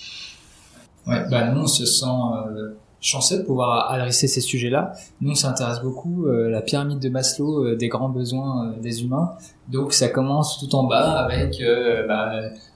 Ouais, 1.06 1.22
bah 1.30 1.52
nous 1.52 1.62
on 1.62 1.66
se 1.66 1.84
sent 1.84 2.06
chanceux 3.04 3.38
de 3.38 3.42
pouvoir 3.42 3.92
adresser 3.92 4.26
ces 4.26 4.40
sujets-là. 4.40 4.94
Nous, 5.20 5.32
on 5.32 5.34
s'intéresse 5.34 5.80
beaucoup 5.80 6.26
euh, 6.26 6.48
la 6.48 6.62
pyramide 6.62 6.98
de 6.98 7.10
Maslow 7.10 7.64
euh, 7.64 7.76
des 7.76 7.88
grands 7.88 8.08
besoins 8.08 8.70
euh, 8.70 8.80
des 8.80 9.04
humains. 9.04 9.34
Donc, 9.68 9.92
ça 9.92 10.08
commence 10.08 10.58
tout 10.58 10.74
en 10.74 10.84
bas 10.84 11.18
avec 11.18 11.62
bah, 12.08 12.32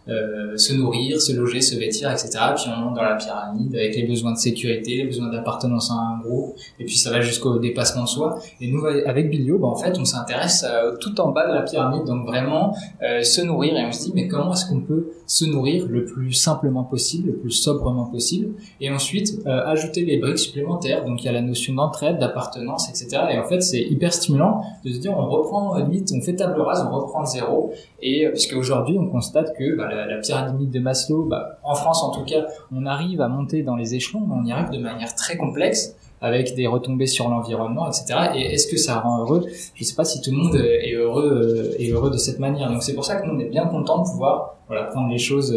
euh, 0.09 0.57
se 0.57 0.73
nourrir, 0.73 1.21
se 1.21 1.33
loger, 1.33 1.61
se 1.61 1.79
vêtir, 1.79 2.11
etc. 2.11 2.31
Puis 2.57 2.65
on 2.75 2.81
monte 2.81 2.97
dans 2.97 3.03
la 3.03 3.17
pyramide 3.17 3.75
avec 3.75 3.95
les 3.95 4.05
besoins 4.05 4.33
de 4.33 4.39
sécurité, 4.39 4.97
les 4.97 5.05
besoins 5.05 5.31
d'appartenance 5.31 5.91
à 5.91 5.95
un 5.95 6.21
groupe, 6.23 6.57
et 6.81 6.85
puis 6.87 6.97
ça 6.97 7.11
va 7.11 7.21
jusqu'au 7.21 7.59
dépassement 7.59 8.05
de 8.05 8.09
soi. 8.09 8.39
Et 8.63 8.71
nous, 8.71 8.87
avec 8.87 9.29
Bilio, 9.29 9.59
bah, 9.59 9.67
en 9.69 9.77
fait, 9.77 9.99
on 9.99 10.07
s'intéresse 10.07 10.65
euh, 10.67 10.97
tout 10.99 11.21
en 11.21 11.31
bas 11.33 11.47
de 11.47 11.53
la 11.53 11.61
pyramide, 11.61 12.05
donc 12.05 12.27
vraiment 12.27 12.75
euh, 13.03 13.23
se 13.23 13.43
nourrir, 13.43 13.77
et 13.77 13.85
on 13.85 13.93
se 13.93 14.05
dit, 14.05 14.13
mais 14.15 14.29
comment 14.29 14.55
est-ce 14.55 14.67
qu'on 14.71 14.81
peut 14.81 15.11
se 15.27 15.45
nourrir 15.45 15.87
le 15.87 16.07
plus 16.07 16.33
simplement 16.33 16.85
possible, 16.85 17.29
le 17.29 17.37
plus 17.37 17.51
sobrement 17.51 18.07
possible, 18.07 18.55
et 18.81 18.91
ensuite 18.91 19.47
ajouter 19.47 20.07
les 20.07 20.17
briques 20.17 20.39
supplémentaires. 20.39 21.05
Donc 21.05 21.23
il 21.23 21.27
y 21.27 21.29
a 21.29 21.33
la 21.33 21.43
notion 21.43 21.75
d'entraide, 21.75 22.19
d'appartenance, 22.19 22.89
etc. 22.89 23.25
Et 23.33 23.39
en 23.39 23.45
fait, 23.45 23.61
c'est 23.61 23.83
hyper 23.83 24.13
stimulant 24.13 24.63
de 24.85 24.91
se 24.91 24.99
dire, 24.99 25.13
on 25.17 25.29
reprend 25.29 25.77
limite, 25.77 26.11
on 26.17 26.23
fait 26.23 26.35
table 26.35 26.59
rase, 26.61 26.87
on 26.91 26.95
reprend 26.95 27.27
zéro, 27.27 27.73
et 28.01 28.27
puisque 28.29 28.57
aujourd'hui, 28.57 28.97
on 28.99 29.07
constate 29.09 29.55
que 29.59 29.77
bah, 29.77 29.89
la, 29.93 29.98
pyramide 30.23 30.71
de 30.71 30.81
Maslow, 30.81 31.25
bah, 31.25 31.59
en 31.63 31.75
France 31.75 32.03
en 32.03 32.11
tout 32.11 32.25
cas, 32.25 32.47
on 32.75 32.87
arrive 32.87 33.21
à 33.21 33.29
monter 33.29 33.63
dans 33.63 33.77
les 33.77 33.95
échelons, 33.95 34.21
mais 34.27 34.35
on 34.37 34.45
y 34.45 34.53
arrive 34.53 34.71
de 34.71 34.83
manière 34.83 35.15
très 35.15 35.37
complexe 35.37 35.95
avec 36.21 36.55
des 36.55 36.67
retombées 36.67 37.07
sur 37.07 37.29
l'environnement, 37.29 37.87
etc. 37.89 38.31
Et 38.35 38.55
est-ce 38.55 38.67
que 38.67 38.77
ça 38.77 39.01
rend 39.01 39.21
heureux? 39.21 39.45
Je 39.75 39.83
ne 39.83 39.87
sais 39.87 39.95
pas 39.95 40.05
si 40.05 40.21
tout 40.21 40.31
le 40.31 40.37
monde 40.37 40.57
est 40.57 40.95
heureux 40.95 41.75
est 41.79 41.91
heureux 41.91 42.11
de 42.11 42.17
cette 42.17 42.41
manière. 42.41 42.71
Donc 42.71 42.83
c'est 42.83 42.95
pour 42.95 43.05
ça 43.05 43.17
que 43.17 43.27
nous 43.27 43.35
on 43.35 43.39
est 43.39 43.51
bien 43.51 43.67
content 43.67 44.03
de 44.03 44.09
pouvoir 44.09 44.57
voilà, 44.67 44.85
prendre 44.85 45.11
les 45.11 45.19
choses 45.19 45.53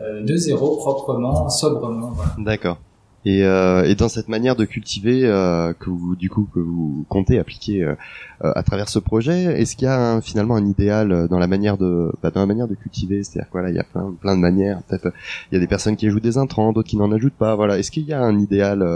euh, 0.00 0.22
de 0.22 0.36
zéro, 0.36 0.76
proprement, 0.76 1.48
sobrement. 1.48 2.12
D'accord. 2.38 2.78
Et, 3.26 3.42
euh, 3.42 3.82
et, 3.82 3.96
dans 3.96 4.08
cette 4.08 4.28
manière 4.28 4.54
de 4.54 4.64
cultiver 4.64 5.22
euh, 5.24 5.72
que 5.72 5.90
vous 5.90 6.14
du 6.14 6.30
coup 6.30 6.48
que 6.54 6.60
vous 6.60 7.04
comptez 7.08 7.40
appliquer 7.40 7.82
euh, 7.82 7.96
à 8.40 8.62
travers 8.62 8.88
ce 8.88 9.00
projet, 9.00 9.60
est-ce 9.60 9.74
qu'il 9.74 9.86
y 9.86 9.90
a 9.90 10.20
finalement 10.20 10.54
un 10.54 10.64
idéal 10.64 11.26
dans 11.26 11.40
la 11.40 11.48
manière 11.48 11.76
de 11.76 12.12
bah, 12.22 12.30
dans 12.30 12.38
la 12.38 12.46
manière 12.46 12.68
de 12.68 12.76
cultiver? 12.76 13.24
C'est-à-dire 13.24 13.50
quoi 13.50 13.68
il 13.68 13.74
y 13.74 13.80
a 13.80 13.82
plein 13.82 14.14
plein 14.20 14.36
de 14.36 14.40
manières. 14.40 14.80
Peut-être 14.84 15.12
il 15.50 15.54
y 15.54 15.56
a 15.56 15.60
des 15.60 15.66
personnes 15.66 15.96
qui 15.96 16.06
ajoutent 16.06 16.22
des 16.22 16.38
intrants, 16.38 16.72
d'autres 16.72 16.88
qui 16.88 16.96
n'en 16.96 17.10
ajoutent 17.10 17.34
pas. 17.34 17.56
Voilà. 17.56 17.78
Est-ce 17.80 17.90
qu'il 17.90 18.04
y 18.04 18.12
a 18.12 18.22
un 18.22 18.38
idéal 18.38 18.86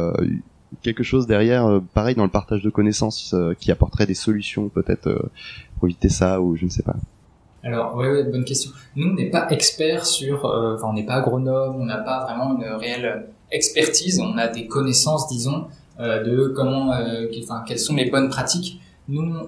quelque 0.80 1.02
chose 1.02 1.26
derrière, 1.26 1.80
pareil 1.92 2.14
dans 2.14 2.22
le 2.22 2.30
partage 2.30 2.62
de 2.62 2.70
connaissances, 2.70 3.34
qui 3.58 3.72
apporterait 3.72 4.06
des 4.06 4.14
solutions 4.14 4.68
peut-être 4.68 5.12
pour 5.80 5.88
éviter 5.88 6.08
ça 6.08 6.40
ou 6.40 6.54
je 6.54 6.66
ne 6.66 6.70
sais 6.70 6.84
pas? 6.84 6.94
Alors, 7.64 7.96
oui, 7.96 8.06
ouais, 8.06 8.22
bonne 8.22 8.44
question. 8.44 8.70
Nous, 8.94 9.08
on 9.08 9.14
n'est 9.14 9.28
pas 9.28 9.48
experts 9.50 10.06
sur, 10.06 10.44
enfin, 10.44 10.86
on 10.88 10.92
n'est 10.92 11.04
pas 11.04 11.14
agronome, 11.14 11.74
on 11.80 11.84
n'a 11.84 11.98
pas 11.98 12.24
vraiment 12.26 12.56
une 12.56 12.64
réelle 12.76 13.26
expertise, 13.52 14.20
on 14.20 14.36
a 14.38 14.48
des 14.48 14.66
connaissances, 14.66 15.28
disons, 15.28 15.66
euh, 16.00 16.22
de 16.22 16.48
comment, 16.48 16.92
euh, 16.92 17.26
enfin, 17.42 17.62
quelles 17.66 17.78
sont 17.78 17.94
les 17.94 18.10
bonnes 18.10 18.30
pratiques. 18.30 18.80
Nous, 19.08 19.20
on, 19.22 19.46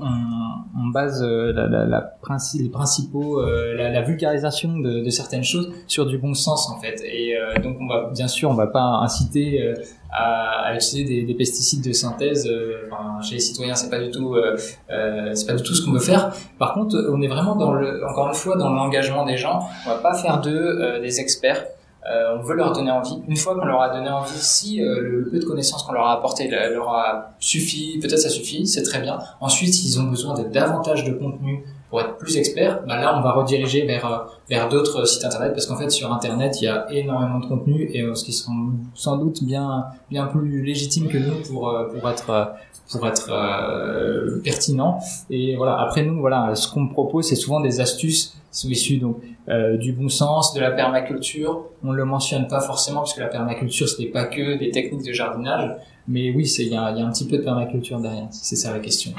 on 0.77 0.89
base 0.89 1.23
euh, 1.23 1.53
la, 1.53 1.67
la, 1.67 1.87
la 1.87 2.19
les 2.59 2.69
principaux, 2.69 3.41
la, 3.41 3.91
la, 3.91 4.03
vulgarisation 4.03 4.79
de, 4.79 5.05
de, 5.05 5.11
certaines 5.11 5.45
choses 5.45 5.73
sur 5.87 6.05
du 6.05 6.19
bon 6.19 6.35
sens 6.35 6.69
en 6.69 6.81
fait. 6.81 7.01
Et 7.05 7.35
donc, 7.63 7.77
on 7.81 7.87
va 7.87 8.11
bien 8.13 8.27
sûr, 8.27 8.51
on 8.51 8.55
va 8.55 8.67
pas 8.67 8.83
inciter 9.03 9.73
à, 10.11 10.67
à, 10.67 10.75
utiliser 10.75 11.05
des, 11.05 11.23
des, 11.23 11.35
pesticides 11.35 11.85
de 11.85 11.93
synthèse. 11.93 12.51
Enfin, 12.91 13.23
chez 13.23 13.35
les 13.35 13.41
citoyens, 13.41 13.77
c'est 13.77 13.91
pas 13.91 14.01
du 14.01 14.11
tout, 14.11 14.35
c'est 14.89 15.47
pas 15.47 15.55
du 15.55 15.63
tout 15.63 15.75
ce 15.75 15.85
qu'on 15.85 15.93
veut 15.93 16.01
faire. 16.01 16.35
Par 16.59 16.75
contre, 16.75 16.97
on 17.11 17.23
est 17.23 17.29
vraiment 17.29 17.55
dans 17.55 17.73
le, 17.73 18.05
encore 18.09 18.29
une 18.29 18.35
fois, 18.35 18.57
dans 18.57 18.71
l'engagement 18.71 19.25
des 19.25 19.37
gens. 19.37 19.61
On 19.87 19.91
va 19.91 19.99
pas 19.99 20.15
faire 20.15 20.41
d'eux 20.41 20.99
des 21.01 21.21
experts. 21.21 21.65
Euh, 22.11 22.37
on 22.37 22.43
veut 22.43 22.57
leur 22.57 22.73
donner 22.73 22.91
envie. 22.91 23.23
Une 23.29 23.37
fois 23.37 23.55
qu'on 23.55 23.65
leur 23.65 23.81
a 23.81 23.91
donné 23.91 24.09
envie, 24.09 24.39
si 24.39 24.83
euh, 24.83 25.01
le 25.01 25.29
peu 25.31 25.39
de 25.39 25.45
connaissances 25.45 25.85
qu'on 25.85 25.93
leur 25.93 26.07
a 26.07 26.15
apporté 26.15 26.49
leur 26.49 26.89
a 26.89 27.35
suffi, 27.39 27.99
peut-être 28.03 28.19
ça 28.19 28.29
suffit, 28.29 28.67
c'est 28.67 28.83
très 28.83 29.01
bien. 29.01 29.19
Ensuite, 29.41 29.73
s'ils 29.73 30.01
ont 30.01 30.05
besoin 30.05 30.35
de 30.35 30.49
davantage 30.49 31.05
de 31.05 31.13
contenu 31.13 31.65
pour 31.93 32.01
être 32.01 32.17
plus 32.17 32.39
experts, 32.39 32.85
bah 32.89 32.99
là, 32.99 33.15
on 33.19 33.21
va 33.21 33.33
rediriger 33.33 33.85
vers 33.85 34.07
euh, 34.07 34.17
vers 34.49 34.71
d'autres 34.71 35.05
sites 35.05 35.27
internet 35.27 35.53
parce 35.53 35.67
qu'en 35.67 35.77
fait, 35.77 35.91
sur 35.91 36.11
internet, 36.11 36.61
il 36.63 36.65
y 36.65 36.69
a 36.69 36.91
énormément 36.91 37.39
de 37.39 37.45
contenu 37.45 37.91
et 37.93 38.03
ce 38.15 38.25
qui 38.25 38.33
sont 38.33 38.73
sans 38.95 39.19
doute 39.19 39.45
bien 39.45 39.85
bien 40.11 40.25
plus 40.25 40.63
légitimes 40.63 41.09
que 41.09 41.19
nous 41.19 41.43
pour 41.47 41.71
pour 41.93 42.09
être 42.09 42.55
pour 42.91 43.07
être 43.07 43.31
euh, 43.31 44.41
pertinent. 44.43 45.01
Et 45.31 45.57
voilà. 45.57 45.79
Après 45.81 46.03
nous, 46.03 46.19
voilà, 46.19 46.55
ce 46.55 46.73
qu'on 46.73 46.89
propose, 46.89 47.29
c'est 47.29 47.37
souvent 47.37 47.61
des 47.61 47.81
astuces 47.81 48.37
qui 48.53 48.75
sont 48.75 49.07
donc 49.07 49.17
euh, 49.49 49.77
du 49.77 49.93
bon 49.93 50.09
sens, 50.09 50.53
de 50.55 50.61
la 50.61 50.71
permaculture. 50.71 51.65
On 51.83 51.93
le 51.93 52.05
mentionne 52.05 52.47
pas 52.49 52.61
forcément 52.61 53.01
parce 53.01 53.15
que 53.15 53.21
la 53.21 53.29
permaculture, 53.29 53.89
ce 53.89 54.01
n'est 54.01 54.09
pas 54.09 54.25
que 54.25 54.59
des 54.59 54.71
techniques 54.71 55.07
de 55.07 55.13
jardinage, 55.13 55.71
mais 56.07 56.33
oui, 56.35 56.45
il 56.59 56.69
y 56.69 56.77
a, 56.77 56.85
un 56.85 57.11
petit 57.11 57.27
peu 57.27 57.39
de 57.39 57.43
permaculture 57.43 57.99
derrière. 57.99 58.29
C'est 58.31 58.57
ça 58.57 58.73
la 58.73 58.81
question. 58.81 59.13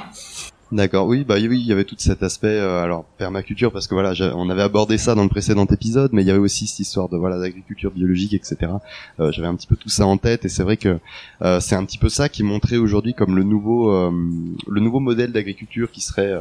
D'accord, 0.73 1.05
oui, 1.05 1.23
bah 1.23 1.35
oui, 1.35 1.59
il 1.59 1.67
y 1.67 1.71
avait 1.71 1.83
tout 1.83 1.95
cet 1.99 2.23
aspect, 2.23 2.47
euh, 2.47 2.81
alors 2.81 3.05
permaculture, 3.19 3.71
parce 3.71 3.85
que 3.85 3.93
voilà, 3.93 4.13
on 4.35 4.49
avait 4.49 4.63
abordé 4.63 4.97
ça 4.97 5.13
dans 5.13 5.21
le 5.21 5.29
précédent 5.29 5.67
épisode, 5.67 6.09
mais 6.13 6.23
il 6.23 6.27
y 6.27 6.31
avait 6.31 6.39
aussi 6.39 6.65
cette 6.65 6.79
histoire 6.79 7.09
de 7.09 7.15
voilà 7.15 7.37
d'agriculture 7.37 7.91
biologique, 7.91 8.33
etc. 8.33 8.71
Euh, 9.19 9.31
J'avais 9.31 9.47
un 9.47 9.53
petit 9.53 9.67
peu 9.67 9.75
tout 9.75 9.89
ça 9.89 10.07
en 10.07 10.17
tête, 10.17 10.45
et 10.45 10.49
c'est 10.49 10.63
vrai 10.63 10.77
que 10.77 10.97
euh, 11.43 11.59
c'est 11.59 11.75
un 11.75 11.85
petit 11.85 11.99
peu 11.99 12.09
ça 12.09 12.27
qui 12.27 12.41
est 12.41 12.45
montré 12.45 12.77
aujourd'hui 12.77 13.13
comme 13.13 13.35
le 13.35 13.43
nouveau 13.43 13.91
le 13.93 14.81
nouveau 14.81 14.99
modèle 14.99 15.31
d'agriculture 15.31 15.91
qui 15.91 16.01
serait 16.01 16.33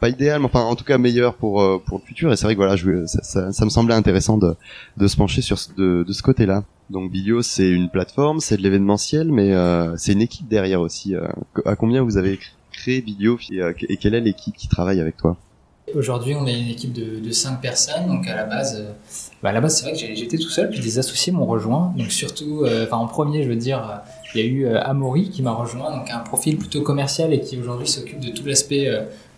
pas 0.00 0.08
idéal, 0.08 0.40
mais 0.40 0.46
enfin 0.46 0.62
en 0.62 0.76
tout 0.76 0.84
cas 0.84 0.98
meilleur 0.98 1.34
pour 1.34 1.60
euh, 1.60 1.78
pour 1.84 1.98
le 1.98 2.04
futur. 2.04 2.32
Et 2.32 2.36
c'est 2.36 2.44
vrai 2.44 2.54
que 2.54 2.60
voilà, 2.60 2.76
ça, 3.06 3.64
me 3.64 3.70
semblait 3.70 3.94
intéressant 3.94 4.38
de 4.38 4.54
de 4.96 5.06
se 5.06 5.16
pencher 5.16 5.42
sur 5.42 5.58
de, 5.76 6.04
de 6.06 6.12
ce 6.12 6.22
côté-là. 6.22 6.64
Donc 6.90 7.10
Bilio, 7.10 7.42
c'est 7.42 7.68
une 7.68 7.88
plateforme, 7.88 8.40
c'est 8.40 8.56
de 8.56 8.62
l'événementiel, 8.62 9.32
mais 9.32 9.52
euh, 9.54 9.96
c'est 9.96 10.12
une 10.12 10.20
équipe 10.22 10.48
derrière 10.48 10.80
aussi. 10.80 11.14
Euh. 11.14 11.26
à 11.64 11.76
combien 11.76 12.02
vous 12.02 12.16
avez 12.16 12.38
créé 12.72 13.00
Bilio 13.00 13.38
et, 13.50 13.96
quelle 13.96 14.14
est 14.14 14.20
l'équipe 14.20 14.56
qui 14.56 14.68
travaille 14.68 15.00
avec 15.00 15.16
toi? 15.16 15.36
Aujourd'hui, 15.94 16.34
on 16.34 16.46
est 16.46 16.58
une 16.58 16.68
équipe 16.68 16.92
de, 16.94 17.20
de 17.20 17.30
5 17.30 17.60
personnes. 17.60 18.06
Donc 18.06 18.26
à 18.26 18.34
la 18.34 18.44
base, 18.44 18.84
bah 19.42 19.50
à 19.50 19.52
la 19.52 19.60
base, 19.60 19.76
c'est 19.76 19.84
vrai 19.84 19.92
que 19.92 19.98
j'étais 19.98 20.38
tout 20.38 20.48
seul, 20.48 20.70
puis 20.70 20.80
des 20.80 20.98
associés 20.98 21.32
m'ont 21.32 21.44
rejoint. 21.44 21.92
Donc 21.96 22.10
surtout, 22.10 22.64
en 22.90 23.06
premier, 23.06 23.42
je 23.42 23.50
veux 23.50 23.56
dire, 23.56 24.00
il 24.34 24.40
y 24.40 24.44
a 24.44 24.46
eu 24.46 24.66
Amaury 24.66 25.28
qui 25.28 25.42
m'a 25.42 25.52
rejoint, 25.52 25.94
donc 25.94 26.10
un 26.10 26.20
profil 26.20 26.56
plutôt 26.56 26.80
commercial 26.80 27.34
et 27.34 27.40
qui 27.40 27.58
aujourd'hui 27.58 27.86
s'occupe 27.86 28.18
de 28.18 28.30
tout 28.30 28.46
l'aspect 28.46 28.88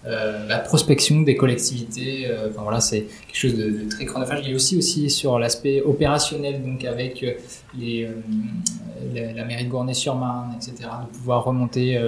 euh, 0.07 0.47
la 0.47 0.59
prospection 0.59 1.23
des 1.23 1.37
collectivités. 1.37 2.29
Euh, 2.29 2.49
enfin 2.51 2.63
voilà, 2.63 2.81
c'est 2.81 3.07
quelque 3.27 3.37
chose 3.37 3.57
de, 3.57 3.89
très 3.89 4.05
chronophage. 4.05 4.41
Il 4.45 4.51
y 4.51 4.53
a 4.53 4.57
aussi 4.57 4.77
aussi 4.77 5.11
sur 5.11 5.39
l'aspect 5.39 5.83
opérationnel, 5.83 6.63
donc 6.65 6.85
avec 6.85 7.25
euh, 7.25 7.33
les, 7.77 8.09
la, 9.13 9.45
mairie 9.45 9.65
de 9.65 9.71
Gournay-sur-Marne, 9.71 10.55
etc., 10.57 10.89
de 11.13 11.19
pouvoir 11.19 11.45
remonter 11.45 12.01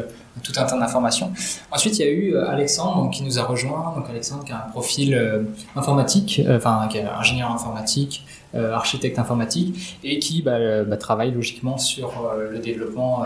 tout 0.43 0.53
un 0.57 0.65
tas 0.65 0.79
d'informations. 0.79 1.33
Ensuite, 1.71 1.99
il 1.99 2.07
y 2.07 2.09
a 2.09 2.11
eu 2.11 2.37
Alexandre 2.37 3.11
qui 3.11 3.23
nous 3.23 3.39
a 3.39 3.43
rejoint. 3.43 3.93
Donc 3.95 4.09
Alexandre 4.09 4.45
qui 4.45 4.53
a 4.53 4.65
un 4.67 4.71
profil 4.71 5.47
informatique, 5.77 6.41
enfin 6.49 6.89
qui 6.91 6.99
est 6.99 7.05
ingénieur 7.05 7.51
informatique, 7.51 8.25
architecte 8.55 9.19
informatique, 9.19 9.99
et 10.03 10.19
qui 10.19 10.41
bah, 10.41 10.85
bah, 10.85 10.97
travaille 10.97 11.33
logiquement 11.33 11.77
sur 11.77 12.33
le 12.51 12.59
développement 12.61 13.25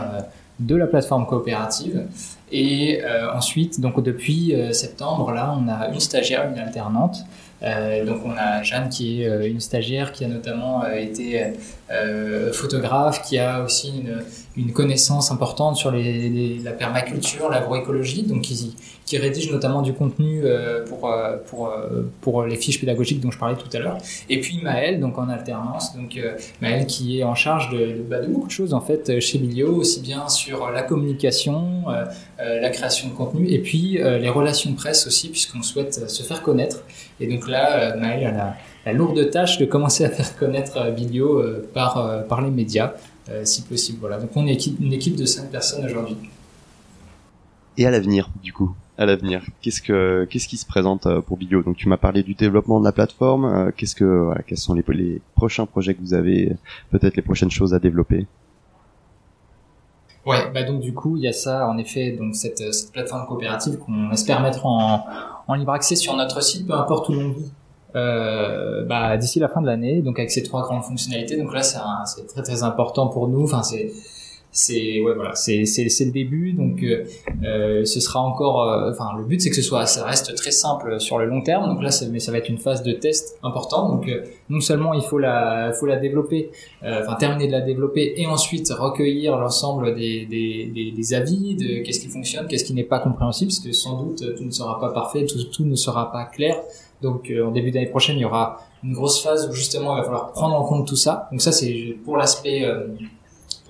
de 0.60 0.76
la 0.76 0.86
plateforme 0.86 1.26
coopérative. 1.26 2.06
Et 2.50 3.02
euh, 3.02 3.32
ensuite, 3.32 3.80
donc 3.80 4.02
depuis 4.02 4.54
euh, 4.54 4.72
septembre, 4.72 5.32
là, 5.32 5.56
on 5.58 5.68
a 5.68 5.88
une 5.88 6.00
stagiaire, 6.00 6.48
une 6.50 6.58
alternante. 6.58 7.18
Euh, 7.62 8.04
donc 8.04 8.22
on 8.24 8.32
a 8.36 8.62
Jeanne 8.62 8.88
qui 8.88 9.22
est 9.22 9.48
une 9.48 9.60
stagiaire 9.60 10.12
qui 10.12 10.24
a 10.24 10.28
notamment 10.28 10.84
été 10.86 11.52
photographe, 12.52 13.22
qui 13.22 13.38
a 13.38 13.62
aussi 13.62 13.92
une, 14.00 14.24
une 14.56 14.72
connaissance 14.72 15.30
importante 15.30 15.76
sur 15.76 15.90
les, 15.90 16.58
la 16.58 16.72
permaculture, 16.72 17.48
l'agroécologie, 17.48 18.22
donc 18.22 18.42
qui, 18.42 18.76
qui 19.06 19.16
rédige 19.16 19.50
notamment 19.50 19.80
du 19.80 19.94
contenu 19.94 20.42
euh, 20.44 20.84
pour, 20.84 21.10
euh, 21.10 21.36
pour, 21.46 21.68
euh, 21.68 22.02
pour 22.20 22.44
les 22.44 22.56
fiches 22.56 22.78
pédagogiques 22.78 23.20
dont 23.20 23.30
je 23.30 23.38
parlais 23.38 23.56
tout 23.56 23.74
à 23.74 23.78
l'heure. 23.78 23.98
Et 24.28 24.40
puis 24.40 24.60
Maëlle, 24.62 25.00
donc 25.00 25.16
en 25.16 25.28
alternance, 25.28 25.96
donc 25.96 26.20
Maëlle 26.60 26.86
qui 26.86 27.20
est 27.20 27.24
en 27.24 27.34
charge 27.34 27.70
de, 27.70 27.78
de, 27.78 28.02
bah, 28.02 28.20
de, 28.20 28.26
beaucoup 28.26 28.46
de 28.46 28.52
choses 28.52 28.74
en 28.74 28.80
fait 28.80 29.20
chez 29.20 29.38
Bilio, 29.38 29.74
aussi 29.74 30.00
bien 30.00 30.28
sur 30.28 30.70
la 30.70 30.82
communication, 30.82 31.84
la 32.38 32.70
création 32.70 33.08
de 33.08 33.14
contenu, 33.14 33.48
et 33.48 33.58
puis 33.58 33.98
les 33.98 34.28
relations 34.28 34.72
presse 34.74 35.06
aussi, 35.06 35.28
puisqu'on 35.28 35.62
souhaite 35.62 36.08
se 36.08 36.22
faire 36.22 36.42
connaître. 36.42 36.82
Et 37.20 37.26
donc 37.26 37.48
là, 37.48 37.96
Maëlle 37.96 38.26
a 38.26 38.32
la, 38.32 38.56
la, 38.86 38.92
lourde 38.92 39.30
tâche 39.30 39.58
de 39.58 39.64
commencer 39.64 40.04
à 40.04 40.10
faire 40.10 40.36
connaître 40.36 40.90
Bilio 40.90 41.42
par, 41.72 42.26
par 42.28 42.40
les 42.42 42.50
médias. 42.50 42.94
Si 43.44 43.62
possible. 43.62 43.98
Voilà. 44.00 44.18
Donc 44.18 44.30
on 44.36 44.46
est 44.46 44.66
une 44.66 44.92
équipe 44.92 45.16
de 45.16 45.24
cinq 45.24 45.50
personnes 45.50 45.84
aujourd'hui. 45.84 46.16
Et 47.78 47.86
à 47.86 47.90
l'avenir, 47.90 48.28
du 48.42 48.52
coup, 48.52 48.74
à 48.98 49.06
l'avenir, 49.06 49.42
qu'est-ce 49.62 49.80
que 49.80 50.26
qu'est-ce 50.28 50.46
qui 50.46 50.58
se 50.58 50.66
présente 50.66 51.06
euh, 51.06 51.22
pour 51.22 51.38
Bilio 51.38 51.62
Donc 51.62 51.76
tu 51.76 51.88
m'as 51.88 51.96
parlé 51.96 52.22
du 52.22 52.34
développement 52.34 52.78
de 52.80 52.84
la 52.84 52.92
plateforme. 52.92 53.44
euh, 53.46 53.70
Qu'est-ce 53.74 53.94
que 53.94 54.04
voilà, 54.04 54.42
quels 54.42 54.58
sont 54.58 54.74
les, 54.74 54.84
les 54.88 55.22
prochains 55.34 55.64
projets 55.66 55.94
que 55.94 56.00
vous 56.00 56.12
avez 56.14 56.54
Peut-être 56.90 57.16
les 57.16 57.22
prochaines 57.22 57.50
choses 57.50 57.72
à 57.72 57.78
développer? 57.78 58.26
Ouais, 60.24 60.50
bah 60.52 60.62
donc 60.62 60.80
du 60.80 60.92
coup, 60.94 61.16
il 61.16 61.22
y 61.24 61.28
a 61.28 61.32
ça, 61.32 61.66
en 61.66 61.78
effet, 61.78 62.12
donc 62.12 62.36
cette, 62.36 62.60
euh, 62.60 62.70
cette 62.70 62.92
plateforme 62.92 63.26
coopérative 63.26 63.78
qu'on 63.78 64.10
espère 64.12 64.40
mettre 64.40 64.66
en, 64.66 65.04
en 65.48 65.54
libre 65.54 65.72
accès 65.72 65.96
sur 65.96 66.14
notre 66.14 66.40
site, 66.42 66.66
peu 66.66 66.74
importe 66.74 67.08
où 67.08 67.12
l'on 67.14 67.30
vit, 67.30 67.50
euh, 67.94 68.84
bah, 68.84 69.16
d'ici 69.16 69.38
la 69.38 69.48
fin 69.48 69.60
de 69.60 69.66
l'année, 69.66 70.02
donc 70.02 70.18
avec 70.18 70.30
ces 70.30 70.42
trois 70.42 70.62
grandes 70.62 70.84
fonctionnalités. 70.84 71.36
Donc 71.36 71.52
là, 71.52 71.62
c'est 71.62 72.26
très 72.26 72.42
très 72.42 72.62
important 72.62 73.08
pour 73.08 73.28
nous. 73.28 73.44
Enfin, 73.44 73.62
c'est 73.62 73.92
c'est 74.52 75.00
ouais 75.00 75.14
voilà. 75.14 75.34
C'est 75.34 75.64
c'est 75.64 75.88
c'est 75.88 76.04
le 76.04 76.12
début 76.12 76.52
donc 76.52 76.82
euh, 76.82 77.04
euh, 77.44 77.84
ce 77.84 78.00
sera 78.00 78.20
encore 78.20 78.62
euh, 78.62 78.90
enfin 78.90 79.08
le 79.18 79.24
but 79.24 79.40
c'est 79.40 79.50
que 79.50 79.56
ce 79.56 79.62
soit 79.62 79.86
ça 79.86 80.04
reste 80.04 80.34
très 80.36 80.50
simple 80.50 81.00
sur 81.00 81.18
le 81.18 81.24
long 81.26 81.40
terme. 81.42 81.68
Donc 81.68 81.82
là 81.82 81.90
ça, 81.90 82.04
mais 82.10 82.20
ça 82.20 82.30
va 82.30 82.38
être 82.38 82.48
une 82.50 82.58
phase 82.58 82.82
de 82.82 82.92
test 82.92 83.38
importante. 83.42 83.90
Donc 83.90 84.08
euh, 84.08 84.22
non 84.50 84.60
seulement 84.60 84.92
il 84.92 85.02
faut 85.02 85.18
la 85.18 85.72
faut 85.72 85.86
la 85.86 85.96
développer 85.96 86.50
euh, 86.84 87.00
enfin 87.02 87.16
terminer 87.16 87.46
de 87.46 87.52
la 87.52 87.62
développer 87.62 88.14
et 88.16 88.26
ensuite 88.26 88.68
recueillir 88.70 89.38
l'ensemble 89.38 89.94
des, 89.94 90.26
des, 90.26 90.70
des, 90.74 90.92
des 90.92 91.14
avis 91.14 91.54
de 91.56 91.82
qu'est-ce 91.82 92.00
qui 92.00 92.08
fonctionne 92.08 92.46
qu'est-ce 92.46 92.64
qui 92.64 92.74
n'est 92.74 92.84
pas 92.84 92.98
compréhensible 92.98 93.50
parce 93.50 93.60
que 93.60 93.72
sans 93.72 94.02
doute 94.02 94.36
tout 94.36 94.44
ne 94.44 94.50
sera 94.50 94.78
pas 94.78 94.90
parfait 94.90 95.24
tout, 95.24 95.42
tout 95.44 95.64
ne 95.64 95.74
sera 95.76 96.12
pas 96.12 96.24
clair. 96.26 96.56
Donc 97.00 97.30
euh, 97.30 97.46
en 97.46 97.50
début 97.50 97.70
d'année 97.70 97.86
prochaine 97.86 98.16
il 98.16 98.22
y 98.22 98.24
aura 98.26 98.60
une 98.84 98.92
grosse 98.92 99.22
phase 99.22 99.48
où 99.48 99.52
justement 99.52 99.94
il 99.96 100.00
va 100.00 100.04
falloir 100.04 100.32
prendre 100.32 100.54
en 100.54 100.64
compte 100.64 100.86
tout 100.86 100.96
ça. 100.96 101.28
Donc 101.30 101.40
ça 101.40 101.52
c'est 101.52 101.96
pour 102.04 102.16
l'aspect 102.16 102.64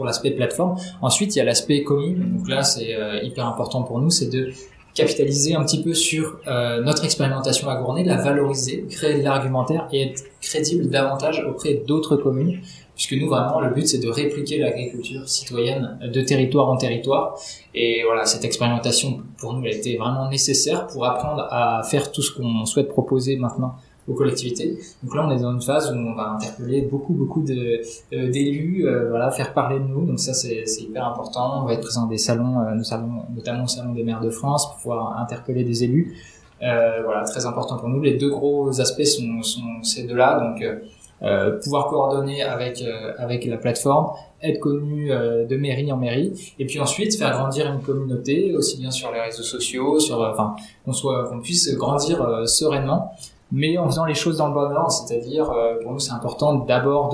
l'aspect 0.05 0.31
plateforme. 0.33 0.77
Ensuite, 1.01 1.35
il 1.35 1.39
y 1.39 1.43
a 1.43 1.45
l'aspect 1.45 1.83
commune. 1.83 2.39
Donc 2.39 2.49
là, 2.49 2.63
c'est 2.63 2.95
euh, 2.95 3.21
hyper 3.23 3.47
important 3.47 3.83
pour 3.83 4.01
nous, 4.01 4.11
c'est 4.11 4.31
de 4.31 4.51
capitaliser 4.95 5.55
un 5.55 5.65
petit 5.65 5.83
peu 5.83 5.95
sur 5.95 6.39
euh, 6.47 6.83
notre 6.83 7.05
expérimentation 7.05 7.69
à 7.69 7.77
Gournay, 7.77 8.05
la 8.05 8.17
valoriser, 8.17 8.85
créer 8.91 9.19
de 9.19 9.25
l'argumentaire 9.25 9.89
et 9.91 10.03
être 10.11 10.23
crédible 10.41 10.89
davantage 10.89 11.43
auprès 11.49 11.75
d'autres 11.75 12.17
communes. 12.17 12.61
Puisque 12.95 13.15
nous, 13.15 13.29
vraiment, 13.29 13.61
le 13.61 13.71
but, 13.71 13.89
c'est 13.89 13.99
de 13.99 14.09
répliquer 14.09 14.59
l'agriculture 14.59 15.27
citoyenne 15.27 15.99
de 16.03 16.21
territoire 16.21 16.69
en 16.69 16.77
territoire. 16.77 17.39
Et 17.75 18.03
voilà, 18.05 18.27
cette 18.27 18.45
expérimentation, 18.45 19.23
pour 19.39 19.55
nous, 19.55 19.65
elle 19.65 19.77
était 19.77 19.97
vraiment 19.97 20.29
nécessaire 20.29 20.87
pour 20.89 21.07
apprendre 21.07 21.47
à 21.51 21.83
faire 21.85 22.13
tout 22.13 22.21
ce 22.21 22.31
qu'on 22.31 22.67
souhaite 22.67 22.89
proposer 22.89 23.37
maintenant 23.37 23.77
aux 24.09 24.15
collectivités. 24.15 24.79
Donc 25.03 25.15
là, 25.15 25.27
on 25.27 25.31
est 25.31 25.41
dans 25.41 25.53
une 25.53 25.63
phase 25.63 25.93
où 25.93 25.95
on 25.95 26.15
va 26.15 26.31
interpeller 26.31 26.83
beaucoup, 26.83 27.13
beaucoup 27.13 27.45
euh, 27.49 28.31
d'élus, 28.31 28.87
euh, 28.87 29.09
voilà, 29.11 29.31
faire 29.31 29.53
parler 29.53 29.79
de 29.79 29.85
nous. 29.85 30.07
Donc 30.07 30.19
ça, 30.19 30.35
c'est, 30.35 30.65
hyper 30.81 31.07
important. 31.07 31.63
On 31.63 31.67
va 31.67 31.75
être 31.75 31.83
présent 31.83 32.07
des 32.07 32.19
salons, 32.19 32.61
euh, 32.61 32.75
notamment 32.75 33.65
au 33.65 33.69
salon 33.69 33.93
des 33.93 34.03
maires 34.03 34.21
de 34.21 34.31
France, 34.31 34.67
pour 34.67 34.77
pouvoir 34.77 35.21
interpeller 35.21 35.65
des 35.65 35.85
élus. 35.85 36.17
Euh, 36.63 37.03
voilà, 37.05 37.23
très 37.25 37.47
important 37.47 37.77
pour 37.77 37.89
nous. 37.89 38.01
Les 38.01 38.15
deux 38.15 38.31
gros 38.31 38.81
aspects 38.81 39.05
sont, 39.05 39.43
sont 39.43 39.83
ces 39.83 40.05
deux-là. 40.05 40.41
Donc 40.41 40.63
euh, 40.63 40.77
euh, 41.23 41.61
pouvoir 41.61 41.87
coordonner 41.87 42.43
avec 42.43 42.83
euh, 42.83 43.13
avec 43.17 43.45
la 43.45 43.57
plateforme, 43.57 44.11
être 44.43 44.59
connu 44.59 45.13
euh, 45.13 45.47
de 45.47 45.57
mairie 45.57 45.93
en 45.93 45.97
mairie, 45.97 46.55
et 46.59 46.67
puis 46.67 46.81
ensuite 46.81 47.17
faire 47.17 47.31
grandir 47.31 47.73
une 47.73 47.81
communauté 47.81 48.53
aussi 48.57 48.81
bien 48.81 48.91
sur 48.91 49.13
les 49.13 49.21
réseaux 49.21 49.45
sociaux, 49.45 50.01
sur 50.01 50.21
euh, 50.21 50.33
enfin 50.33 50.57
qu'on 50.85 50.93
soit 50.93 51.29
qu'on 51.29 51.41
puisse 51.41 51.73
grandir 51.77 52.49
sereinement 52.49 53.13
mais 53.53 53.77
en 53.79 53.87
faisant 53.91 54.07
les 54.13 54.15
choses 54.23 54.39
dans 54.39 54.49
le 54.49 54.55
bon 54.55 54.71
ordre, 54.83 54.91
c'est-à-dire 54.91 55.47
euh, 55.51 55.81
pour 55.83 55.93
nous 55.93 55.99
c'est 56.07 56.13
important 56.21 56.49
d'abord 56.71 57.05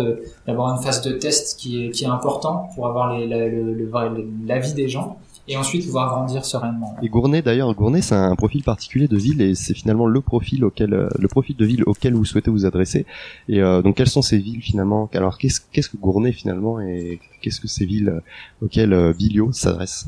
d'avoir 0.47 0.66
une 0.74 0.80
phase 0.82 1.01
de 1.03 1.12
test 1.24 1.59
qui 1.59 1.70
est 1.84 1.91
qui 1.91 2.05
est 2.05 2.12
important 2.18 2.55
pour 2.74 2.86
avoir 2.91 3.05
les, 3.14 3.26
la- 3.26 3.49
le, 3.49 3.74
le 3.74 3.86
l'avis 4.47 4.74
des 4.82 4.89
gens 4.89 5.09
et 5.51 5.57
ensuite 5.57 5.84
pouvoir 5.86 6.07
grandir 6.14 6.45
sereinement. 6.45 6.95
Et 7.03 7.09
Gournay 7.09 7.41
d'ailleurs, 7.43 7.74
Gournay 7.74 8.03
c'est 8.03 8.14
un 8.14 8.36
profil 8.36 8.62
particulier 8.62 9.09
de 9.09 9.16
ville 9.16 9.41
et 9.41 9.55
c'est 9.55 9.74
finalement 9.74 10.07
le 10.07 10.20
profil 10.20 10.61
auquel 10.68 10.93
euh, 10.93 11.09
le 11.18 11.28
profil 11.28 11.57
de 11.57 11.64
ville 11.64 11.82
auquel 11.86 12.12
vous 12.14 12.26
souhaitez 12.26 12.51
vous 12.51 12.66
adresser. 12.66 13.07
Et 13.49 13.61
euh, 13.62 13.80
donc 13.82 13.97
quelles 13.97 14.09
sont 14.18 14.22
ces 14.30 14.39
villes 14.39 14.62
finalement? 14.70 15.09
Alors 15.14 15.39
qu'est-ce 15.39 15.61
qu'est-ce 15.72 15.89
que 15.89 15.97
Gournay 15.97 16.32
finalement 16.32 16.74
et 16.80 17.18
qu'est-ce 17.41 17.61
que 17.62 17.68
ces 17.76 17.86
villes 17.86 18.11
euh, 18.11 18.64
auxquelles 18.64 19.14
Bilio 19.18 19.51
s'adresse? 19.53 20.07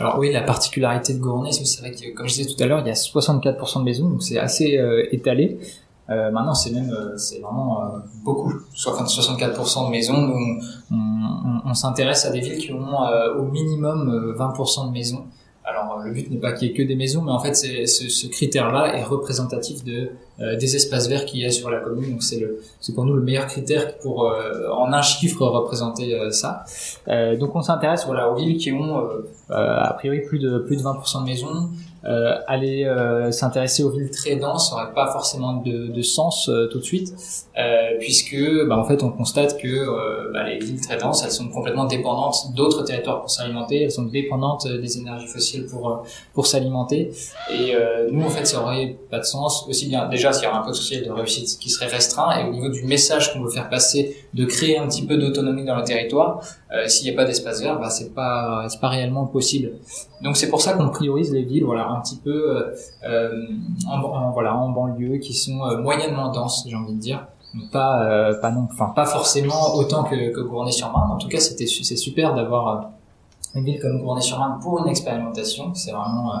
Alors 0.00 0.18
oui, 0.18 0.32
la 0.32 0.42
particularité 0.42 1.14
de 1.14 1.18
Gournay, 1.18 1.52
c'est 1.52 1.80
vrai 1.80 1.92
que 1.92 2.14
comme 2.14 2.26
je 2.28 2.34
disais 2.34 2.54
tout 2.54 2.62
à 2.62 2.66
l'heure, 2.66 2.80
il 2.80 2.86
y 2.86 2.90
a 2.90 2.94
64% 2.94 3.80
de 3.80 3.84
maisons, 3.84 4.08
donc 4.08 4.22
c'est 4.22 4.38
assez 4.38 4.78
euh, 4.78 5.06
étalé. 5.12 5.58
Euh, 6.08 6.30
maintenant, 6.32 6.54
c'est 6.54 6.72
même, 6.72 6.90
euh, 6.90 7.16
c'est 7.16 7.38
vraiment 7.40 7.82
euh, 7.84 7.98
beaucoup, 8.24 8.52
60 8.74 9.06
64% 9.08 9.86
de 9.86 9.90
maisons. 9.90 10.16
Nous, 10.16 10.58
on, 10.90 11.70
on- 11.70 11.74
s'intéresse 11.74 12.24
à 12.26 12.30
des 12.30 12.40
villes 12.40 12.58
qui 12.58 12.72
ont 12.72 12.88
au 13.38 13.42
minimum 13.44 14.08
euh, 14.10 14.34
20% 14.36 14.88
de 14.88 14.92
maisons. 14.92 15.24
Alors, 15.70 15.98
euh, 15.98 16.04
le 16.04 16.12
but 16.12 16.30
n'est 16.30 16.38
pas 16.38 16.52
qu'il 16.52 16.68
y 16.68 16.70
ait 16.70 16.74
que 16.74 16.82
des 16.82 16.96
maisons, 16.96 17.22
mais 17.22 17.30
en 17.30 17.38
fait, 17.38 17.54
ce, 17.54 18.26
critère-là 18.28 18.96
est 18.96 19.04
représentatif 19.04 19.78
euh, 19.88 20.56
des 20.56 20.76
espaces 20.76 21.08
verts 21.08 21.24
qu'il 21.24 21.40
y 21.40 21.44
a 21.44 21.50
sur 21.50 21.70
la 21.70 21.78
commune. 21.78 22.12
Donc, 22.12 22.22
c'est 22.22 22.44
c'est 22.80 22.94
pour 22.94 23.04
nous 23.04 23.14
le 23.14 23.22
meilleur 23.22 23.46
critère 23.46 23.98
pour, 23.98 24.30
euh, 24.30 24.68
en 24.72 24.92
un 24.92 25.02
chiffre, 25.02 25.46
représenter 25.46 26.18
ça. 26.30 26.64
Donc, 27.38 27.54
on 27.54 27.62
s'intéresse, 27.62 28.04
voilà, 28.06 28.30
aux 28.30 28.36
villes 28.36 28.58
qui 28.58 28.72
ont 28.72 29.08
a 29.50 29.92
priori 29.94 30.20
plus 30.20 30.38
de 30.38 30.58
plus 30.58 30.76
de 30.76 30.82
20% 30.82 31.20
de 31.20 31.26
maisons. 31.26 31.70
Euh, 32.06 32.38
aller 32.46 32.84
euh, 32.84 33.30
s'intéresser 33.30 33.82
aux 33.82 33.90
villes 33.90 34.10
très 34.10 34.36
denses 34.36 34.72
n'aurait 34.72 34.94
pas 34.94 35.12
forcément 35.12 35.52
de, 35.52 35.88
de 35.88 36.02
sens 36.02 36.48
euh, 36.48 36.66
tout 36.68 36.78
de 36.78 36.84
suite, 36.84 37.12
euh, 37.58 37.98
puisque 37.98 38.34
bah, 38.66 38.78
en 38.78 38.84
fait 38.84 39.02
on 39.02 39.10
constate 39.10 39.58
que 39.60 39.68
euh, 39.68 40.30
bah, 40.32 40.44
les 40.44 40.58
villes 40.60 40.80
très 40.80 40.96
denses 40.96 41.22
elles 41.22 41.30
sont 41.30 41.50
complètement 41.50 41.84
dépendantes 41.84 42.54
d'autres 42.56 42.84
territoires 42.84 43.20
pour 43.20 43.30
s'alimenter, 43.30 43.82
elles 43.82 43.92
sont 43.92 44.04
dépendantes 44.04 44.64
euh, 44.64 44.80
des 44.80 44.96
énergies 44.96 45.26
fossiles 45.26 45.66
pour 45.66 46.04
pour 46.32 46.46
s'alimenter. 46.46 47.12
Et 47.52 47.74
nous 48.10 48.24
en 48.24 48.30
fait 48.30 48.46
ça 48.46 48.62
aurait 48.62 48.96
pas 49.10 49.18
de 49.18 49.24
sens 49.24 49.66
aussi 49.68 49.86
bien 49.86 50.08
déjà 50.08 50.32
s'il 50.32 50.44
y 50.44 50.46
aura 50.46 50.60
un 50.60 50.62
potentiel 50.62 51.04
de 51.04 51.10
réussite 51.10 51.58
qui 51.58 51.68
serait 51.68 51.88
restreint 51.88 52.30
et 52.38 52.48
au 52.48 52.52
niveau 52.52 52.70
du 52.70 52.82
message 52.84 53.34
qu'on 53.34 53.42
veut 53.42 53.50
faire 53.50 53.68
passer 53.68 54.16
de 54.32 54.46
créer 54.46 54.78
un 54.78 54.86
petit 54.88 55.04
peu 55.04 55.18
d'autonomie 55.18 55.64
dans 55.64 55.76
le 55.76 55.82
territoire, 55.82 56.40
s'il 56.86 57.08
n'y 57.08 57.14
a 57.14 57.16
pas 57.20 57.26
d'espace 57.26 57.60
vert, 57.60 57.78
bah, 57.78 57.90
c'est 57.90 58.14
pas 58.14 58.66
c'est 58.70 58.80
pas 58.80 58.88
réellement 58.88 59.26
possible. 59.26 59.72
Donc 60.22 60.36
c'est 60.36 60.48
pour 60.48 60.62
ça 60.62 60.72
qu'on 60.74 60.88
priorise 60.88 61.32
les 61.32 61.42
villes, 61.42 61.64
voilà, 61.64 61.89
un 61.92 62.00
petit 62.00 62.16
peu 62.16 62.56
euh, 62.56 62.74
euh, 63.04 63.46
en, 63.88 64.30
voilà 64.30 64.56
en 64.56 64.70
banlieue 64.70 65.18
qui 65.18 65.34
sont 65.34 65.62
euh, 65.64 65.78
moyennement 65.78 66.30
denses, 66.32 66.64
j'ai 66.66 66.76
envie 66.76 66.94
de 66.94 67.00
dire. 67.00 67.26
Pas 67.72 68.32
pas 68.40 68.52
non, 68.52 68.68
enfin 68.70 68.92
pas 68.94 69.06
forcément 69.06 69.74
autant 69.74 70.04
que, 70.04 70.32
que 70.32 70.40
Gournay-sur-Marne. 70.40 71.10
En 71.10 71.16
tout 71.18 71.26
cas, 71.26 71.40
c'était 71.40 71.66
c'est 71.66 71.96
super 71.96 72.34
d'avoir 72.34 72.90
une 73.56 73.64
ville 73.64 73.80
comme 73.80 74.00
Gournay-sur-Marne 74.00 74.60
pour 74.60 74.78
une 74.78 74.88
expérimentation. 74.88 75.74
C'est 75.74 75.90
vraiment 75.90 76.32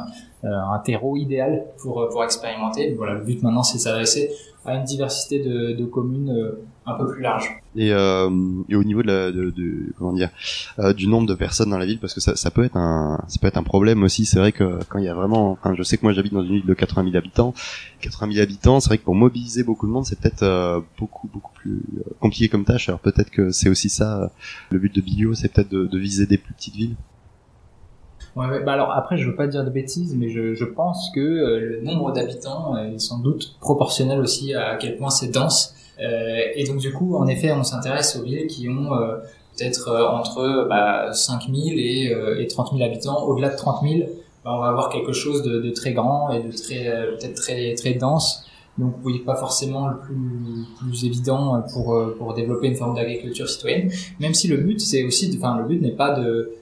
un 0.44 0.78
terreau 0.78 1.16
idéal 1.16 1.64
pour 1.82 2.08
pour 2.10 2.22
expérimenter. 2.22 2.94
Voilà, 2.94 3.14
le 3.14 3.24
but 3.24 3.42
maintenant 3.42 3.64
c'est 3.64 3.78
de 3.78 3.82
s'adresser 3.82 4.30
à 4.64 4.76
une 4.76 4.84
diversité 4.84 5.40
de, 5.40 5.84
communes 5.84 6.52
un 6.90 6.98
peu 6.98 7.06
plus 7.12 7.22
large. 7.22 7.44
et, 7.76 7.92
euh, 7.92 8.28
et 8.68 8.74
au 8.76 8.84
niveau 8.84 9.02
de, 9.02 9.06
la, 9.06 9.30
de, 9.32 9.50
de- 9.50 9.92
comment 9.98 10.12
dire 10.12 10.30
euh, 10.78 10.92
du 10.92 11.06
nombre 11.06 11.26
de 11.28 11.34
personnes 11.34 11.70
dans 11.70 11.78
la 11.78 11.86
ville 11.86 11.98
parce 12.00 12.14
que 12.14 12.20
ça, 12.20 12.36
ça 12.36 12.50
peut 12.50 12.64
être 12.64 12.76
un 12.76 13.22
ça 13.28 13.38
peut 13.40 13.46
être 13.46 13.56
un 13.58 13.62
problème 13.62 14.02
aussi. 14.02 14.24
C'est 14.26 14.38
vrai 14.38 14.52
que 14.52 14.78
quand 14.88 14.98
il 14.98 15.04
y 15.04 15.08
a 15.08 15.14
vraiment 15.14 15.52
enfin 15.52 15.74
je 15.76 15.82
sais 15.82 15.96
que 15.96 16.02
moi 16.02 16.12
j'habite 16.12 16.32
dans 16.34 16.42
une 16.42 16.54
ville 16.56 16.66
de 16.66 16.74
80 16.74 17.04
000 17.04 17.16
habitants. 17.16 17.54
80 18.00 18.32
000 18.32 18.42
habitants 18.42 18.80
c'est 18.80 18.88
vrai 18.88 18.98
que 18.98 19.04
pour 19.04 19.14
mobiliser 19.14 19.62
beaucoup 19.62 19.86
de 19.86 19.92
monde 19.92 20.04
c'est 20.06 20.18
peut-être 20.20 20.42
euh, 20.42 20.80
beaucoup 20.98 21.28
beaucoup 21.32 21.52
plus 21.54 21.82
compliqué 22.20 22.48
comme 22.48 22.64
tâche. 22.64 22.88
Alors 22.88 23.00
peut-être 23.00 23.30
que 23.30 23.50
c'est 23.50 23.68
aussi 23.68 23.88
ça 23.88 24.30
le 24.70 24.78
but 24.78 24.94
de 24.94 25.00
Bilio 25.00 25.34
c'est 25.34 25.48
peut-être 25.52 25.68
de, 25.70 25.86
de 25.86 25.98
viser 25.98 26.26
des 26.26 26.38
plus 26.38 26.54
petites 26.54 26.74
villes. 26.74 26.96
Ouais, 28.36 28.46
ouais, 28.48 28.62
bah 28.62 28.74
alors 28.74 28.92
après, 28.92 29.16
je 29.16 29.28
veux 29.28 29.34
pas 29.34 29.48
dire 29.48 29.64
de 29.64 29.70
bêtises, 29.70 30.14
mais 30.16 30.28
je, 30.30 30.54
je 30.54 30.64
pense 30.64 31.10
que 31.14 31.20
euh, 31.20 31.58
le 31.58 31.80
nombre 31.82 32.12
d'habitants 32.12 32.76
est 32.76 32.96
sans 33.00 33.18
doute 33.18 33.56
proportionnel 33.60 34.20
aussi 34.20 34.54
à 34.54 34.76
quel 34.76 34.96
point 34.96 35.10
c'est 35.10 35.28
dense. 35.32 35.74
Euh, 36.00 36.42
et 36.54 36.64
donc 36.64 36.78
du 36.78 36.92
coup, 36.92 37.16
en 37.16 37.26
effet, 37.26 37.52
on 37.52 37.62
s'intéresse 37.62 38.16
aux 38.16 38.22
villes 38.22 38.46
qui 38.46 38.68
ont 38.68 38.94
euh, 38.94 39.16
peut-être 39.56 39.88
euh, 39.88 40.06
entre 40.06 40.66
bah, 40.68 41.12
5 41.12 41.42
000 41.42 41.56
et, 41.76 42.12
et 42.38 42.46
30 42.46 42.72
000 42.72 42.82
habitants. 42.82 43.24
Au-delà 43.24 43.50
de 43.50 43.56
30 43.56 43.82
000, 43.82 44.08
bah, 44.44 44.52
on 44.54 44.60
va 44.60 44.68
avoir 44.68 44.88
quelque 44.88 45.12
chose 45.12 45.42
de, 45.42 45.60
de 45.60 45.70
très 45.70 45.92
grand 45.92 46.30
et 46.32 46.42
de 46.42 46.50
très 46.50 46.84
peut-être 47.18 47.34
très 47.34 47.74
très 47.74 47.94
dense. 47.94 48.46
Donc 48.78 48.94
oui, 49.04 49.18
pas 49.18 49.34
forcément 49.34 49.88
le 49.88 49.98
plus, 49.98 50.64
plus 50.78 51.04
évident 51.04 51.62
pour 51.72 52.02
pour 52.16 52.32
développer 52.32 52.68
une 52.68 52.76
forme 52.76 52.94
d'agriculture 52.94 53.48
citoyenne. 53.48 53.90
Même 54.20 54.32
si 54.32 54.48
le 54.48 54.56
but 54.56 54.80
c'est 54.80 55.04
aussi, 55.04 55.30
enfin 55.36 55.58
le 55.58 55.64
but 55.64 55.82
n'est 55.82 55.96
pas 55.96 56.18
de 56.18 56.52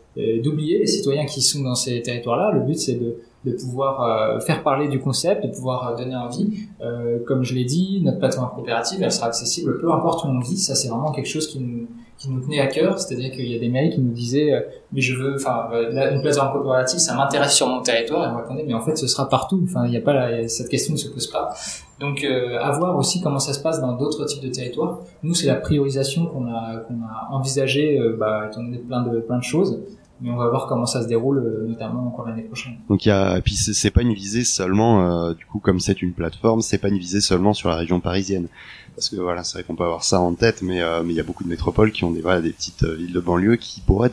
d'oublier 0.42 0.80
les 0.80 0.86
citoyens 0.88 1.26
qui 1.26 1.40
sont 1.40 1.62
dans 1.62 1.76
ces 1.76 2.02
territoires-là. 2.02 2.50
Le 2.52 2.66
but, 2.66 2.76
c'est 2.76 2.94
de, 2.94 3.18
de 3.44 3.52
pouvoir 3.52 4.02
euh, 4.02 4.40
faire 4.40 4.62
parler 4.64 4.88
du 4.88 4.98
concept, 5.00 5.46
de 5.46 5.50
pouvoir 5.52 5.88
euh, 5.88 5.96
donner 5.96 6.16
envie. 6.16 6.68
Euh, 6.80 7.18
comme 7.26 7.44
je 7.44 7.54
l'ai 7.54 7.64
dit, 7.64 8.00
notre 8.02 8.18
plateforme 8.18 8.50
coopérative, 8.54 9.00
elle 9.02 9.12
sera 9.12 9.28
accessible 9.28 9.78
peu 9.80 9.92
importe 9.92 10.24
où 10.24 10.28
on 10.28 10.40
vit. 10.40 10.56
Ça, 10.56 10.74
c'est 10.74 10.88
vraiment 10.88 11.12
quelque 11.12 11.28
chose 11.28 11.46
qui 11.46 11.60
nous, 11.60 11.86
qui 12.18 12.30
nous 12.30 12.40
tenait 12.40 12.58
à 12.58 12.66
cœur. 12.66 12.98
C'est-à-dire 12.98 13.30
qu'il 13.30 13.46
y 13.46 13.54
a 13.54 13.60
des 13.60 13.68
mairies 13.68 13.90
qui 13.90 14.00
nous 14.00 14.10
disaient, 14.12 14.52
euh, 14.52 14.60
mais 14.92 15.00
je 15.00 15.14
veux, 15.14 15.36
enfin, 15.36 15.68
une 15.72 16.20
plateforme 16.20 16.52
coopérative, 16.52 16.98
ça 16.98 17.14
m'intéresse 17.14 17.52
sur 17.54 17.68
mon 17.68 17.80
territoire. 17.80 18.24
Et 18.28 18.34
on 18.34 18.38
répondait, 18.38 18.64
mais 18.66 18.74
en 18.74 18.80
fait, 18.80 18.96
ce 18.96 19.06
sera 19.06 19.28
partout. 19.28 19.60
Enfin, 19.64 19.84
il 19.86 19.92
n'y 19.92 19.96
a 19.96 20.00
pas 20.00 20.12
la- 20.14 20.48
cette 20.48 20.68
question 20.68 20.94
ne 20.94 20.98
se 20.98 21.08
pose 21.08 21.28
pas. 21.28 21.54
Donc, 22.00 22.24
euh, 22.24 22.58
à 22.60 22.72
voir 22.72 22.96
aussi 22.96 23.20
comment 23.20 23.38
ça 23.38 23.52
se 23.52 23.60
passe 23.60 23.80
dans 23.80 23.92
d'autres 23.96 24.24
types 24.24 24.42
de 24.42 24.48
territoires. 24.48 24.98
Nous, 25.22 25.34
c'est 25.34 25.46
la 25.46 25.54
priorisation 25.56 26.26
qu'on 26.26 26.46
a, 26.48 26.76
qu'on 26.88 26.94
a 26.94 27.28
envisagée, 27.32 28.00
bah, 28.18 28.46
étant 28.50 28.62
donné 28.64 28.78
plein 28.78 29.02
de, 29.02 29.20
plein 29.20 29.38
de 29.38 29.42
choses. 29.44 29.78
Mais 30.20 30.30
on 30.30 30.36
va 30.36 30.48
voir 30.48 30.66
comment 30.66 30.86
ça 30.86 31.02
se 31.02 31.08
déroule, 31.08 31.66
notamment 31.66 32.06
encore 32.08 32.26
l'année 32.26 32.42
prochaine. 32.42 32.74
Donc 32.88 33.06
il 33.06 33.10
y 33.10 33.12
a, 33.12 33.40
puis 33.40 33.54
c'est 33.54 33.90
pas 33.90 34.02
une 34.02 34.14
visée 34.14 34.44
seulement, 34.44 35.32
du 35.32 35.44
coup 35.46 35.58
comme 35.58 35.80
c'est 35.80 36.02
une 36.02 36.12
plateforme, 36.12 36.60
c'est 36.60 36.78
pas 36.78 36.88
une 36.88 36.98
visée 36.98 37.20
seulement 37.20 37.54
sur 37.54 37.68
la 37.68 37.76
région 37.76 38.00
parisienne 38.00 38.48
parce 38.94 39.10
que 39.10 39.16
voilà 39.16 39.44
c'est 39.44 39.58
vrai 39.58 39.64
qu'on 39.64 39.76
peut 39.76 39.84
avoir 39.84 40.02
ça 40.02 40.18
en 40.18 40.34
tête 40.34 40.60
mais 40.62 40.80
mais 41.04 41.12
il 41.12 41.16
y 41.16 41.20
a 41.20 41.22
beaucoup 41.22 41.44
de 41.44 41.48
métropoles 41.48 41.92
qui 41.92 42.02
ont 42.04 42.10
des 42.10 42.20
voilà 42.20 42.40
des 42.40 42.50
petites 42.50 42.84
villes 42.84 43.12
de 43.12 43.20
banlieue 43.20 43.56
qui 43.56 43.80
pourraient 43.80 44.10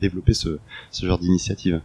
développer 0.00 0.34
ce, 0.34 0.58
ce 0.90 1.06
genre 1.06 1.18
d'initiative. 1.18 1.80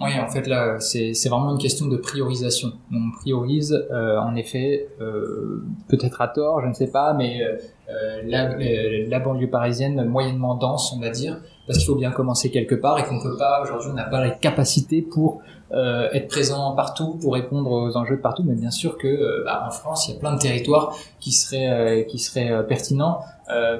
Oui, 0.00 0.10
en 0.18 0.28
fait 0.28 0.46
là, 0.46 0.80
c'est 0.80 1.28
vraiment 1.28 1.52
une 1.52 1.58
question 1.58 1.86
de 1.86 1.96
priorisation. 1.96 2.72
On 2.92 3.10
priorise, 3.18 3.72
euh, 3.90 4.18
en 4.18 4.34
effet, 4.34 4.88
euh, 5.00 5.64
peut-être 5.88 6.20
à 6.20 6.28
tort, 6.28 6.60
je 6.62 6.68
ne 6.68 6.72
sais 6.72 6.90
pas, 6.90 7.14
mais 7.14 7.42
euh, 7.42 8.22
la, 8.24 8.56
la, 8.56 9.20
banlieue 9.20 9.48
parisienne 9.48 10.04
moyennement 10.04 10.54
dense, 10.54 10.92
on 10.92 11.00
va 11.00 11.10
dire, 11.10 11.40
parce 11.70 11.78
qu'il 11.78 11.86
faut 11.86 11.94
bien 11.94 12.10
commencer 12.10 12.50
quelque 12.50 12.74
part 12.74 12.98
et 12.98 13.04
qu'on 13.04 13.20
peut 13.20 13.36
pas 13.36 13.62
aujourd'hui, 13.62 13.90
on 13.92 13.94
n'a 13.94 14.02
pas 14.02 14.24
les 14.24 14.32
capacités 14.40 15.02
pour 15.02 15.40
euh, 15.72 16.08
être 16.12 16.26
présent 16.26 16.72
partout 16.72 17.16
pour 17.22 17.34
répondre 17.34 17.70
aux 17.70 17.96
enjeux 17.96 18.16
de 18.16 18.20
partout, 18.20 18.42
mais 18.44 18.56
bien 18.56 18.72
sûr 18.72 18.98
que 18.98 19.06
euh, 19.06 19.44
bah, 19.44 19.64
en 19.68 19.70
France, 19.70 20.08
il 20.08 20.14
y 20.14 20.16
a 20.16 20.18
plein 20.18 20.34
de 20.34 20.40
territoires 20.40 20.96
qui 21.20 21.30
seraient 21.30 21.68
euh, 21.68 22.02
qui 22.02 22.18
seraient 22.18 22.66
pertinents. 22.66 23.20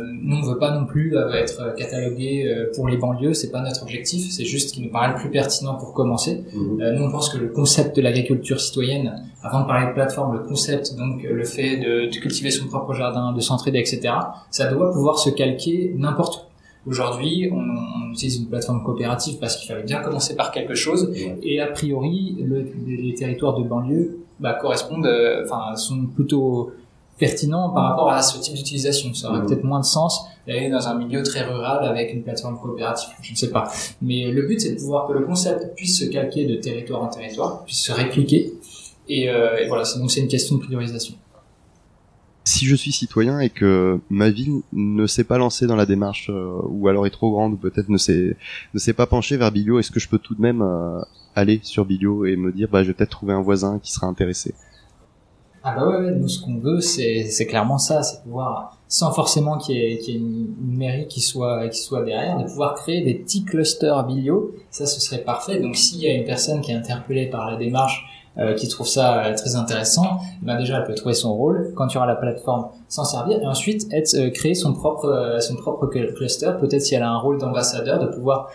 nous, 0.00 0.36
on 0.36 0.42
veut 0.42 0.58
pas 0.58 0.70
non 0.70 0.84
plus 0.84 1.16
être 1.34 1.74
catalogué 1.76 2.32
pour 2.76 2.86
les 2.88 2.96
banlieues, 2.96 3.34
c'est 3.34 3.50
pas 3.50 3.60
notre 3.60 3.82
objectif, 3.82 4.30
c'est 4.30 4.44
juste 4.44 4.72
qui 4.72 4.82
nous 4.82 4.90
paraît 4.90 5.08
le 5.08 5.16
plus 5.16 5.30
pertinent 5.30 5.74
pour 5.74 5.92
commencer. 5.92 6.44
Mmh. 6.52 6.90
nous, 6.94 7.04
on 7.04 7.10
pense 7.10 7.28
que 7.28 7.38
le 7.38 7.48
concept 7.48 7.96
de 7.96 8.02
l'agriculture 8.02 8.60
citoyenne, 8.60 9.24
avant 9.42 9.62
de 9.62 9.66
parler 9.66 9.88
de 9.88 9.92
plateforme, 9.92 10.32
le 10.32 10.44
concept, 10.44 10.96
donc 10.96 11.22
le 11.22 11.44
fait 11.44 11.76
de, 11.76 12.06
de 12.06 12.18
cultiver 12.20 12.50
son 12.50 12.66
propre 12.66 12.94
jardin, 12.94 13.32
de 13.32 13.40
s'entraider, 13.40 13.78
etc., 13.78 14.14
ça 14.50 14.66
doit 14.72 14.92
pouvoir 14.92 15.18
se 15.18 15.30
calquer 15.30 15.94
n'importe 15.96 16.36
où. 16.36 16.49
Aujourd'hui, 16.86 17.50
on, 17.52 17.58
on, 17.58 18.12
utilise 18.12 18.38
une 18.38 18.46
plateforme 18.46 18.82
coopérative 18.82 19.38
parce 19.38 19.56
qu'il 19.56 19.68
fallait 19.68 19.84
bien 19.84 20.00
commencer 20.00 20.34
par 20.34 20.50
quelque 20.50 20.74
chose. 20.74 21.12
Et 21.42 21.60
a 21.60 21.66
priori, 21.66 22.36
le, 22.42 22.66
les 22.86 23.14
territoires 23.14 23.54
de 23.54 23.62
banlieue 23.62 24.18
bah, 24.40 24.54
correspondent, 24.54 25.06
euh, 25.06 25.44
enfin, 25.44 25.76
sont 25.76 26.06
plutôt 26.06 26.72
pertinents 27.18 27.68
par 27.70 27.90
rapport 27.90 28.10
à 28.10 28.22
ce 28.22 28.40
type 28.40 28.54
d'utilisation. 28.54 29.12
Ça 29.12 29.30
aurait 29.30 29.44
peut-être 29.44 29.62
moins 29.62 29.80
de 29.80 29.84
sens 29.84 30.24
d'aller 30.46 30.70
dans 30.70 30.88
un 30.88 30.94
milieu 30.94 31.22
très 31.22 31.42
rural 31.42 31.84
avec 31.86 32.14
une 32.14 32.22
plateforme 32.22 32.58
coopérative. 32.58 33.10
Je 33.20 33.32
ne 33.32 33.36
sais 33.36 33.50
pas. 33.50 33.70
Mais 34.00 34.30
le 34.30 34.46
but, 34.46 34.58
c'est 34.58 34.72
de 34.72 34.78
pouvoir 34.78 35.06
que 35.06 35.12
le 35.12 35.20
concept 35.20 35.76
puisse 35.76 35.98
se 35.98 36.06
calquer 36.06 36.46
de 36.46 36.56
territoire 36.56 37.02
en 37.02 37.08
territoire, 37.08 37.62
puisse 37.64 37.82
se 37.82 37.92
répliquer. 37.92 38.54
Et, 39.08 39.28
euh, 39.28 39.58
et 39.58 39.68
voilà, 39.68 39.84
donc 39.98 40.10
c'est 40.10 40.20
une 40.20 40.28
question 40.28 40.56
de 40.56 40.62
priorisation 40.62 41.14
si 42.50 42.66
je 42.66 42.74
suis 42.74 42.90
citoyen 42.90 43.38
et 43.38 43.48
que 43.48 44.00
ma 44.10 44.28
ville 44.28 44.62
ne 44.72 45.06
s'est 45.06 45.24
pas 45.24 45.38
lancée 45.38 45.66
dans 45.66 45.76
la 45.76 45.86
démarche 45.86 46.30
euh, 46.30 46.60
ou 46.64 46.88
alors 46.88 47.06
est 47.06 47.10
trop 47.10 47.30
grande 47.30 47.52
ou 47.52 47.56
peut-être 47.56 47.88
ne 47.88 47.96
s'est 47.96 48.36
ne 48.74 48.78
s'est 48.78 48.92
pas 48.92 49.06
penchée 49.06 49.36
vers 49.36 49.52
Bilio, 49.52 49.78
est-ce 49.78 49.92
que 49.92 50.00
je 50.00 50.08
peux 50.08 50.18
tout 50.18 50.34
de 50.34 50.42
même 50.42 50.60
euh, 50.60 51.00
aller 51.36 51.60
sur 51.62 51.84
Bilio 51.84 52.26
et 52.26 52.34
me 52.36 52.50
dire 52.50 52.68
bah 52.70 52.82
je 52.82 52.88
vais 52.88 52.94
peut-être 52.94 53.10
trouver 53.10 53.34
un 53.34 53.40
voisin 53.40 53.78
qui 53.78 53.92
sera 53.92 54.08
intéressé? 54.08 54.54
Ah 55.62 55.76
bah 55.76 55.88
ouais, 55.88 56.10
nous 56.12 56.28
ce 56.28 56.42
qu'on 56.42 56.58
veut 56.58 56.80
c'est 56.80 57.26
c'est 57.30 57.46
clairement 57.46 57.78
ça, 57.78 58.02
c'est 58.02 58.22
pouvoir 58.24 58.78
sans 58.88 59.12
forcément 59.12 59.56
qu'il 59.56 59.76
y 59.76 59.84
ait, 59.84 59.98
qu'il 59.98 60.14
y 60.14 60.16
ait 60.16 60.20
une, 60.20 60.76
mairie 60.76 61.06
qui 61.06 61.20
soit 61.20 61.68
qui 61.68 61.80
soit 61.80 62.02
derrière, 62.02 62.38
de 62.38 62.44
pouvoir 62.44 62.74
créer 62.74 63.04
des 63.04 63.14
petits 63.14 63.44
clusters 63.44 64.04
Bilio, 64.06 64.56
ça 64.70 64.86
ce 64.86 65.00
serait 65.00 65.22
parfait. 65.22 65.60
Donc 65.60 65.76
s'il 65.76 66.00
y 66.00 66.08
a 66.08 66.14
une 66.14 66.24
personne 66.24 66.62
qui 66.62 66.72
est 66.72 66.76
interpellée 66.76 67.26
par 67.26 67.48
la 67.48 67.56
démarche 67.56 68.04
euh, 68.38 68.54
qui 68.54 68.68
trouve 68.68 68.86
ça 68.86 69.24
euh, 69.24 69.34
très 69.34 69.56
intéressant, 69.56 70.20
ben 70.40 70.56
déjà 70.56 70.78
elle 70.78 70.84
peut 70.84 70.94
trouver 70.94 71.14
son 71.14 71.34
rôle 71.34 71.72
quand 71.74 71.88
tu 71.88 71.98
auras 71.98 72.06
la 72.06 72.14
plateforme 72.14 72.68
s'en 72.86 73.04
servir 73.04 73.42
et 73.42 73.46
ensuite 73.46 73.92
être 73.92 74.14
euh, 74.14 74.30
créer 74.30 74.54
son 74.54 74.72
propre 74.72 75.38
son 75.40 75.56
propre 75.56 75.88
cluster. 75.88 76.52
Peut-être 76.60 76.80
si 76.80 76.94
elle 76.94 77.02
a 77.02 77.10
un 77.10 77.18
rôle 77.18 77.38
d'ambassadeur 77.38 77.98
de 77.98 78.06
pouvoir 78.06 78.48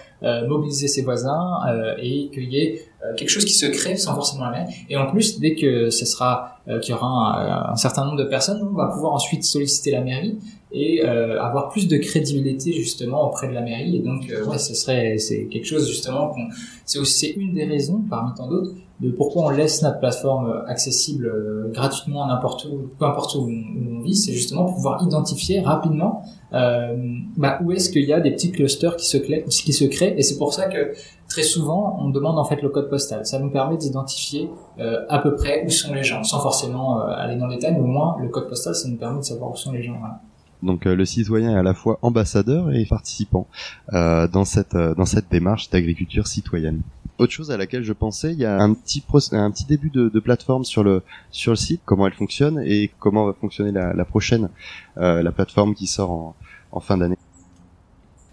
mobiliser 0.47 0.87
ses 0.87 1.03
voisins 1.03 1.59
et 2.01 2.29
qu'il 2.33 2.51
y 2.51 2.57
ait 2.57 2.81
quelque 3.17 3.29
chose 3.29 3.45
qui 3.45 3.53
se 3.53 3.65
crée 3.65 3.97
sans 3.97 4.15
forcément 4.15 4.45
la 4.45 4.51
même 4.51 4.67
et 4.89 4.97
en 4.97 5.05
plus 5.07 5.39
dès 5.39 5.55
que 5.55 5.89
ce 5.91 6.05
sera 6.05 6.57
qu'il 6.81 6.91
y 6.91 6.97
aura 6.97 7.07
un, 7.07 7.73
un, 7.73 7.75
certain 7.75 8.05
nombre 8.05 8.17
de 8.17 8.23
personnes 8.23 8.67
on 8.67 8.75
va 8.75 8.87
pouvoir 8.87 9.13
ensuite 9.13 9.43
solliciter 9.43 9.91
la 9.91 10.01
mairie 10.01 10.39
et 10.71 11.03
avoir 11.03 11.69
plus 11.69 11.87
de 11.87 11.97
crédibilité 11.97 12.71
justement 12.71 13.27
auprès 13.27 13.49
de 13.49 13.53
la 13.53 13.61
mairie. 13.61 13.97
Et 13.97 13.99
donc 13.99 14.31
ouais 14.47 14.57
ce 14.57 14.73
serait 14.73 15.17
c'est 15.19 15.45
quelque 15.45 15.67
chose 15.67 15.87
justement 15.87 16.29
qu'on 16.29 16.47
c'est 16.85 16.97
aussi 16.97 17.27
une 17.31 17.53
des 17.53 17.65
raisons 17.65 18.01
parmi 18.09 18.33
tant 18.35 18.47
d'autres 18.47 18.73
de 19.01 19.11
pourquoi 19.11 19.47
on 19.47 19.49
laisse 19.49 19.81
notre 19.81 19.99
plateforme 19.99 20.63
accessible 20.67 21.25
euh, 21.25 21.71
gratuitement 21.73 22.25
n'importe 22.27 22.65
où, 22.65 22.89
peu 22.97 23.05
importe 23.05 23.35
où, 23.35 23.49
on 23.49 23.99
vit, 23.99 24.15
c'est 24.15 24.31
justement 24.31 24.65
pour 24.65 24.75
pouvoir 24.75 25.03
identifier 25.03 25.61
rapidement 25.61 26.23
euh, 26.55 26.95
bah, 27.35 27.59
où 27.61 27.71
est-ce 27.73 27.89
qu'il 27.89 28.03
y 28.03 28.13
a 28.13 28.21
des 28.21 28.31
petits 28.31 28.51
clusters 28.51 28.95
qui 28.95 29.05
se, 29.05 29.17
créent, 29.17 30.17
et 30.17 30.21
c'est 30.21 30.37
pour 30.37 30.53
ça 30.53 30.67
que 30.67 30.93
très 31.27 31.43
souvent 31.43 31.97
on 31.99 32.09
demande 32.09 32.39
en 32.39 32.45
fait 32.45 32.61
le 32.61 32.69
code 32.69 32.89
postal. 32.89 33.25
Ça 33.25 33.39
nous 33.39 33.49
permet 33.49 33.77
d'identifier 33.77 34.49
euh, 34.79 35.05
à 35.09 35.19
peu 35.19 35.35
près 35.35 35.65
où 35.65 35.69
sont 35.69 35.93
les 35.93 36.03
gens, 36.03 36.23
sans 36.23 36.39
forcément 36.39 37.01
euh, 37.01 37.07
aller 37.07 37.35
dans 37.35 37.47
le 37.47 37.55
détail, 37.55 37.73
mais 37.73 37.81
au 37.81 37.87
moins 37.87 38.15
le 38.21 38.29
code 38.29 38.47
postal 38.47 38.73
ça 38.73 38.87
nous 38.87 38.95
permet 38.95 39.19
de 39.19 39.25
savoir 39.25 39.51
où 39.51 39.55
sont 39.55 39.73
les 39.73 39.83
gens. 39.83 39.97
Voilà. 39.99 40.21
Donc 40.63 40.85
le 40.85 41.05
citoyen 41.05 41.51
est 41.51 41.59
à 41.59 41.63
la 41.63 41.73
fois 41.73 41.99
ambassadeur 42.01 42.73
et 42.73 42.85
participant 42.85 43.47
dans 43.91 44.45
cette 44.45 44.75
dans 44.75 45.05
cette 45.05 45.29
démarche 45.29 45.69
d'agriculture 45.69 46.25
citoyenne 46.25 46.81
autre 47.17 47.31
chose 47.31 47.51
à 47.51 47.57
laquelle 47.57 47.83
je 47.83 47.93
pensais, 47.93 48.33
il 48.33 48.39
y 48.39 48.45
a 48.45 48.61
un 48.61 48.73
petit 48.73 49.03
un 49.31 49.51
petit 49.51 49.65
début 49.65 49.89
de, 49.89 50.09
de, 50.09 50.19
plateforme 50.19 50.65
sur 50.65 50.83
le 50.83 51.01
sur 51.31 51.51
le 51.51 51.55
site, 51.55 51.81
comment 51.85 52.07
elle 52.07 52.13
fonctionne 52.13 52.61
et 52.65 52.91
comment 52.99 53.25
va 53.25 53.33
fonctionner 53.33 53.71
la, 53.71 53.93
la 53.93 54.05
prochaine 54.05 54.49
euh, 54.97 55.23
la 55.23 55.31
plateforme 55.31 55.75
qui 55.75 55.87
sort 55.87 56.11
en, 56.11 56.35
en 56.71 56.79
fin 56.79 56.97
d'année. 56.97 57.17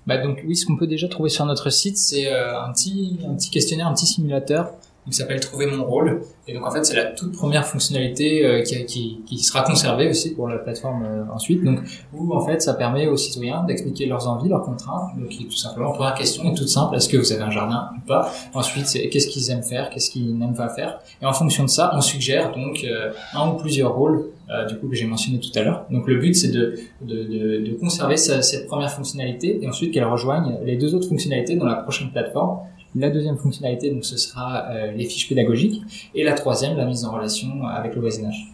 Bah 0.07 0.19
donc 0.19 0.43
oui, 0.47 0.57
ce 0.57 0.67
qu'on 0.67 0.77
peut 0.77 0.89
déjà 0.89 1.07
trouver 1.07 1.29
sur 1.29 1.47
notre 1.47 1.71
site, 1.71 1.97
c'est 1.97 2.27
euh, 2.27 2.61
un 2.61 2.73
petit 2.73 3.19
un 3.29 3.35
petit 3.35 3.51
questionnaire, 3.51 3.87
un 3.87 3.95
petit 3.95 4.07
simulateur 4.07 4.73
qui 5.11 5.17
s'appelle 5.17 5.41
Trouver 5.41 5.67
mon 5.67 5.85
rôle. 5.85 6.23
Et 6.47 6.55
donc 6.55 6.67
en 6.67 6.71
fait 6.71 6.85
c'est 6.85 6.95
la 6.95 7.07
toute 7.07 7.33
première 7.33 7.67
fonctionnalité 7.67 8.45
euh, 8.45 8.63
qui, 8.63 8.85
qui, 8.85 9.23
qui, 9.27 9.39
sera 9.39 9.63
conservée 9.63 10.09
aussi 10.09 10.35
pour 10.35 10.49
la 10.49 10.59
plateforme 10.59 11.05
euh, 11.05 11.25
ensuite. 11.33 11.63
Donc 11.65 11.81
où 12.13 12.33
en 12.35 12.45
fait 12.45 12.63
ça 12.63 12.75
permet 12.75 13.07
aux 13.07 13.17
citoyens 13.17 13.65
d'expliquer 13.65 14.07
leurs 14.07 14.29
envies, 14.29 14.49
leurs 14.49 14.63
contraintes. 14.63 15.17
Donc 15.19 15.31
tout 15.31 15.57
simplement 15.57 15.93
première 15.93 16.15
question 16.15 16.45
est 16.51 16.55
toute 16.55 16.69
simple 16.69 16.97
est-ce 16.97 17.09
que 17.09 17.17
vous 17.17 17.33
avez 17.33 17.43
un 17.43 17.51
jardin 17.51 17.91
ou 17.97 18.07
pas? 18.07 18.33
Ensuite 18.55 18.87
c'est 18.87 19.09
qu'est-ce 19.09 19.29
qu'ils 19.29 19.51
aiment 19.51 19.63
faire, 19.63 19.91
qu'est-ce 19.91 20.11
qu'ils 20.11 20.37
n'aiment 20.37 20.55
pas 20.55 20.69
faire? 20.69 21.01
Et 21.21 21.27
en 21.27 21.33
fonction 21.33 21.65
de 21.65 21.71
ça 21.71 21.93
on 21.95 22.01
suggère 22.01 22.53
donc 22.53 22.85
euh, 22.85 23.13
un 23.35 23.51
ou 23.51 23.55
plusieurs 23.55 23.95
rôles 23.95 24.27
du 24.69 24.77
coup 24.77 24.89
que 24.89 24.95
j'ai 24.95 25.07
mentionné 25.07 25.41
tout 25.41 25.49
à 25.59 25.63
l'heure. 25.63 25.87
Donc 25.91 26.07
le 26.07 26.19
but 26.19 26.35
c'est 26.35 26.51
de, 26.51 26.79
de, 27.01 27.25
de, 27.25 27.71
de 27.71 27.75
conserver 27.81 28.19
cette 28.19 28.67
première 28.67 28.91
fonctionnalité 28.91 29.59
et 29.63 29.67
ensuite 29.67 29.95
qu'elle 29.95 30.05
rejoigne 30.05 30.59
les 30.63 30.77
deux 30.77 30.95
autres 30.95 31.09
fonctionnalités 31.09 31.57
dans 31.57 31.65
la 31.65 31.77
prochaine 31.77 32.11
plateforme 32.11 32.59
la 32.95 33.11
deuxième 33.11 33.39
fonctionnalité, 33.39 33.91
donc, 33.91 34.05
ce 34.05 34.17
sera 34.17 34.67
euh, 34.71 34.93
les 34.93 35.07
fiches 35.07 35.29
pédagogiques. 35.29 35.83
Et 36.15 36.25
la 36.25 36.35
troisième, 36.35 36.77
la 36.77 36.85
mise 36.85 37.05
en 37.05 37.13
relation 37.13 37.67
avec 37.67 37.95
le 37.95 38.01
voisinage. 38.01 38.53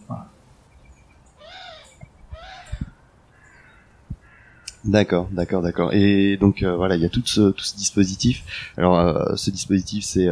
D'accord, 4.85 5.27
d'accord, 5.31 5.61
d'accord. 5.61 5.93
Et 5.93 6.37
donc 6.37 6.63
euh, 6.63 6.75
voilà, 6.77 6.95
il 6.95 7.01
y 7.01 7.05
a 7.05 7.09
tout 7.09 7.21
ce, 7.25 7.51
tout 7.51 7.65
ce 7.65 7.75
dispositif. 7.75 8.71
Alors 8.77 8.97
euh, 8.97 9.35
ce 9.35 9.51
dispositif, 9.51 10.05
c'est 10.05 10.29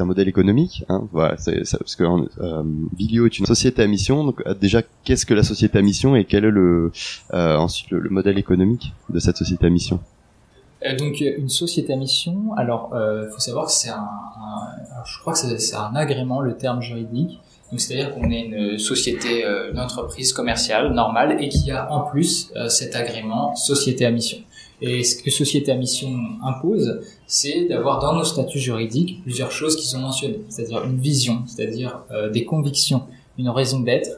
un 0.00 0.04
modèle 0.04 0.28
économique. 0.28 0.84
Hein, 0.88 1.08
voilà, 1.10 1.30
parce 1.30 1.96
que 1.96 2.04
Vilio 2.96 3.26
est 3.26 3.36
une 3.40 3.46
société 3.46 3.82
à 3.82 3.88
mission. 3.88 4.22
Donc 4.22 4.46
déjà, 4.60 4.82
qu'est-ce 5.02 5.26
que 5.26 5.34
la 5.34 5.42
société 5.42 5.76
à 5.76 5.82
mission 5.82 6.14
et 6.14 6.24
quel 6.24 6.44
est 6.44 6.52
le 6.52 6.92
ensuite 7.32 7.90
le 7.90 8.08
modèle 8.10 8.38
économique 8.38 8.92
de 9.10 9.18
cette 9.18 9.36
société 9.36 9.66
à 9.66 9.70
mission? 9.70 9.98
euh, 9.98 10.17
donc 10.98 11.20
une 11.20 11.48
société 11.48 11.92
à 11.92 11.96
mission. 11.96 12.52
Alors, 12.56 12.92
euh, 12.94 13.28
faut 13.30 13.40
savoir 13.40 13.66
que 13.66 13.72
c'est 13.72 13.90
un, 13.90 13.96
un 13.96 15.04
je 15.04 15.18
crois 15.20 15.32
que 15.32 15.38
c'est 15.38 15.74
un 15.74 15.94
agrément, 15.94 16.40
le 16.40 16.56
terme 16.56 16.80
juridique. 16.80 17.40
Donc 17.70 17.80
c'est-à-dire 17.80 18.14
qu'on 18.14 18.30
est 18.30 18.42
une 18.42 18.78
société, 18.78 19.44
euh, 19.44 19.72
une 19.72 19.78
entreprise 19.78 20.32
commerciale 20.32 20.92
normale 20.94 21.36
et 21.40 21.48
qui 21.48 21.70
a 21.70 21.92
en 21.92 22.02
plus 22.02 22.50
euh, 22.56 22.68
cet 22.68 22.96
agrément 22.96 23.54
société 23.56 24.06
à 24.06 24.10
mission. 24.10 24.38
Et 24.80 25.02
ce 25.02 25.20
que 25.22 25.30
société 25.30 25.72
à 25.72 25.74
mission 25.74 26.08
impose, 26.44 27.00
c'est 27.26 27.66
d'avoir 27.66 28.00
dans 28.00 28.14
nos 28.14 28.24
statuts 28.24 28.60
juridiques 28.60 29.22
plusieurs 29.22 29.50
choses 29.50 29.76
qui 29.76 29.86
sont 29.86 29.98
mentionnées, 29.98 30.40
c'est-à-dire 30.48 30.84
une 30.84 31.00
vision, 31.00 31.42
c'est-à-dire 31.46 32.04
des 32.32 32.44
convictions, 32.44 33.02
une 33.38 33.48
raison 33.48 33.80
d'être, 33.80 34.08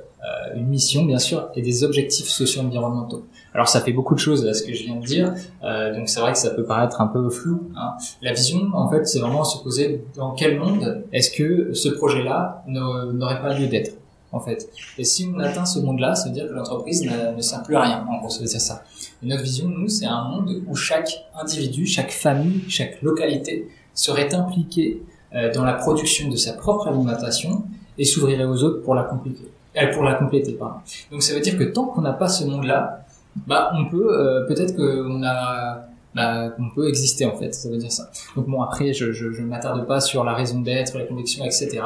une 0.54 0.66
mission 0.66 1.06
bien 1.06 1.18
sûr, 1.18 1.48
et 1.56 1.62
des 1.62 1.82
objectifs 1.82 2.28
socio-environnementaux. 2.28 3.24
Alors 3.54 3.68
ça 3.68 3.80
fait 3.80 3.92
beaucoup 3.92 4.14
de 4.14 4.20
choses 4.20 4.46
à 4.46 4.54
ce 4.54 4.62
que 4.62 4.72
je 4.72 4.84
viens 4.84 4.96
de 4.96 5.04
dire, 5.04 5.34
euh, 5.64 5.94
donc 5.94 6.08
c'est 6.08 6.20
vrai 6.20 6.32
que 6.32 6.38
ça 6.38 6.50
peut 6.50 6.64
paraître 6.64 7.00
un 7.00 7.08
peu 7.08 7.28
flou. 7.30 7.70
Hein. 7.76 7.94
La 8.22 8.32
vision, 8.32 8.68
en 8.74 8.88
fait, 8.88 9.04
c'est 9.06 9.18
vraiment 9.18 9.44
se 9.44 9.62
poser 9.62 10.04
dans 10.16 10.32
quel 10.32 10.58
monde 10.58 11.04
est-ce 11.12 11.30
que 11.30 11.72
ce 11.74 11.88
projet-là 11.88 12.62
n'aurait 12.66 13.40
pas 13.40 13.58
lieu 13.58 13.66
d'être, 13.66 13.92
en 14.32 14.40
fait. 14.40 14.68
Et 14.98 15.04
si 15.04 15.28
on 15.34 15.38
atteint 15.40 15.64
ce 15.64 15.80
monde-là, 15.80 16.14
ça 16.14 16.28
veut 16.28 16.34
dire 16.34 16.48
que 16.48 16.52
l'entreprise 16.52 17.02
ne 17.02 17.40
sert 17.42 17.62
plus 17.62 17.74
à 17.76 17.82
rien, 17.82 18.06
en 18.08 18.18
gros, 18.18 18.28
ça 18.28 18.40
veut 18.40 18.46
ça. 18.46 18.84
Et 19.22 19.26
notre 19.26 19.42
vision, 19.42 19.68
nous, 19.68 19.88
c'est 19.88 20.06
un 20.06 20.24
monde 20.28 20.62
où 20.66 20.74
chaque 20.76 21.10
individu, 21.34 21.86
chaque 21.86 22.12
famille, 22.12 22.62
chaque 22.68 23.02
localité 23.02 23.68
serait 23.94 24.32
impliqué 24.34 25.02
euh, 25.34 25.52
dans 25.52 25.64
la 25.64 25.74
production 25.74 26.28
de 26.28 26.36
sa 26.36 26.54
propre 26.54 26.88
alimentation 26.88 27.64
et 27.98 28.04
s'ouvrirait 28.04 28.44
aux 28.44 28.62
autres 28.64 28.82
pour 28.82 28.94
la 28.94 29.04
compléter. 29.04 29.48
Euh, 29.76 29.92
pour 29.92 30.02
la 30.02 30.14
compléter, 30.14 30.52
pardon. 30.54 30.80
Donc 31.12 31.22
ça 31.22 31.34
veut 31.34 31.40
dire 31.40 31.56
que 31.56 31.64
tant 31.64 31.84
qu'on 31.86 32.00
n'a 32.00 32.12
pas 32.12 32.28
ce 32.28 32.44
monde-là, 32.44 33.04
bah 33.46 33.72
on 33.74 33.88
peut 33.88 34.08
euh, 34.10 34.46
peut-être 34.46 34.76
qu'on 34.76 35.22
a 35.22 35.86
bah, 36.14 36.48
qu'on 36.50 36.68
peut 36.70 36.88
exister 36.88 37.24
en 37.24 37.36
fait, 37.36 37.54
ça 37.54 37.68
veut 37.68 37.76
dire 37.76 37.92
ça. 37.92 38.10
Donc 38.34 38.48
bon 38.48 38.62
après 38.62 38.92
je 38.92 39.12
je, 39.12 39.30
je 39.30 39.42
m'attarde 39.42 39.86
pas 39.86 40.00
sur 40.00 40.24
la 40.24 40.34
raison 40.34 40.60
d'être, 40.60 40.98
la 40.98 41.04
conviction, 41.04 41.44
etc. 41.44 41.80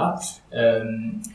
Euh, 0.55 0.85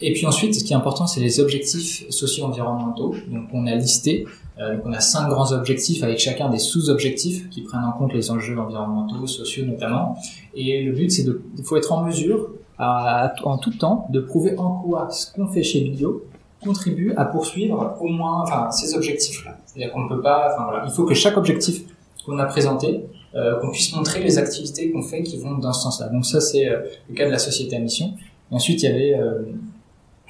et 0.01 0.13
puis 0.13 0.25
ensuite 0.25 0.55
ce 0.55 0.63
qui 0.63 0.73
est 0.73 0.75
important 0.75 1.05
c'est 1.05 1.19
les 1.19 1.39
objectifs 1.39 2.09
socio-environnementaux. 2.09 3.13
Donc 3.27 3.49
on 3.53 3.67
a 3.67 3.75
listé, 3.75 4.25
euh, 4.59 4.75
donc 4.75 4.85
on 4.87 4.93
a 4.93 4.99
cinq 4.99 5.29
grands 5.29 5.51
objectifs 5.51 6.01
avec 6.01 6.17
chacun 6.17 6.49
des 6.49 6.57
sous-objectifs 6.57 7.47
qui 7.49 7.61
prennent 7.61 7.85
en 7.85 7.91
compte 7.91 8.13
les 8.13 8.31
enjeux 8.31 8.57
environnementaux, 8.59 9.27
sociaux 9.27 9.65
notamment. 9.65 10.17
Et 10.55 10.81
le 10.81 10.91
but 10.93 11.11
c'est 11.11 11.23
de, 11.23 11.43
il 11.59 11.63
faut 11.63 11.77
être 11.77 11.91
en 11.91 12.03
mesure 12.03 12.49
à, 12.79 13.33
en 13.43 13.57
tout 13.59 13.71
temps 13.71 14.07
de 14.09 14.19
prouver 14.19 14.57
en 14.57 14.81
quoi 14.81 15.09
ce 15.11 15.31
qu'on 15.31 15.47
fait 15.47 15.63
chez 15.63 15.81
Bio 15.81 16.23
contribue 16.63 17.13
à 17.15 17.25
poursuivre 17.25 17.97
au 17.99 18.07
moins 18.07 18.41
enfin 18.41 18.71
ces 18.71 18.93
objectifs 18.95 19.45
là. 19.45 19.57
C'est-à-dire 19.65 19.93
qu'on 19.93 20.03
ne 20.03 20.09
peut 20.09 20.21
pas, 20.21 20.51
enfin 20.53 20.65
voilà, 20.69 20.85
il 20.85 20.91
faut 20.91 21.05
que 21.05 21.13
chaque 21.13 21.37
objectif 21.37 21.83
qu'on 22.25 22.37
a 22.39 22.45
présenté, 22.45 23.05
euh, 23.35 23.59
qu'on 23.59 23.71
puisse 23.71 23.93
montrer 23.95 24.23
les 24.23 24.37
activités 24.37 24.91
qu'on 24.91 25.01
fait 25.01 25.23
qui 25.23 25.37
vont 25.37 25.57
dans 25.57 25.73
ce 25.73 25.83
sens-là. 25.83 26.07
Donc 26.09 26.25
ça, 26.25 26.41
c'est 26.41 26.67
euh, 26.67 26.81
le 27.09 27.15
cas 27.15 27.25
de 27.25 27.31
la 27.31 27.39
société 27.39 27.75
à 27.75 27.79
mission. 27.79 28.13
ensuite, 28.51 28.81
il 28.83 28.89
y 28.89 28.91
avait 28.91 29.13
euh, 29.13 29.43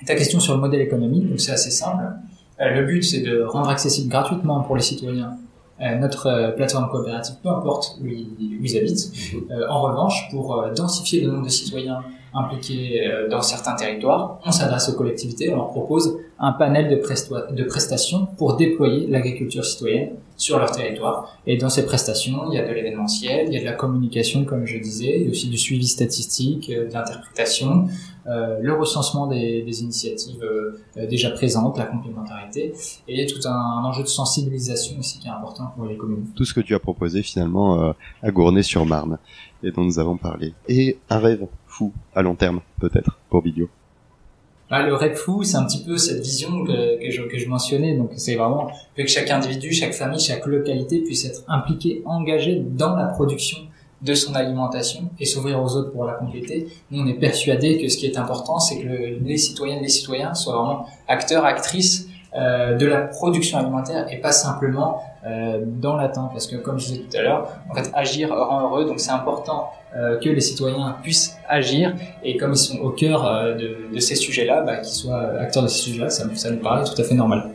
ta 0.05 0.15
question 0.15 0.39
sur 0.39 0.53
le 0.53 0.59
modèle 0.59 0.81
économique, 0.81 1.29
donc 1.29 1.39
c'est 1.39 1.51
assez 1.51 1.71
simple. 1.71 2.03
le 2.59 2.85
but, 2.85 3.03
c'est 3.03 3.21
de 3.21 3.41
rendre 3.43 3.69
accessible 3.69 4.09
gratuitement 4.09 4.61
pour 4.61 4.75
les 4.75 4.81
citoyens 4.81 5.37
notre 6.01 6.53
plateforme 6.57 6.89
coopérative, 6.89 7.35
peu 7.41 7.47
importe 7.47 7.97
où 8.01 8.05
ils, 8.05 8.77
habitent. 8.77 9.13
en 9.69 9.81
revanche, 9.81 10.29
pour 10.29 10.61
densifier 10.75 11.21
le 11.21 11.31
nombre 11.31 11.45
de 11.45 11.49
citoyens 11.49 12.03
impliqués 12.33 13.01
dans 13.29 13.41
certains 13.41 13.75
territoires, 13.75 14.39
on 14.45 14.51
s'adresse 14.51 14.89
aux 14.89 14.95
collectivités, 14.95 15.51
on 15.51 15.55
leur 15.55 15.69
propose 15.69 16.17
un 16.39 16.53
panel 16.53 16.89
de, 16.89 17.55
de 17.55 17.63
prestations 17.63 18.27
pour 18.37 18.55
déployer 18.55 19.07
l'agriculture 19.07 19.65
citoyenne 19.65 20.11
sur 20.37 20.57
leur 20.57 20.71
territoire. 20.71 21.37
Et 21.45 21.57
dans 21.57 21.69
ces 21.69 21.85
prestations, 21.85 22.49
il 22.49 22.55
y 22.55 22.57
a 22.57 22.67
de 22.67 22.73
l'événementiel, 22.73 23.47
il 23.47 23.53
y 23.53 23.57
a 23.57 23.59
de 23.59 23.65
la 23.65 23.73
communication, 23.73 24.45
comme 24.45 24.65
je 24.65 24.77
disais, 24.77 25.17
il 25.17 25.23
y 25.23 25.27
a 25.27 25.31
aussi 25.31 25.49
du 25.49 25.57
suivi 25.57 25.85
statistique, 25.85 26.69
euh, 26.69 26.87
de 26.87 26.93
l'interprétation, 26.93 27.87
euh, 28.27 28.59
le 28.61 28.73
recensement 28.73 29.27
des, 29.27 29.63
des 29.63 29.81
initiatives 29.81 30.43
euh, 30.43 31.07
déjà 31.07 31.31
présentes, 31.31 31.77
la 31.77 31.85
complémentarité, 31.85 32.73
et 33.07 33.25
tout 33.25 33.47
un, 33.47 33.51
un, 33.51 33.83
enjeu 33.83 34.03
de 34.03 34.07
sensibilisation 34.07 34.99
aussi 34.99 35.19
qui 35.19 35.27
est 35.27 35.31
important 35.31 35.73
pour 35.75 35.85
les 35.85 35.97
communes. 35.97 36.27
Tout 36.35 36.45
ce 36.45 36.53
que 36.53 36.59
tu 36.59 36.75
as 36.75 36.79
proposé 36.79 37.23
finalement 37.23 37.81
euh, 37.81 37.91
à 38.21 38.29
Gournay-sur-Marne, 38.29 39.17
et 39.63 39.71
dont 39.71 39.83
nous 39.83 39.99
avons 39.99 40.17
parlé. 40.17 40.53
Et 40.67 40.99
un 41.09 41.19
rêve 41.19 41.47
à 42.15 42.21
long 42.21 42.35
terme, 42.35 42.61
peut-être, 42.79 43.17
pour 43.29 43.41
Vidéo 43.41 43.69
ah, 44.71 44.83
le 44.83 44.93
rêve 44.93 45.15
fou, 45.15 45.43
c'est 45.43 45.57
un 45.57 45.65
petit 45.65 45.83
peu 45.83 45.97
cette 45.97 46.21
vision 46.21 46.63
que, 46.63 46.99
je, 47.09 47.47
mentionnais. 47.47 47.97
Donc, 47.97 48.11
c'est 48.17 48.35
vraiment 48.35 48.69
que 48.95 49.07
chaque 49.07 49.31
individu, 49.31 49.71
chaque 49.73 49.93
famille, 49.93 50.19
chaque 50.19 50.45
localité 50.45 50.99
puisse 50.99 51.25
être 51.25 51.41
impliqué, 51.47 52.03
engagé 52.05 52.61
dans 52.63 52.95
la 52.95 53.05
production 53.05 53.57
de 54.03 54.13
son 54.13 54.35
alimentation 54.35 55.09
et 55.19 55.25
s'ouvrir 55.25 55.59
aux 55.61 55.75
autres 55.75 55.91
pour 55.91 56.05
la 56.05 56.13
compléter. 56.13 56.67
Nous, 56.91 57.01
on 57.01 57.07
est 57.07 57.19
persuadé 57.19 57.81
que 57.81 57.89
ce 57.89 57.97
qui 57.97 58.05
est 58.05 58.17
important, 58.19 58.59
c'est 58.59 58.79
que 58.79 59.17
les 59.23 59.37
citoyennes, 59.37 59.81
les 59.81 59.89
citoyens 59.89 60.35
soient 60.35 60.53
vraiment 60.55 60.85
acteurs, 61.07 61.45
actrices 61.45 62.07
euh, 62.35 62.75
de 62.75 62.85
la 62.85 63.01
production 63.01 63.57
alimentaire 63.57 64.05
et 64.11 64.17
pas 64.17 64.31
simplement 64.31 65.01
euh, 65.25 65.61
dans 65.65 65.95
l'attente. 65.95 66.31
Parce 66.31 66.45
que, 66.45 66.57
comme 66.57 66.79
je 66.79 66.87
disais 66.87 67.01
tout 67.09 67.17
à 67.17 67.21
l'heure, 67.21 67.49
en 67.69 67.73
fait, 67.73 67.89
agir 67.95 68.29
rend 68.29 68.61
heureux. 68.61 68.85
Donc, 68.85 68.99
c'est 68.99 69.11
important 69.11 69.71
euh, 69.95 70.19
que 70.19 70.29
les 70.29 70.41
citoyens 70.41 70.95
puissent 71.01 71.37
agir 71.47 71.95
et 72.23 72.37
comme 72.37 72.51
ils 72.51 72.57
sont 72.57 72.77
au 72.79 72.91
cœur 72.91 73.23
de, 73.57 73.93
de, 73.93 73.99
ces 73.99 74.15
sujets-là, 74.15 74.61
bah, 74.61 74.77
qu'ils 74.77 74.93
soient 74.93 75.39
acteurs 75.39 75.63
de 75.63 75.67
ces 75.67 75.81
sujets-là, 75.81 76.11
ça, 76.11 76.23
ça 76.35 76.51
nous 76.51 76.59
paraît 76.59 76.83
tout 76.83 77.01
à 77.01 77.03
fait 77.03 77.15
normal. 77.15 77.49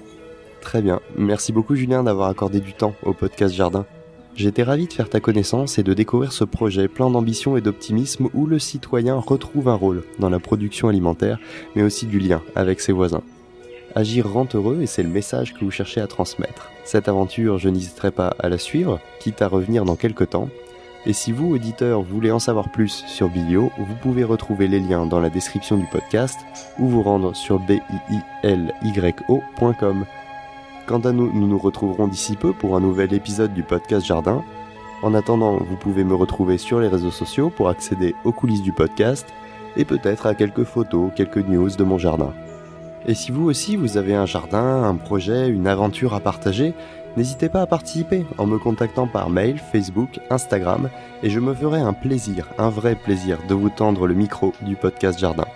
Très 0.61 0.83
bien. 0.83 1.01
Merci 1.17 1.53
beaucoup 1.53 1.77
Julien 1.77 2.03
d'avoir 2.03 2.29
accordé 2.29 2.59
du 2.59 2.73
temps 2.73 2.95
au 3.05 3.13
podcast 3.13 3.55
Jardin. 3.55 3.87
J'étais 4.35 4.65
ravi 4.65 4.89
de 4.89 4.93
faire 4.93 5.09
ta 5.09 5.21
connaissance 5.21 5.79
et 5.79 5.85
de 5.85 5.95
découvrir 5.95 6.33
ce 6.33 6.43
projet 6.43 6.89
plein 6.89 7.09
d'ambition 7.09 7.57
et 7.57 7.61
d'optimisme 7.61 8.29
où 8.35 8.47
le 8.47 8.59
citoyen 8.59 9.15
retrouve 9.15 9.69
un 9.69 9.75
rôle 9.75 10.03
dans 10.19 10.31
la 10.31 10.41
production 10.41 10.89
alimentaire, 10.89 11.39
mais 11.77 11.83
aussi 11.83 12.07
du 12.07 12.19
lien 12.19 12.43
avec 12.57 12.81
ses 12.81 12.93
voisins. 12.93 13.23
Agir 13.95 14.31
rend 14.31 14.49
heureux 14.55 14.81
et 14.83 14.87
c'est 14.87 15.03
le 15.03 15.09
message 15.09 15.55
que 15.55 15.65
vous 15.65 15.71
cherchez 15.71 16.01
à 16.01 16.07
transmettre. 16.07 16.71
Cette 16.85 17.09
aventure, 17.09 17.59
je 17.59 17.69
n'hésiterai 17.69 18.11
pas 18.11 18.35
à 18.39 18.49
la 18.49 18.59
suivre, 18.59 19.01
quitte 19.21 19.41
à 19.43 19.49
revenir 19.49 19.85
dans 19.85 19.97
quelques 19.97 20.31
temps, 20.31 20.49
et 21.07 21.13
si 21.13 21.33
vous, 21.33 21.55
auditeurs, 21.55 22.03
voulez 22.03 22.31
en 22.31 22.39
savoir 22.39 22.71
plus 22.71 23.05
sur 23.07 23.29
Bilio, 23.29 23.71
vous 23.77 23.95
pouvez 24.03 24.25
retrouver 24.25 24.69
les 24.69 24.81
liens 24.81 25.05
dans 25.05 25.21
la 25.21 25.29
description 25.29 25.77
du 25.77 25.85
podcast 25.87 26.39
ou 26.79 26.87
vous 26.89 27.03
rendre 27.03 27.37
sur 27.37 27.59
bilyo.com. 27.59 27.85
Quant 30.87 31.01
à 31.01 31.13
nous, 31.13 31.31
nous 31.33 31.47
nous 31.47 31.59
retrouverons 31.59 32.09
d'ici 32.09 32.37
peu 32.37 32.55
pour 32.55 32.75
un 32.75 32.81
nouvel 32.81 33.13
épisode 33.13 33.53
du 33.53 33.63
podcast 33.63 34.07
Jardin. 34.07 34.43
En 35.03 35.13
attendant, 35.13 35.59
vous 35.59 35.77
pouvez 35.77 36.05
me 36.05 36.15
retrouver 36.15 36.57
sur 36.57 36.81
les 36.81 36.89
réseaux 36.89 37.11
sociaux 37.11 37.51
pour 37.51 37.69
accéder 37.69 38.15
aux 38.25 38.33
coulisses 38.33 38.63
du 38.63 38.73
podcast 38.73 39.27
et 39.77 39.85
peut-être 39.85 40.25
à 40.27 40.35
quelques 40.35 40.65
photos, 40.65 41.11
quelques 41.15 41.37
news 41.37 41.69
de 41.69 41.85
mon 41.85 41.99
jardin. 41.99 42.33
Et 43.07 43.15
si 43.15 43.31
vous 43.33 43.45
aussi 43.45 43.77
vous 43.77 43.97
avez 43.97 44.15
un 44.15 44.27
jardin, 44.27 44.85
un 44.85 44.95
projet, 44.95 45.49
une 45.49 45.67
aventure 45.67 46.15
à 46.15 46.21
partager, 46.21 46.75
N'hésitez 47.17 47.49
pas 47.49 47.63
à 47.63 47.67
participer 47.67 48.27
en 48.39 48.47
me 48.47 48.59
contactant 48.59 49.07
par 49.07 49.31
mail, 49.31 49.59
Facebook, 49.59 50.19
Instagram, 50.31 50.91
et 51.23 51.31
je 51.31 51.39
me 51.39 51.55
ferai 51.55 51.81
un 51.81 51.93
plaisir, 51.93 52.49
un 52.59 52.71
vrai 52.71 52.97
plaisir 52.97 53.39
de 53.49 53.55
vous 53.55 53.71
tendre 53.71 54.09
le 54.09 54.15
micro 54.15 54.53
du 54.63 54.75
podcast 54.75 55.19
Jardin. 55.19 55.47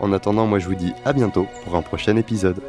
En 0.00 0.12
attendant, 0.12 0.46
moi 0.46 0.58
je 0.58 0.66
vous 0.66 0.74
dis 0.74 0.94
à 1.04 1.12
bientôt 1.12 1.46
pour 1.64 1.76
un 1.76 1.82
prochain 1.82 2.16
épisode. 2.16 2.62